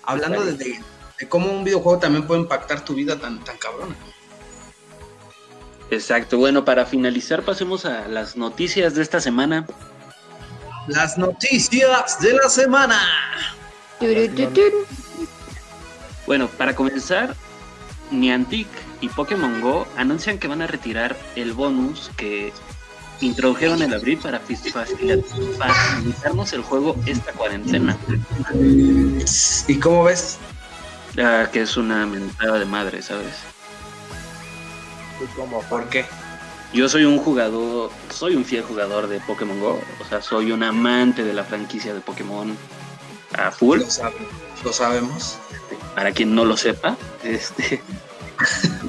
Hablando 0.05 0.45
de, 0.45 0.53
de- 0.55 0.81
de 1.19 1.29
cómo 1.29 1.51
un 1.51 1.65
videojuego 1.65 1.99
también 1.99 2.27
puede 2.27 2.41
impactar 2.43 2.85
tu 2.85 2.93
vida 2.95 3.19
tan, 3.19 3.43
tan 3.45 3.57
cabrona. 3.57 3.95
exacto. 5.91 6.37
Bueno, 6.39 6.65
para 6.65 6.85
finalizar, 6.85 7.43
pasemos 7.43 7.85
a 7.87 8.07
las 8.09 8.37
noticias 8.37 8.95
de 8.95 9.03
esta 9.03 9.21
semana. 9.21 9.67
Las 10.89 11.17
noticias 11.17 12.21
de 12.21 12.35
la 12.35 12.49
semana. 12.51 13.01
Bueno, 16.27 16.49
para 16.49 16.75
comenzar, 16.75 17.35
Niantic 18.11 18.67
y 19.01 19.09
Pokémon 19.09 19.61
Go 19.61 19.87
anuncian 19.97 20.39
que 20.39 20.49
van 20.49 20.63
a 20.63 20.67
retirar 20.67 21.17
el 21.37 21.53
bonus 21.53 22.11
que 22.17 22.53
introdujeron 23.21 23.83
en 23.83 23.95
abril 23.95 24.19
para 24.19 24.41
facilitarnos 24.41 26.53
el 26.53 26.63
juego 26.63 26.97
esta 27.07 27.33
cuarentena. 27.33 27.97
¿Y 29.67 29.79
cómo 29.79 30.05
ves? 30.05 30.39
Ah, 31.19 31.49
que 31.51 31.63
es 31.63 31.77
una 31.77 32.07
mentada 32.07 32.59
de 32.59 32.67
madre, 32.67 33.03
¿sabes? 33.03 33.35
Como 35.35 35.63
¿Por 35.63 35.89
qué? 35.89 36.05
Yo 36.75 36.89
soy 36.89 37.05
un 37.05 37.19
jugador, 37.19 37.91
soy 38.11 38.37
un 38.37 38.45
fiel 38.45 38.63
jugador 38.63 39.07
de 39.07 39.21
Pokémon 39.21 39.59
Go, 39.61 39.81
o 40.01 40.05
sea, 40.09 40.21
soy 40.21 40.53
un 40.53 40.63
amante 40.63 41.25
de 41.25 41.33
la 41.33 41.45
franquicia 41.45 41.95
de 41.95 42.01
Pokémon 42.01 42.57
a 43.35 43.51
full, 43.51 43.79
Lo 43.79 43.91
sabemos. 43.91 44.33
Lo 44.65 44.73
sabemos. 44.73 45.39
para 45.95 46.13
quien 46.13 46.35
no 46.35 46.45
lo 46.45 46.57
sepa. 46.57 46.97
Este, 47.23 47.81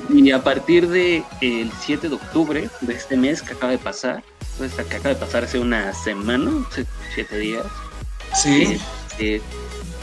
y 0.10 0.32
a 0.32 0.44
partir 0.44 0.88
de 0.90 1.24
el 1.42 1.72
7 1.82 2.10
de 2.10 2.16
octubre 2.16 2.70
de 2.82 2.94
este 2.94 3.18
mes 3.18 3.42
que 3.42 3.54
acaba 3.54 3.72
de 3.72 3.78
pasar, 3.78 4.24
pues 4.58 4.74
que 4.74 4.82
acaba 4.82 5.10
de 5.10 5.16
pasar 5.16 5.44
hace 5.44 5.60
una 5.60 5.94
semana, 5.94 6.52
siete 7.14 7.38
días, 7.38 7.66
Sí. 8.36 8.80
eh, 9.20 9.42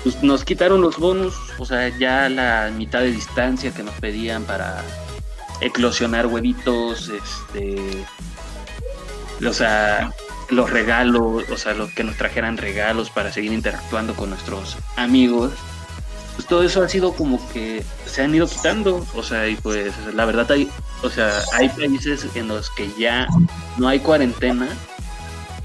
pues 0.03 0.23
nos 0.23 0.45
quitaron 0.45 0.81
los 0.81 0.99
bonus, 0.99 1.35
o 1.59 1.65
sea, 1.65 1.89
ya 1.99 2.29
la 2.29 2.71
mitad 2.77 3.01
de 3.01 3.11
distancia 3.13 3.73
que 3.73 3.83
nos 3.83 3.95
pedían 3.95 4.45
para 4.45 4.83
eclosionar 5.61 6.27
huevitos, 6.27 7.09
este, 7.11 8.05
o 9.47 9.53
sea, 9.53 10.13
los 10.51 10.71
regalos, 10.71 11.45
o 11.51 11.57
sea, 11.57 11.75
los 11.75 11.91
que 11.93 12.05
nos 12.05 12.17
trajeran 12.17 12.57
regalos 12.59 13.11
para 13.11 13.33
seguir 13.33 13.53
interactuando 13.53 14.15
con 14.15 14.31
nuestros 14.31 14.77
amigos. 14.97 15.53
Pues 16.35 16.49
todo 16.49 16.63
eso 16.63 16.83
ha 16.83 16.89
sido 16.89 17.13
como 17.13 17.41
que 17.53 17.85
se 18.07 18.23
han 18.23 18.35
ido 18.35 18.49
quitando, 18.49 19.07
o 19.15 19.23
sea, 19.23 19.49
y 19.49 19.57
pues 19.57 19.93
la 20.15 20.25
verdad 20.25 20.51
hay, 20.51 20.69
o 21.03 21.11
sea, 21.11 21.31
hay 21.53 21.69
países 21.69 22.27
en 22.35 22.49
los 22.49 22.71
que 22.71 22.91
ya 22.99 23.29
no 23.77 23.89
hay 23.89 24.01
cuarentena 24.01 24.69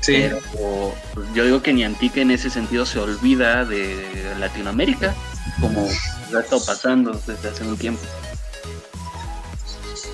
Sí. 0.01 0.29
pero 0.53 0.93
yo 1.33 1.45
digo 1.45 1.61
que 1.61 1.73
Niantic 1.73 2.17
en 2.17 2.31
ese 2.31 2.49
sentido 2.49 2.85
se 2.85 2.99
olvida 2.99 3.65
de 3.65 3.95
Latinoamérica, 4.39 5.13
como 5.59 5.87
ha 5.87 6.39
estado 6.39 6.63
pasando 6.65 7.19
desde 7.27 7.49
hace 7.49 7.63
un 7.63 7.77
tiempo. 7.77 8.01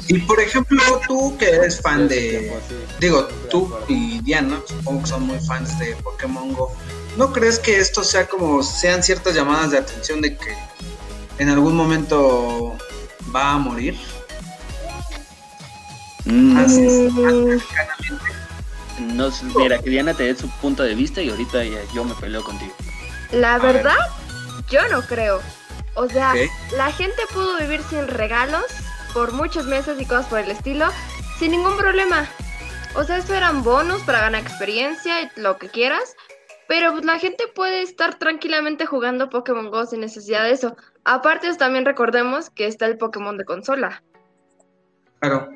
Y 0.07 0.19
por 0.19 0.39
ejemplo, 0.39 0.79
tú 1.07 1.35
que 1.37 1.49
eres 1.49 1.81
fan 1.81 2.07
de. 2.07 2.53
Digo, 2.99 3.27
tú 3.49 3.73
y 3.87 4.19
Diana, 4.21 4.59
supongo 4.67 5.01
que 5.01 5.07
son 5.07 5.27
muy 5.27 5.39
fans 5.39 5.77
de 5.79 5.95
Pokémon 5.97 6.53
Go. 6.53 6.71
¿No 7.18 7.32
crees 7.32 7.59
que 7.59 7.80
esto 7.80 8.03
sea 8.03 8.28
como 8.28 8.61
sean 8.61 9.01
ciertas 9.01 9.36
llamadas 9.36 9.72
de 9.72 9.78
atención 9.78 10.22
de 10.22 10.36
que 10.36 10.55
en 11.39 11.49
algún 11.49 11.76
momento 11.76 12.78
va 13.34 13.53
a 13.53 13.57
morir? 13.57 13.97
Mm, 16.26 16.57
Así 16.57 16.86
es. 16.86 17.13
Mm, 17.13 19.16
no 19.16 19.32
sé, 19.32 19.45
mira, 19.55 19.80
que 19.80 19.89
Diana 19.89 20.13
te 20.13 20.24
dé 20.24 20.36
su 20.36 20.49
punto 20.59 20.84
de 20.84 20.95
vista 20.95 21.22
y 21.22 21.30
ahorita 21.30 21.63
ya 21.63 21.80
yo 21.93 22.03
me 22.03 22.13
peleo 22.16 22.43
contigo. 22.43 22.74
La 23.32 23.59
ver. 23.59 23.76
verdad, 23.76 23.97
yo 24.70 24.86
no 24.89 25.01
creo. 25.03 25.41
O 25.95 26.09
sea, 26.09 26.34
la 26.76 26.91
gente 26.91 27.22
pudo 27.34 27.57
vivir 27.57 27.82
sin 27.89 28.07
regalos 28.07 28.66
por 29.13 29.32
muchos 29.32 29.66
meses 29.66 29.99
y 29.99 30.05
cosas 30.05 30.26
por 30.26 30.39
el 30.39 30.51
estilo, 30.51 30.88
sin 31.39 31.51
ningún 31.51 31.78
problema. 31.78 32.28
O 32.95 33.03
sea, 33.03 33.18
eso 33.18 33.34
eran 33.34 33.63
bonos 33.63 34.01
para 34.01 34.20
ganar 34.20 34.41
experiencia 34.41 35.22
y 35.22 35.32
lo 35.36 35.57
que 35.57 35.70
quieras. 35.70 36.16
Pero 36.68 36.91
pues, 36.93 37.05
la 37.05 37.20
gente 37.20 37.45
puede 37.53 37.82
estar 37.82 38.18
tranquilamente 38.18 38.86
jugando 38.86 39.30
Pokémon 39.30 39.70
Go 39.70 39.86
sin 39.86 39.99
necesidad 39.99 40.43
de 40.43 40.51
eso. 40.51 40.76
Aparte, 41.03 41.53
también 41.55 41.86
recordemos 41.86 42.49
que 42.49 42.66
está 42.68 42.86
el 42.88 42.97
Pokémon 42.97 43.38
de 43.38 43.45
consola. 43.45 44.03
Claro. 45.20 45.49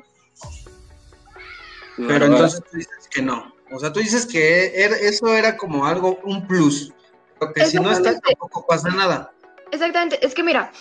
Pero 1.96 2.26
entonces 2.26 2.62
tú 2.70 2.76
dices 2.76 3.08
que 3.10 3.22
no. 3.22 3.52
O 3.72 3.78
sea, 3.78 3.92
tú 3.92 4.00
dices 4.00 4.26
que 4.26 4.72
er- 4.74 4.96
eso 5.00 5.34
era 5.34 5.56
como 5.56 5.86
algo, 5.86 6.18
un 6.24 6.46
plus. 6.46 6.92
Porque 7.38 7.64
si 7.66 7.78
no 7.78 7.90
está, 7.90 8.18
tampoco 8.20 8.66
pasa 8.66 8.88
nada. 8.90 9.32
Exactamente, 9.70 10.24
es 10.24 10.34
que 10.34 10.42
mira, 10.42 10.72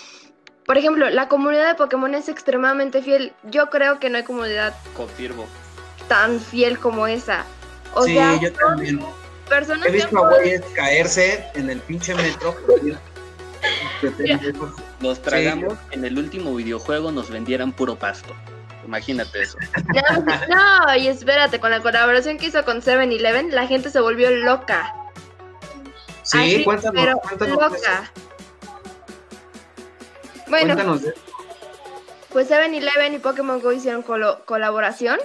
por 0.65 0.77
ejemplo, 0.77 1.09
la 1.09 1.27
comunidad 1.27 1.67
de 1.67 1.75
Pokémon 1.75 2.13
es 2.15 2.29
extremadamente 2.29 3.01
fiel. 3.01 3.33
Yo 3.43 3.69
creo 3.69 3.99
que 3.99 4.09
no 4.09 4.17
hay 4.17 4.23
comunidad 4.23 4.75
Confirmo. 4.95 5.45
tan 6.07 6.39
fiel 6.39 6.79
como 6.79 7.07
esa. 7.07 7.45
O 7.93 8.03
sí, 8.03 8.13
sea, 8.13 8.39
yo 8.39 8.51
también. 8.53 8.99
Personas 9.49 9.87
He 9.87 9.91
que 9.91 10.01
han 10.03 10.09
visto 10.09 10.25
a 10.25 10.29
güeyes 10.29 10.61
caerse 10.75 11.45
en 11.55 11.69
el 11.69 11.79
pinche 11.81 12.15
metro. 12.15 12.55
Los 15.01 15.21
tragamos 15.21 15.73
en 15.91 16.05
el 16.05 16.17
último 16.17 16.55
videojuego 16.55 17.11
nos 17.11 17.29
vendieran 17.29 17.71
puro 17.73 17.95
pasto. 17.97 18.33
Imagínate 18.85 19.41
eso. 19.41 19.57
No, 19.93 20.85
no, 20.87 20.95
y 20.95 21.07
espérate, 21.07 21.59
con 21.59 21.69
la 21.71 21.81
colaboración 21.81 22.37
que 22.37 22.47
hizo 22.47 22.63
con 22.65 22.81
7-Eleven, 22.81 23.49
la 23.51 23.67
gente 23.67 23.89
se 23.91 23.99
volvió 23.99 24.31
loca. 24.31 24.93
Sí, 26.23 26.37
Así, 26.37 26.63
cuéntanos, 26.63 27.01
pero 27.03 27.17
cuéntanos. 27.19 27.57
loca. 27.57 28.11
Bueno, 30.47 30.73
Cuéntanos 30.75 31.01
de 31.03 31.09
eso. 31.09 31.21
pues 32.31 32.49
7-Eleven 32.49 33.13
y 33.15 33.19
Pokémon 33.19 33.59
Go 33.61 33.71
hicieron 33.73 34.01
colo- 34.03 34.43
colaboración. 34.45 35.19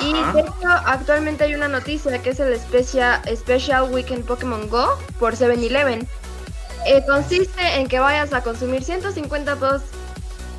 Y 0.00 0.12
de 0.12 0.40
hecho, 0.40 0.68
actualmente 0.84 1.44
hay 1.44 1.54
una 1.54 1.68
noticia 1.68 2.20
que 2.22 2.30
es 2.30 2.40
el 2.40 2.58
Special, 2.58 3.22
Special 3.36 3.92
Weekend 3.92 4.24
Pokémon 4.24 4.68
Go 4.68 4.98
por 5.18 5.34
7-Eleven. 5.34 6.06
Eh, 6.86 7.02
consiste 7.06 7.60
en 7.76 7.88
que 7.88 7.98
vayas 7.98 8.32
a 8.32 8.42
consumir 8.42 8.84
150 8.84 9.56
pesos 9.56 9.82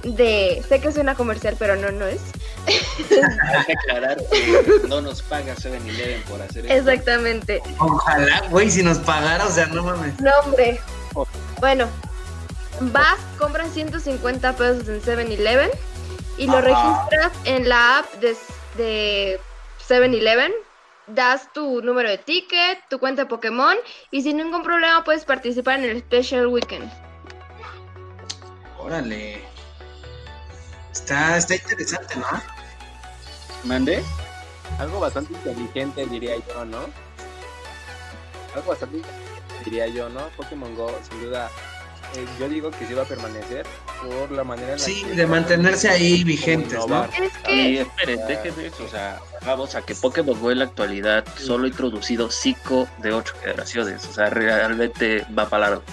de... 0.04 0.64
Sé 0.68 0.82
que 0.82 0.92
suena 0.92 1.16
comercial, 1.16 1.56
pero 1.58 1.76
no, 1.76 1.92
no 1.92 2.06
es. 2.06 2.22
Hay 2.68 3.66
que 3.66 3.74
aclarar 3.74 4.18
que 4.30 4.82
no 4.90 5.02
nos 5.02 5.22
paga 5.22 5.56
7-Eleven 5.56 6.24
por 6.24 6.42
hacer 6.42 6.66
eso. 6.66 6.74
Exactamente. 6.74 7.62
Ojalá, 7.80 8.44
güey, 8.50 8.70
si 8.70 8.84
nos 8.84 8.98
pagara, 9.00 9.46
o 9.46 9.52
sea, 9.52 9.68
no 9.68 9.84
mames. 9.84 10.20
No, 10.20 10.32
hombre. 10.44 10.80
Bueno, 11.60 11.88
vas, 12.82 13.18
compras 13.38 13.70
150 13.74 14.54
pesos 14.54 14.88
en 14.88 15.02
7-Eleven 15.02 15.70
y 16.38 16.46
lo 16.48 16.58
Ajá. 16.58 16.62
registras 16.62 17.32
en 17.46 17.70
la 17.70 18.00
app 18.00 18.14
de, 18.20 18.36
de 18.78 19.40
7-Eleven. 19.88 20.52
Das 21.08 21.54
tu 21.54 21.82
número 21.82 22.10
de 22.10 22.18
ticket, 22.18 22.80
tu 22.90 23.00
cuenta 23.00 23.24
de 23.24 23.30
Pokémon 23.30 23.78
y 24.12 24.22
sin 24.24 24.38
ningún 24.38 24.62
problema 24.62 25.06
puedes 25.06 25.24
participar 25.24 25.80
en 25.80 25.86
el 25.86 26.00
Special 26.00 26.48
Weekend. 26.48 26.92
Órale. 28.78 29.42
Está, 30.92 31.38
está 31.38 31.56
interesante, 31.56 32.16
¿no? 32.18 32.26
¿Mande? 33.64 34.04
Algo 34.80 35.00
bastante 35.00 35.34
inteligente, 35.34 36.06
diría 36.08 36.36
yo, 36.36 36.66
¿no? 36.66 36.80
Algo 38.54 38.70
bastante 38.70 38.98
inteligente, 38.98 39.64
diría 39.64 39.88
yo, 39.88 40.10
¿no? 40.10 40.28
Pokémon 40.36 40.76
Go, 40.76 40.92
sin 41.10 41.22
duda, 41.22 41.50
eh, 42.16 42.26
yo 42.40 42.50
digo 42.50 42.72
que 42.72 42.86
sí 42.86 42.94
va 42.94 43.04
a 43.04 43.06
permanecer 43.06 43.66
por 44.02 44.32
la 44.32 44.44
manera 44.44 44.74
en 44.74 44.80
la 44.80 44.84
Sí, 44.84 45.04
que 45.04 45.16
de 45.16 45.28
mantenerse 45.28 45.90
ahí 45.90 46.24
vigentes, 46.24 46.80
¿no? 46.88 47.06
Es 47.06 47.32
Y 47.48 47.76
que, 47.76 47.82
esperen, 47.82 48.20
déjenme 48.28 48.68
eso. 48.68 48.84
O 48.86 48.90
sea, 48.90 49.20
vamos 49.46 49.76
a 49.76 49.82
que 49.82 49.96
Pokémon 49.96 50.40
Go 50.40 50.52
en 50.52 50.60
la 50.60 50.66
actualidad 50.66 51.26
solo 51.38 51.66
ha 51.66 51.68
introducido 51.68 52.32
5 52.32 52.88
de 53.00 53.14
8 53.14 53.34
generaciones. 53.42 54.06
O 54.06 54.14
sea, 54.14 54.30
realmente 54.30 55.26
va 55.38 55.50
para 55.50 55.70
largo. 55.70 55.84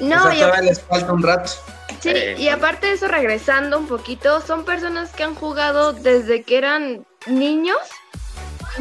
no, 0.00 0.18
o 0.18 0.22
sea, 0.26 0.34
y, 0.34 0.38
todavía 0.38 0.62
les 0.62 0.80
falta 0.80 1.12
un 1.12 1.22
rato. 1.22 1.50
sí, 2.00 2.10
eh, 2.10 2.36
y 2.38 2.48
aparte 2.48 2.88
de 2.88 2.92
eso, 2.94 3.08
regresando 3.08 3.78
un 3.78 3.86
poquito, 3.86 4.40
son 4.40 4.64
personas 4.64 5.10
que 5.12 5.24
han 5.24 5.34
jugado 5.34 5.92
desde 5.92 6.42
que 6.42 6.58
eran 6.58 7.06
niños 7.26 7.78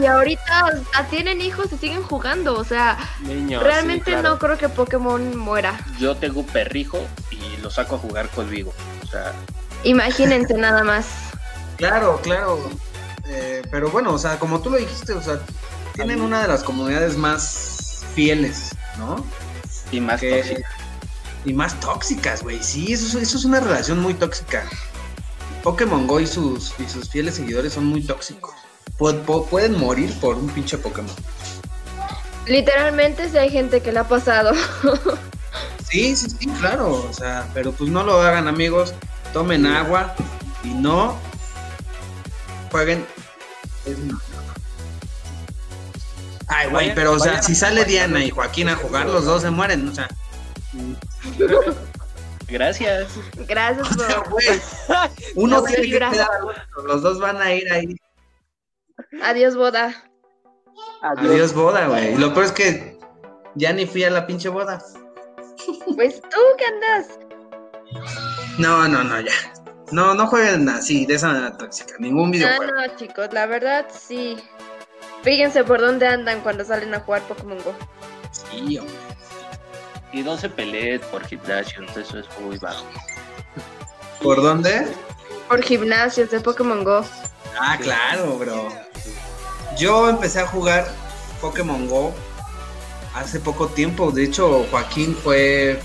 y 0.01 0.05
ahorita 0.05 0.71
tienen 1.09 1.41
hijos 1.41 1.67
y 1.71 1.77
siguen 1.77 2.03
jugando. 2.03 2.55
O 2.57 2.63
sea, 2.63 2.97
Niños, 3.21 3.61
sí, 3.61 3.67
realmente 3.67 4.11
claro. 4.11 4.29
no 4.29 4.39
creo 4.39 4.57
que 4.57 4.69
Pokémon 4.69 5.37
muera. 5.37 5.79
Yo 5.99 6.15
tengo 6.15 6.41
un 6.41 6.47
perrijo 6.47 6.99
y 7.31 7.57
lo 7.61 7.69
saco 7.69 7.95
a 7.95 7.99
jugar 7.99 8.29
conmigo. 8.29 8.73
O 9.03 9.07
sea, 9.07 9.33
Imagínense 9.83 10.55
nada 10.55 10.83
más. 10.83 11.05
Claro, 11.77 12.19
claro. 12.23 12.59
Eh, 13.27 13.61
pero 13.71 13.89
bueno, 13.91 14.13
o 14.13 14.17
sea, 14.17 14.39
como 14.39 14.61
tú 14.61 14.69
lo 14.69 14.77
dijiste, 14.77 15.13
o 15.13 15.21
sea, 15.21 15.39
tienen 15.93 16.21
una 16.21 16.41
de 16.41 16.47
las 16.47 16.63
comunidades 16.63 17.17
más 17.17 18.03
fieles, 18.15 18.71
¿no? 18.97 19.25
y 19.91 19.99
más 20.01 20.19
Que- 20.19 20.37
tóxico. 20.41 20.61
Y 21.45 21.53
más 21.53 21.79
tóxicas, 21.79 22.41
güey. 22.41 22.61
Sí, 22.63 22.93
eso, 22.93 23.05
es- 23.19 23.23
eso 23.29 23.37
es 23.37 23.45
una 23.45 23.59
relación 23.59 23.99
muy 23.99 24.15
tóxica. 24.15 24.63
Pokémon 25.63 26.07
Go 26.07 26.19
y 26.19 26.27
sus, 26.27 26.73
y 26.79 26.87
sus 26.89 27.09
fieles 27.09 27.35
seguidores 27.35 27.73
son 27.73 27.85
muy 27.85 28.01
tóxicos. 28.03 28.53
Pu- 28.97 29.23
pu- 29.25 29.47
pueden 29.47 29.77
morir 29.79 30.13
por 30.19 30.35
un 30.35 30.47
pinche 30.49 30.77
Pokémon. 30.77 31.11
Literalmente 32.47 33.29
si 33.29 33.37
hay 33.37 33.49
gente 33.49 33.81
que 33.81 33.91
le 33.91 33.99
ha 33.99 34.07
pasado. 34.07 34.53
Sí, 35.87 36.15
sí, 36.15 36.27
sí, 36.29 36.47
claro. 36.59 37.05
O 37.09 37.13
sea, 37.13 37.47
pero 37.53 37.71
pues 37.71 37.89
no 37.91 38.03
lo 38.03 38.19
hagan, 38.21 38.47
amigos. 38.47 38.93
Tomen 39.31 39.65
agua 39.67 40.13
y 40.63 40.69
no 40.69 41.15
jueguen. 42.71 43.05
Es 43.85 43.95
una- 43.99 44.19
Ay, 46.47 46.69
güey, 46.69 46.93
pero 46.95 47.13
o 47.13 47.19
sea, 47.19 47.41
si 47.41 47.55
sale 47.55 47.85
Diana 47.85 48.25
y 48.25 48.29
Joaquín 48.31 48.67
a 48.67 48.75
jugar, 48.75 49.05
los 49.05 49.25
dos 49.25 49.43
se 49.43 49.51
mueren. 49.51 49.87
O 49.87 49.93
sea, 49.95 50.09
Gracias. 52.47 53.07
Gracias 53.47 53.87
o 53.91 53.93
sea, 53.99 55.09
uno 55.35 55.63
tiene 55.63 55.83
que 55.83 55.91
quedar 55.99 56.27
otro, 56.43 56.83
los 56.87 57.01
dos 57.03 57.19
van 57.19 57.41
a 57.41 57.53
ir 57.53 57.71
ahí. 57.71 57.95
Adiós, 59.23 59.55
boda. 59.55 59.93
Adiós, 61.01 61.53
boda, 61.53 61.87
güey. 61.87 62.13
Y 62.13 62.17
lo 62.17 62.33
peor 62.33 62.45
es 62.45 62.51
que 62.51 62.97
ya 63.55 63.71
ni 63.73 63.85
fui 63.85 64.03
a 64.03 64.09
la 64.09 64.25
pinche 64.27 64.49
boda. 64.49 64.81
Pues 65.95 66.21
tú 66.21 66.39
qué 66.57 66.65
andas. 66.65 67.19
No, 68.57 68.87
no, 68.87 69.03
no, 69.03 69.21
ya. 69.21 69.31
No, 69.91 70.13
no 70.13 70.27
jueguen 70.27 70.67
así, 70.69 71.05
de 71.05 71.15
esa 71.15 71.27
manera 71.27 71.57
tóxica. 71.57 71.95
Ningún 71.99 72.25
No, 72.25 72.31
videojuego. 72.31 72.71
no, 72.73 72.95
chicos, 72.97 73.29
la 73.31 73.45
verdad 73.45 73.85
sí. 73.91 74.37
Fíjense 75.23 75.63
por 75.63 75.79
dónde 75.79 76.07
andan 76.07 76.41
cuando 76.41 76.63
salen 76.65 76.93
a 76.93 76.99
jugar 76.99 77.21
Pokémon 77.23 77.57
Go. 77.63 77.73
Sí, 78.31 78.77
hombre. 78.77 78.93
Y 80.11 80.21
no 80.21 80.37
se 80.37 80.49
peleen 80.49 81.01
por 81.11 81.25
gimnasio, 81.25 81.83
eso 81.95 82.19
es 82.19 82.25
muy 82.39 82.57
bajo. 82.57 82.85
¿Por 84.21 84.41
dónde? 84.41 84.87
Por 85.47 85.61
gimnasios 85.61 86.31
de 86.31 86.39
Pokémon 86.39 86.83
Go. 86.83 87.03
Ah, 87.59 87.77
claro, 87.81 88.37
bro. 88.37 88.69
Yo 89.77 90.09
empecé 90.09 90.39
a 90.39 90.47
jugar 90.47 90.85
Pokémon 91.41 91.87
Go 91.87 92.13
hace 93.13 93.39
poco 93.39 93.67
tiempo. 93.67 94.11
De 94.11 94.23
hecho, 94.23 94.65
Joaquín 94.71 95.15
fue 95.21 95.79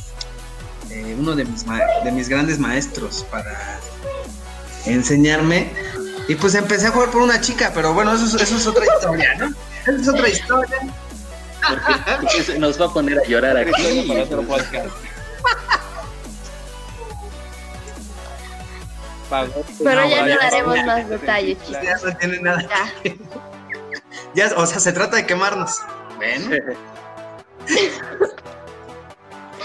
eh, 0.91 1.17
uno 1.19 1.35
de 1.35 1.45
mis, 1.45 1.65
de 2.05 2.13
mis 2.13 2.29
grandes 2.29 2.59
maestros 2.59 3.25
para 3.31 3.79
enseñarme. 4.87 5.71
Y 6.29 6.35
pues 6.37 6.55
empecé 6.55 6.87
a 6.87 6.91
jugar 6.91 7.11
por 7.11 7.23
una 7.23 7.41
chica, 7.41 7.73
pero 7.75 7.93
bueno, 7.93 8.15
eso, 8.15 8.25
es- 8.37 8.43
eso 8.43 8.57
es 8.57 8.67
otra 8.67 8.85
historia, 8.87 9.35
¿no? 9.37 9.47
Eso 9.87 10.01
es 10.03 10.09
otra 10.09 10.29
historia. 10.29 10.77
Porque, 11.69 11.93
porque 12.21 12.43
se 12.43 12.59
nos 12.59 12.81
va 12.81 12.87
a 12.87 12.93
poner 12.93 13.19
a 13.19 13.25
llorar 13.25 13.57
aquí. 13.57 14.07
Para 14.09 14.23
otro 14.23 14.43
podcast. 14.43 14.87
Pero 19.85 20.09
ya 20.09 20.27
no 20.27 20.37
daremos 20.41 20.85
más 20.87 21.09
detalles, 21.09 21.59
chicos. 21.67 21.83
Ya 21.83 21.97
no 22.05 22.17
tiene 22.17 22.41
nada. 22.41 22.63
Ya. 23.05 23.15
Ya, 24.35 24.53
o 24.57 24.67
sea, 24.67 24.79
se 24.79 24.93
trata 24.93 25.17
de 25.17 25.27
quemarnos. 25.27 25.81
Bueno. 26.17 26.57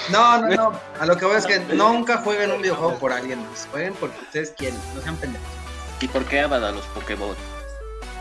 No, 0.09 0.41
no, 0.41 0.49
no. 0.49 0.79
A 0.99 1.05
lo 1.05 1.17
que 1.17 1.25
voy 1.25 1.35
es 1.35 1.45
que 1.45 1.59
nunca 1.59 2.17
jueguen 2.17 2.51
un 2.51 2.61
videojuego 2.61 2.97
por 2.99 3.11
alguien 3.11 3.39
más. 3.49 3.67
Jueguen 3.71 3.93
porque 3.95 4.19
ustedes 4.21 4.53
quieren. 4.57 4.79
No 4.93 5.01
sean 5.01 5.15
pendejos. 5.17 5.47
¿Y 6.01 6.07
por 6.07 6.25
qué 6.25 6.41
aman 6.41 6.63
a 6.63 6.71
los 6.71 6.85
Pokémon? 6.87 7.35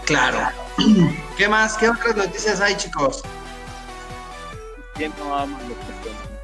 Claro. 0.04 0.38
¿Qué 1.36 1.48
más? 1.48 1.76
¿Qué 1.76 1.88
otras 1.88 2.16
noticias 2.16 2.60
hay, 2.60 2.76
chicos? 2.76 3.22
¿Quién 4.94 5.12
no 5.18 5.34
ama 5.36 5.58
los 5.60 5.76
Pokémon? 5.78 6.34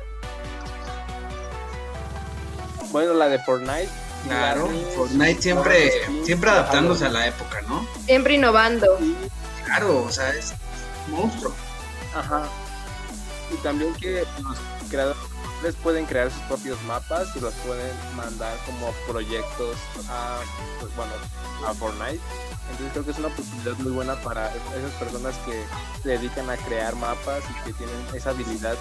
Bueno, 2.91 3.15
la 3.15 3.29
de 3.29 3.39
Fortnite. 3.39 3.89
Claro. 4.27 4.69
Fortnite 4.97 5.41
siempre, 5.41 5.91
siempre 6.25 6.51
adaptándose 6.51 7.07
a 7.07 7.09
la 7.09 7.27
época, 7.27 7.63
¿no? 7.63 7.87
Siempre 8.05 8.35
innovando. 8.35 8.99
Claro, 9.71 10.05
o 10.05 10.11
sea, 10.11 10.31
es 10.31 10.53
monstruo. 11.09 11.55
Ajá. 12.14 12.43
Y 13.53 13.57
también 13.62 13.95
que 13.95 14.25
los 14.43 14.59
creadores 14.89 15.77
pueden 15.83 16.07
crear 16.07 16.31
sus 16.31 16.41
propios 16.43 16.83
mapas 16.83 17.29
y 17.37 17.41
los 17.41 17.55
pueden 17.55 17.93
mandar 18.16 18.57
como 18.66 18.93
proyectos 19.09 19.77
a, 20.09 20.41
pues, 20.81 20.95
bueno, 20.97 21.12
a 21.66 21.75
Fortnite. 21.75 22.21
Entonces 22.71 22.93
creo 22.93 23.05
que 23.05 23.11
es 23.12 23.18
una 23.18 23.29
oportunidad 23.29 23.77
muy 23.79 23.93
buena 23.93 24.14
para 24.16 24.49
esas 24.49 24.93
personas 24.99 25.37
que 25.47 25.64
se 26.03 26.09
dedican 26.09 26.51
a 26.51 26.57
crear 26.57 26.97
mapas 26.97 27.43
y 27.49 27.64
que 27.64 27.73
tienen 27.75 27.97
esa 28.14 28.31
habilidad 28.31 28.77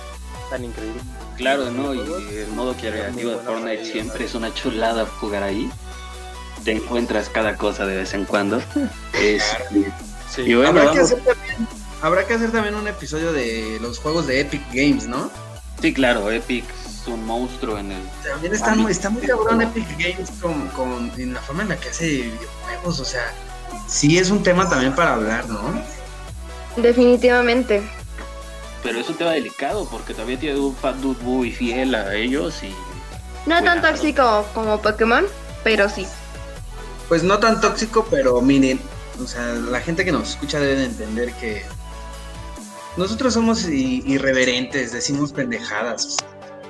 tan 0.49 0.65
increíble. 0.65 1.01
Claro, 1.37 1.69
¿no? 1.69 1.93
Y 1.93 1.99
el 1.99 2.51
modo 2.55 2.73
creativo 2.73 3.31
de 3.31 3.37
Fortnite 3.37 3.85
siempre 3.85 4.25
es 4.25 4.33
una 4.33 4.51
chulada 4.53 5.05
jugar 5.05 5.43
ahí. 5.43 5.71
Te 6.63 6.71
encuentras 6.71 7.29
cada 7.29 7.57
cosa 7.57 7.85
de 7.85 7.97
vez 7.97 8.13
en 8.13 8.25
cuando. 8.25 8.61
Es, 9.13 9.43
Sí. 10.33 10.41
Y 10.41 10.53
bueno, 10.55 10.69
habrá, 10.79 10.91
que 10.91 10.99
hacer 10.99 11.17
también, 11.19 11.67
habrá 12.01 12.27
que 12.27 12.33
hacer 12.35 12.51
también 12.51 12.75
un 12.75 12.87
episodio 12.87 13.33
de 13.33 13.79
los 13.81 13.99
juegos 13.99 14.27
de 14.27 14.41
Epic 14.41 14.61
Games, 14.73 15.07
¿no? 15.07 15.29
sí, 15.81 15.93
claro, 15.93 16.29
Epic 16.29 16.65
es 16.85 17.07
un 17.07 17.25
monstruo 17.25 17.77
en 17.77 17.93
el... 17.93 18.01
También 18.23 18.53
está, 18.53 18.75
muy- 18.75 18.91
está 18.91 19.09
muy 19.09 19.25
cabrón 19.25 19.61
Epic 19.61 19.87
Games 19.97 20.29
con, 20.41 20.67
con 20.69 21.11
en 21.17 21.33
la 21.33 21.41
forma 21.41 21.63
en 21.63 21.69
la 21.69 21.77
que 21.77 21.89
hace 21.89 22.05
videojuegos, 22.05 22.99
o 22.99 23.05
sea, 23.05 23.33
sí 23.87 24.17
es 24.17 24.29
un 24.29 24.43
tema 24.43 24.69
también 24.69 24.93
para 24.93 25.13
hablar, 25.13 25.47
¿no? 25.47 25.59
Definitivamente. 26.75 27.81
Pero 28.83 28.99
es 28.99 29.09
un 29.09 29.15
tema 29.15 29.31
delicado 29.31 29.87
porque 29.89 30.13
todavía 30.13 30.39
tiene 30.39 30.59
un 30.59 30.75
Dude 31.01 31.21
muy 31.23 31.51
fiel 31.51 31.95
a 31.95 32.13
ellos 32.13 32.61
y... 32.63 32.73
No 33.47 33.63
tan 33.63 33.81
tóxico 33.81 34.45
como 34.53 34.81
Pokémon, 34.81 35.25
pero 35.63 35.89
sí. 35.89 36.05
Pues 37.07 37.23
no 37.23 37.39
tan 37.39 37.59
tóxico, 37.59 38.05
pero 38.09 38.39
miren, 38.41 38.79
o 39.21 39.27
sea, 39.27 39.53
la 39.53 39.81
gente 39.81 40.05
que 40.05 40.11
nos 40.11 40.31
escucha 40.31 40.59
debe 40.59 40.75
de 40.75 40.85
entender 40.85 41.33
que 41.33 41.63
nosotros 42.97 43.33
somos 43.33 43.67
irreverentes, 43.67 44.91
decimos 44.91 45.31
pendejadas. 45.31 46.17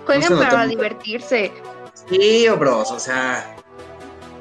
Jueguen 0.06 0.34
No 0.34 0.39
para 0.39 0.68
divertirse. 0.68 1.52
Sí, 2.10 2.47
bros, 2.58 2.91
o 2.91 3.00
sea, 3.00 3.56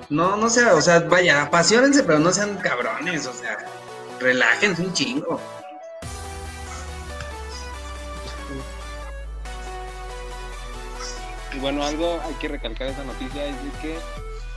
no, 0.08 0.36
no 0.36 0.48
sea, 0.48 0.74
o 0.74 0.80
sea, 0.80 1.00
vaya, 1.00 1.42
apasionense, 1.42 2.02
pero 2.02 2.18
no 2.18 2.32
sean 2.32 2.56
cabrones, 2.56 3.26
o 3.26 3.32
sea, 3.32 3.58
relájense 4.20 4.82
un 4.82 4.92
chingo. 4.92 5.40
Y 11.54 11.58
bueno, 11.58 11.84
algo 11.84 12.20
hay 12.24 12.34
que 12.34 12.48
recalcar 12.48 12.86
de 12.86 12.92
esta 12.92 13.04
noticia 13.04 13.46
es 13.46 13.56
de 13.64 13.70
que 13.80 13.98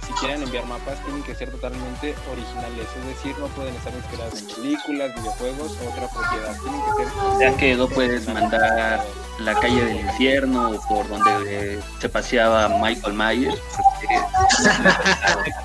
si 0.05 0.13
quieren 0.13 0.43
enviar 0.43 0.65
mapas 0.65 1.03
tienen 1.03 1.23
que 1.23 1.35
ser 1.35 1.51
totalmente 1.51 2.15
originales, 2.31 2.87
es 2.99 3.05
decir, 3.07 3.37
no 3.39 3.47
pueden 3.47 3.75
estar 3.75 3.93
inspirados 3.93 4.41
en 4.41 4.47
películas, 4.47 5.15
videojuegos 5.15 5.77
o 5.81 5.89
otra 5.89 6.07
propiedad, 6.09 6.57
tienen 6.61 6.81
que 6.97 7.03
ser... 7.03 7.39
Ya 7.39 7.57
que 7.57 7.75
no 7.75 7.87
puedes 7.87 8.27
mandar 8.27 9.05
la 9.39 9.59
calle 9.59 9.85
del 9.85 9.99
infierno 10.01 10.71
o 10.71 10.81
por 10.87 11.07
donde 11.07 11.75
eh, 11.75 11.79
se 11.99 12.09
paseaba 12.09 12.69
Michael 12.69 13.13
Myers. 13.13 13.59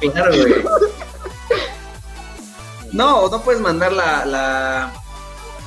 porque 0.01 0.11
Claro, 0.11 0.37
güey. 0.37 0.65
No, 2.93 3.29
no 3.29 3.43
puedes 3.43 3.61
mandar 3.61 3.93
la, 3.93 4.25
la, 4.25 4.93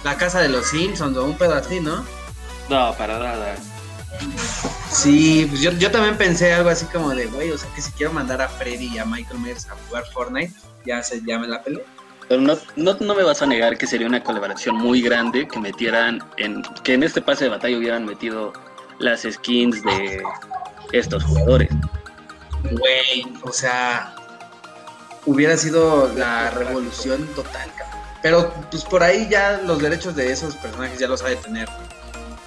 la 0.03 0.17
casa 0.17 0.39
de 0.41 0.49
los 0.49 0.67
Simpsons 0.67 1.15
o 1.17 1.25
un 1.25 1.37
pedo 1.37 1.55
así, 1.55 1.79
¿no? 1.79 2.03
No, 2.69 2.93
para 2.95 3.19
nada. 3.19 3.55
Sí, 4.91 5.45
pues 5.49 5.61
yo, 5.61 5.71
yo 5.71 5.91
también 5.91 6.17
pensé 6.17 6.53
algo 6.53 6.69
así 6.69 6.85
como 6.85 7.09
de, 7.11 7.27
güey, 7.27 7.51
o 7.51 7.57
sea, 7.57 7.69
que 7.73 7.81
si 7.81 7.91
quiero 7.91 8.11
mandar 8.11 8.41
a 8.41 8.49
Freddy 8.49 8.87
y 8.93 8.97
a 8.97 9.05
Michael 9.05 9.39
Myers 9.39 9.67
a 9.69 9.75
jugar 9.87 10.05
Fortnite, 10.11 10.53
ya 10.85 11.03
se 11.03 11.21
llame 11.21 11.47
la 11.47 11.61
pelea. 11.61 11.85
Pero 12.27 12.41
no, 12.41 12.57
no, 12.75 12.95
no 12.99 13.15
me 13.15 13.23
vas 13.23 13.41
a 13.41 13.45
negar 13.45 13.77
que 13.77 13.87
sería 13.87 14.07
una 14.07 14.23
colaboración 14.23 14.75
muy 14.75 15.01
grande 15.01 15.47
que 15.47 15.59
metieran 15.59 16.21
en 16.37 16.61
que 16.83 16.93
en 16.93 17.03
este 17.03 17.21
pase 17.21 17.45
de 17.45 17.49
batalla 17.49 17.77
hubieran 17.77 18.05
metido 18.05 18.53
las 18.99 19.23
skins 19.23 19.81
de 19.83 20.21
estos 20.91 21.23
jugadores. 21.23 21.69
Güey, 22.63 23.25
o 23.41 23.51
sea, 23.51 24.15
hubiera 25.25 25.57
sido 25.57 26.11
la 26.15 26.51
revolución 26.51 27.25
total, 27.35 27.69
cabrón. 27.77 27.99
Pero 28.21 28.53
pues 28.69 28.83
por 28.83 29.01
ahí 29.01 29.27
ya 29.29 29.61
los 29.63 29.79
derechos 29.79 30.15
de 30.15 30.31
esos 30.31 30.55
personajes 30.57 30.99
ya 30.99 31.07
los 31.07 31.21
ha 31.23 31.29
de 31.29 31.37
tener. 31.37 31.69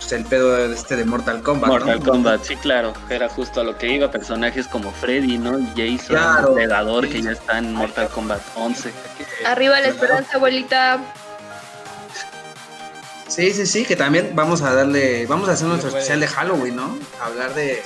Pues 0.03 0.13
el 0.13 0.25
pedo 0.25 0.53
de 0.57 0.75
este 0.75 0.97
de 0.97 1.05
Mortal 1.05 1.43
Kombat. 1.43 1.69
¿no? 1.71 1.75
Mortal 1.77 2.01
Kombat, 2.01 2.43
sí, 2.45 2.57
claro, 2.57 2.93
era 3.09 3.29
justo 3.29 3.61
a 3.61 3.65
lo 3.65 3.79
que 3.79 3.87
iba, 3.89 4.11
personajes 4.11 4.67
como 4.67 4.91
Freddy, 4.91 5.39
¿no? 5.39 5.59
Y 5.61 5.67
Jason, 5.77 6.17
Claro. 6.17 6.55
Predador, 6.55 7.09
que 7.09 7.23
ya 7.23 7.31
está 7.31 7.59
en 7.59 7.73
Mortal 7.73 8.09
Kombat 8.09 8.41
11. 8.57 8.91
Arriba 9.47 9.81
la 9.81 9.89
esperanza, 9.89 10.37
abuelita. 10.39 10.99
Sí, 13.29 13.53
sí, 13.53 13.65
sí, 13.65 13.85
que 13.85 13.95
también 13.97 14.33
vamos 14.35 14.61
a 14.63 14.75
darle, 14.75 15.25
vamos 15.27 15.49
a 15.49 15.53
hacer 15.53 15.69
nuestro 15.69 15.89
especial 15.91 16.19
de 16.21 16.27
Halloween, 16.27 16.77
¿no? 16.77 16.99
Hablar 17.23 17.55
de, 17.55 17.83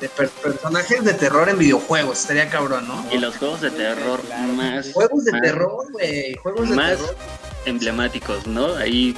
de 0.00 0.08
per- 0.10 0.28
personajes 0.28 1.04
de 1.04 1.14
terror 1.14 1.48
en 1.48 1.56
videojuegos, 1.56 2.18
estaría 2.20 2.50
cabrón, 2.50 2.86
¿no? 2.88 3.06
Y 3.12 3.18
los 3.18 3.36
juegos 3.36 3.60
de 3.62 3.70
terror 3.70 4.20
Claro. 4.22 4.52
más, 4.54 4.92
Juegos 4.92 5.24
de 5.24 5.32
más 5.32 5.40
terror, 5.40 5.86
güey, 5.92 6.34
juegos 6.42 6.68
de 6.68 6.76
Más- 6.76 6.96
terror. 6.98 7.16
emblemáticos, 7.64 8.46
¿no? 8.46 8.74
Ahí 8.76 9.16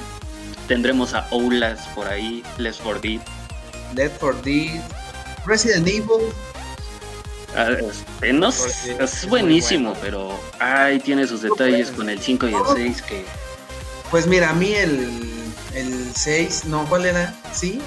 tendremos 0.71 1.13
a 1.13 1.27
Oulas 1.31 1.85
por 1.93 2.07
ahí, 2.07 2.41
Les 2.57 2.77
for 2.77 3.01
Dead. 3.01 3.19
Dead 3.93 4.09
for 4.09 4.41
Dead, 4.41 4.81
Resident 5.45 5.85
Evil, 5.85 6.31
Ah, 7.53 7.67
este, 7.71 8.31
no 8.31 8.47
es 8.47 8.85
es 8.97 9.27
buenísimo, 9.27 9.89
bueno. 9.89 10.01
pero 10.01 10.39
ay, 10.59 10.99
tiene 11.01 11.27
sus 11.27 11.41
detalles 11.41 11.91
con 11.91 12.09
el 12.09 12.21
5 12.21 12.47
y 12.47 12.53
el 12.53 12.61
6 12.73 13.01
que 13.01 13.25
Pues 14.09 14.25
mira, 14.27 14.51
a 14.51 14.53
mí 14.53 14.71
el, 14.73 15.29
el 15.73 16.15
6, 16.15 16.63
no, 16.67 16.85
¿cuál 16.87 17.05
era? 17.05 17.33
¿Sí? 17.51 17.81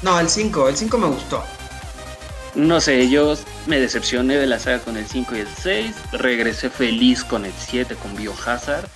No, 0.00 0.18
el 0.18 0.30
5, 0.30 0.70
el 0.70 0.76
5 0.78 0.96
me 0.96 1.08
gustó. 1.08 1.44
no 2.54 2.80
sé, 2.80 3.10
yo 3.10 3.34
me 3.66 3.78
decepcioné 3.78 4.36
de 4.38 4.46
la 4.46 4.58
saga 4.58 4.78
con 4.78 4.96
el 4.96 5.06
5 5.06 5.36
y 5.36 5.40
el 5.40 5.48
6, 5.62 5.94
regresé 6.12 6.70
feliz 6.70 7.22
con 7.22 7.44
el 7.44 7.52
7 7.58 7.94
con 7.96 8.16
Biohazard. 8.16 8.88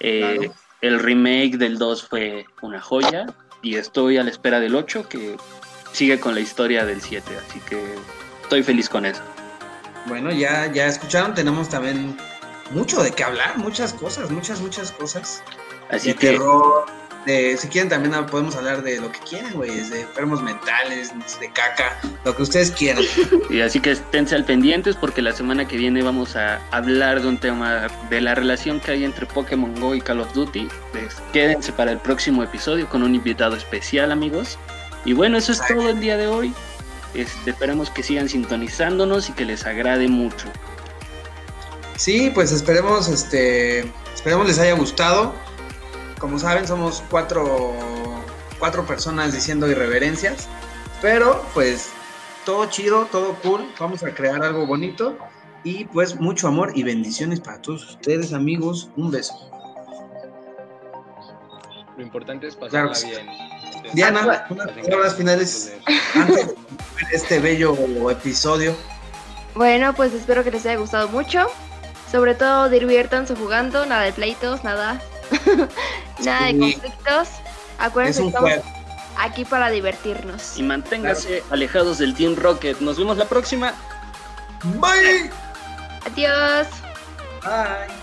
Eh, 0.00 0.36
Claro. 0.36 0.54
El 0.80 0.98
remake 0.98 1.58
del 1.58 1.78
2 1.78 2.08
fue 2.08 2.46
una 2.62 2.80
joya 2.80 3.26
y 3.62 3.76
estoy 3.76 4.16
a 4.16 4.24
la 4.24 4.30
espera 4.30 4.60
del 4.60 4.74
8 4.74 5.08
que 5.08 5.36
sigue 5.92 6.18
con 6.18 6.34
la 6.34 6.40
historia 6.40 6.86
del 6.86 7.02
7, 7.02 7.30
así 7.36 7.60
que 7.60 7.82
estoy 8.42 8.62
feliz 8.62 8.88
con 8.88 9.04
eso. 9.04 9.20
Bueno, 10.06 10.32
ya, 10.32 10.72
ya 10.72 10.86
escucharon, 10.86 11.34
tenemos 11.34 11.68
también 11.68 12.16
mucho 12.70 13.02
de 13.02 13.10
qué 13.10 13.24
hablar, 13.24 13.58
muchas 13.58 13.92
cosas, 13.92 14.30
muchas, 14.30 14.60
muchas 14.60 14.92
cosas. 14.92 15.42
Así 15.90 16.08
de 16.08 16.14
que 16.14 16.30
terror, 16.30 16.86
de, 17.26 17.56
si 17.56 17.68
quieren 17.68 17.88
también 17.88 18.14
podemos 18.26 18.56
hablar 18.56 18.82
de 18.82 19.00
lo 19.00 19.12
que 19.12 19.18
quieran, 19.20 19.52
güey, 19.52 19.70
de 19.70 20.02
enfermos 20.02 20.42
mentales, 20.42 21.12
de 21.38 21.52
caca, 21.52 21.98
lo 22.24 22.34
que 22.34 22.42
ustedes 22.42 22.70
quieran. 22.70 23.04
Y 23.50 23.60
así 23.60 23.80
que 23.80 23.90
esténse 23.90 24.34
al 24.36 24.44
pendientes 24.44 24.96
porque 24.96 25.22
la 25.22 25.32
semana 25.32 25.66
que 25.66 25.76
viene 25.76 26.02
vamos 26.02 26.36
a 26.36 26.60
hablar 26.70 27.20
de 27.20 27.28
un 27.28 27.38
tema 27.38 27.88
de 28.08 28.20
la 28.20 28.34
relación 28.34 28.80
que 28.80 28.92
hay 28.92 29.04
entre 29.04 29.26
Pokémon 29.26 29.78
Go 29.80 29.94
y 29.94 30.00
Call 30.00 30.20
of 30.20 30.32
Duty. 30.32 30.68
Pues, 30.92 31.16
quédense 31.32 31.72
para 31.72 31.92
el 31.92 31.98
próximo 31.98 32.42
episodio 32.42 32.88
con 32.88 33.02
un 33.02 33.14
invitado 33.14 33.56
especial, 33.56 34.12
amigos. 34.12 34.58
Y 35.04 35.12
bueno, 35.12 35.38
eso 35.38 35.52
es 35.52 35.60
todo 35.66 35.88
el 35.88 36.00
día 36.00 36.16
de 36.16 36.28
hoy. 36.28 36.54
Este, 37.14 37.50
esperamos 37.50 37.90
que 37.90 38.02
sigan 38.02 38.28
sintonizándonos 38.28 39.28
y 39.28 39.32
que 39.32 39.44
les 39.44 39.66
agrade 39.66 40.06
mucho. 40.08 40.46
Sí, 41.96 42.30
pues 42.32 42.52
esperemos, 42.52 43.08
este, 43.08 43.80
esperemos 44.14 44.46
les 44.46 44.58
haya 44.58 44.74
gustado. 44.74 45.34
Como 46.20 46.38
saben, 46.38 46.66
somos 46.66 47.02
cuatro, 47.10 47.74
cuatro 48.58 48.84
personas 48.84 49.32
diciendo 49.32 49.66
irreverencias, 49.68 50.48
pero 51.00 51.42
pues 51.54 51.90
todo 52.44 52.66
chido, 52.66 53.06
todo 53.06 53.34
cool. 53.42 53.66
Vamos 53.80 54.04
a 54.04 54.12
crear 54.12 54.42
algo 54.44 54.66
bonito 54.66 55.16
y 55.64 55.86
pues 55.86 56.20
mucho 56.20 56.46
amor 56.46 56.72
y 56.74 56.82
bendiciones 56.82 57.40
para 57.40 57.60
todos 57.62 57.88
ustedes, 57.88 58.34
amigos. 58.34 58.90
Un 58.96 59.10
beso. 59.10 59.50
Lo 61.96 62.02
importante 62.02 62.46
es 62.48 62.56
Claro 62.56 62.90
pasarla 62.90 62.94
sí. 62.94 63.08
bien. 63.08 63.28
Entonces, 63.64 63.92
Diana, 63.94 64.26
pasen 64.26 64.44
unas 64.50 64.86
palabras 64.86 65.14
finales 65.14 65.72
antes 66.14 66.46
de 66.48 66.54
este 67.12 67.38
bello 67.38 68.10
episodio. 68.10 68.76
Bueno, 69.54 69.94
pues 69.94 70.12
espero 70.12 70.44
que 70.44 70.50
les 70.50 70.66
haya 70.66 70.76
gustado 70.76 71.08
mucho. 71.08 71.46
Sobre 72.10 72.34
todo 72.34 72.68
diviértanse 72.68 73.34
jugando, 73.36 73.86
nada 73.86 74.02
de 74.02 74.12
pleitos, 74.12 74.64
nada. 74.64 75.00
nada 76.24 76.46
de 76.46 76.58
conflictos. 76.58 77.28
Es 77.28 77.50
Acuérdense 77.78 78.22
que 78.22 78.28
estamos 78.28 78.52
aquí 79.18 79.44
para 79.44 79.70
divertirnos. 79.70 80.58
Y 80.58 80.62
manténganse 80.62 81.42
alejados 81.50 81.98
del 81.98 82.14
Team 82.14 82.36
Rocket. 82.36 82.80
Nos 82.80 82.98
vemos 82.98 83.16
la 83.16 83.26
próxima. 83.26 83.74
Bye. 84.78 85.30
Adiós. 86.06 86.66
Bye. 87.42 88.00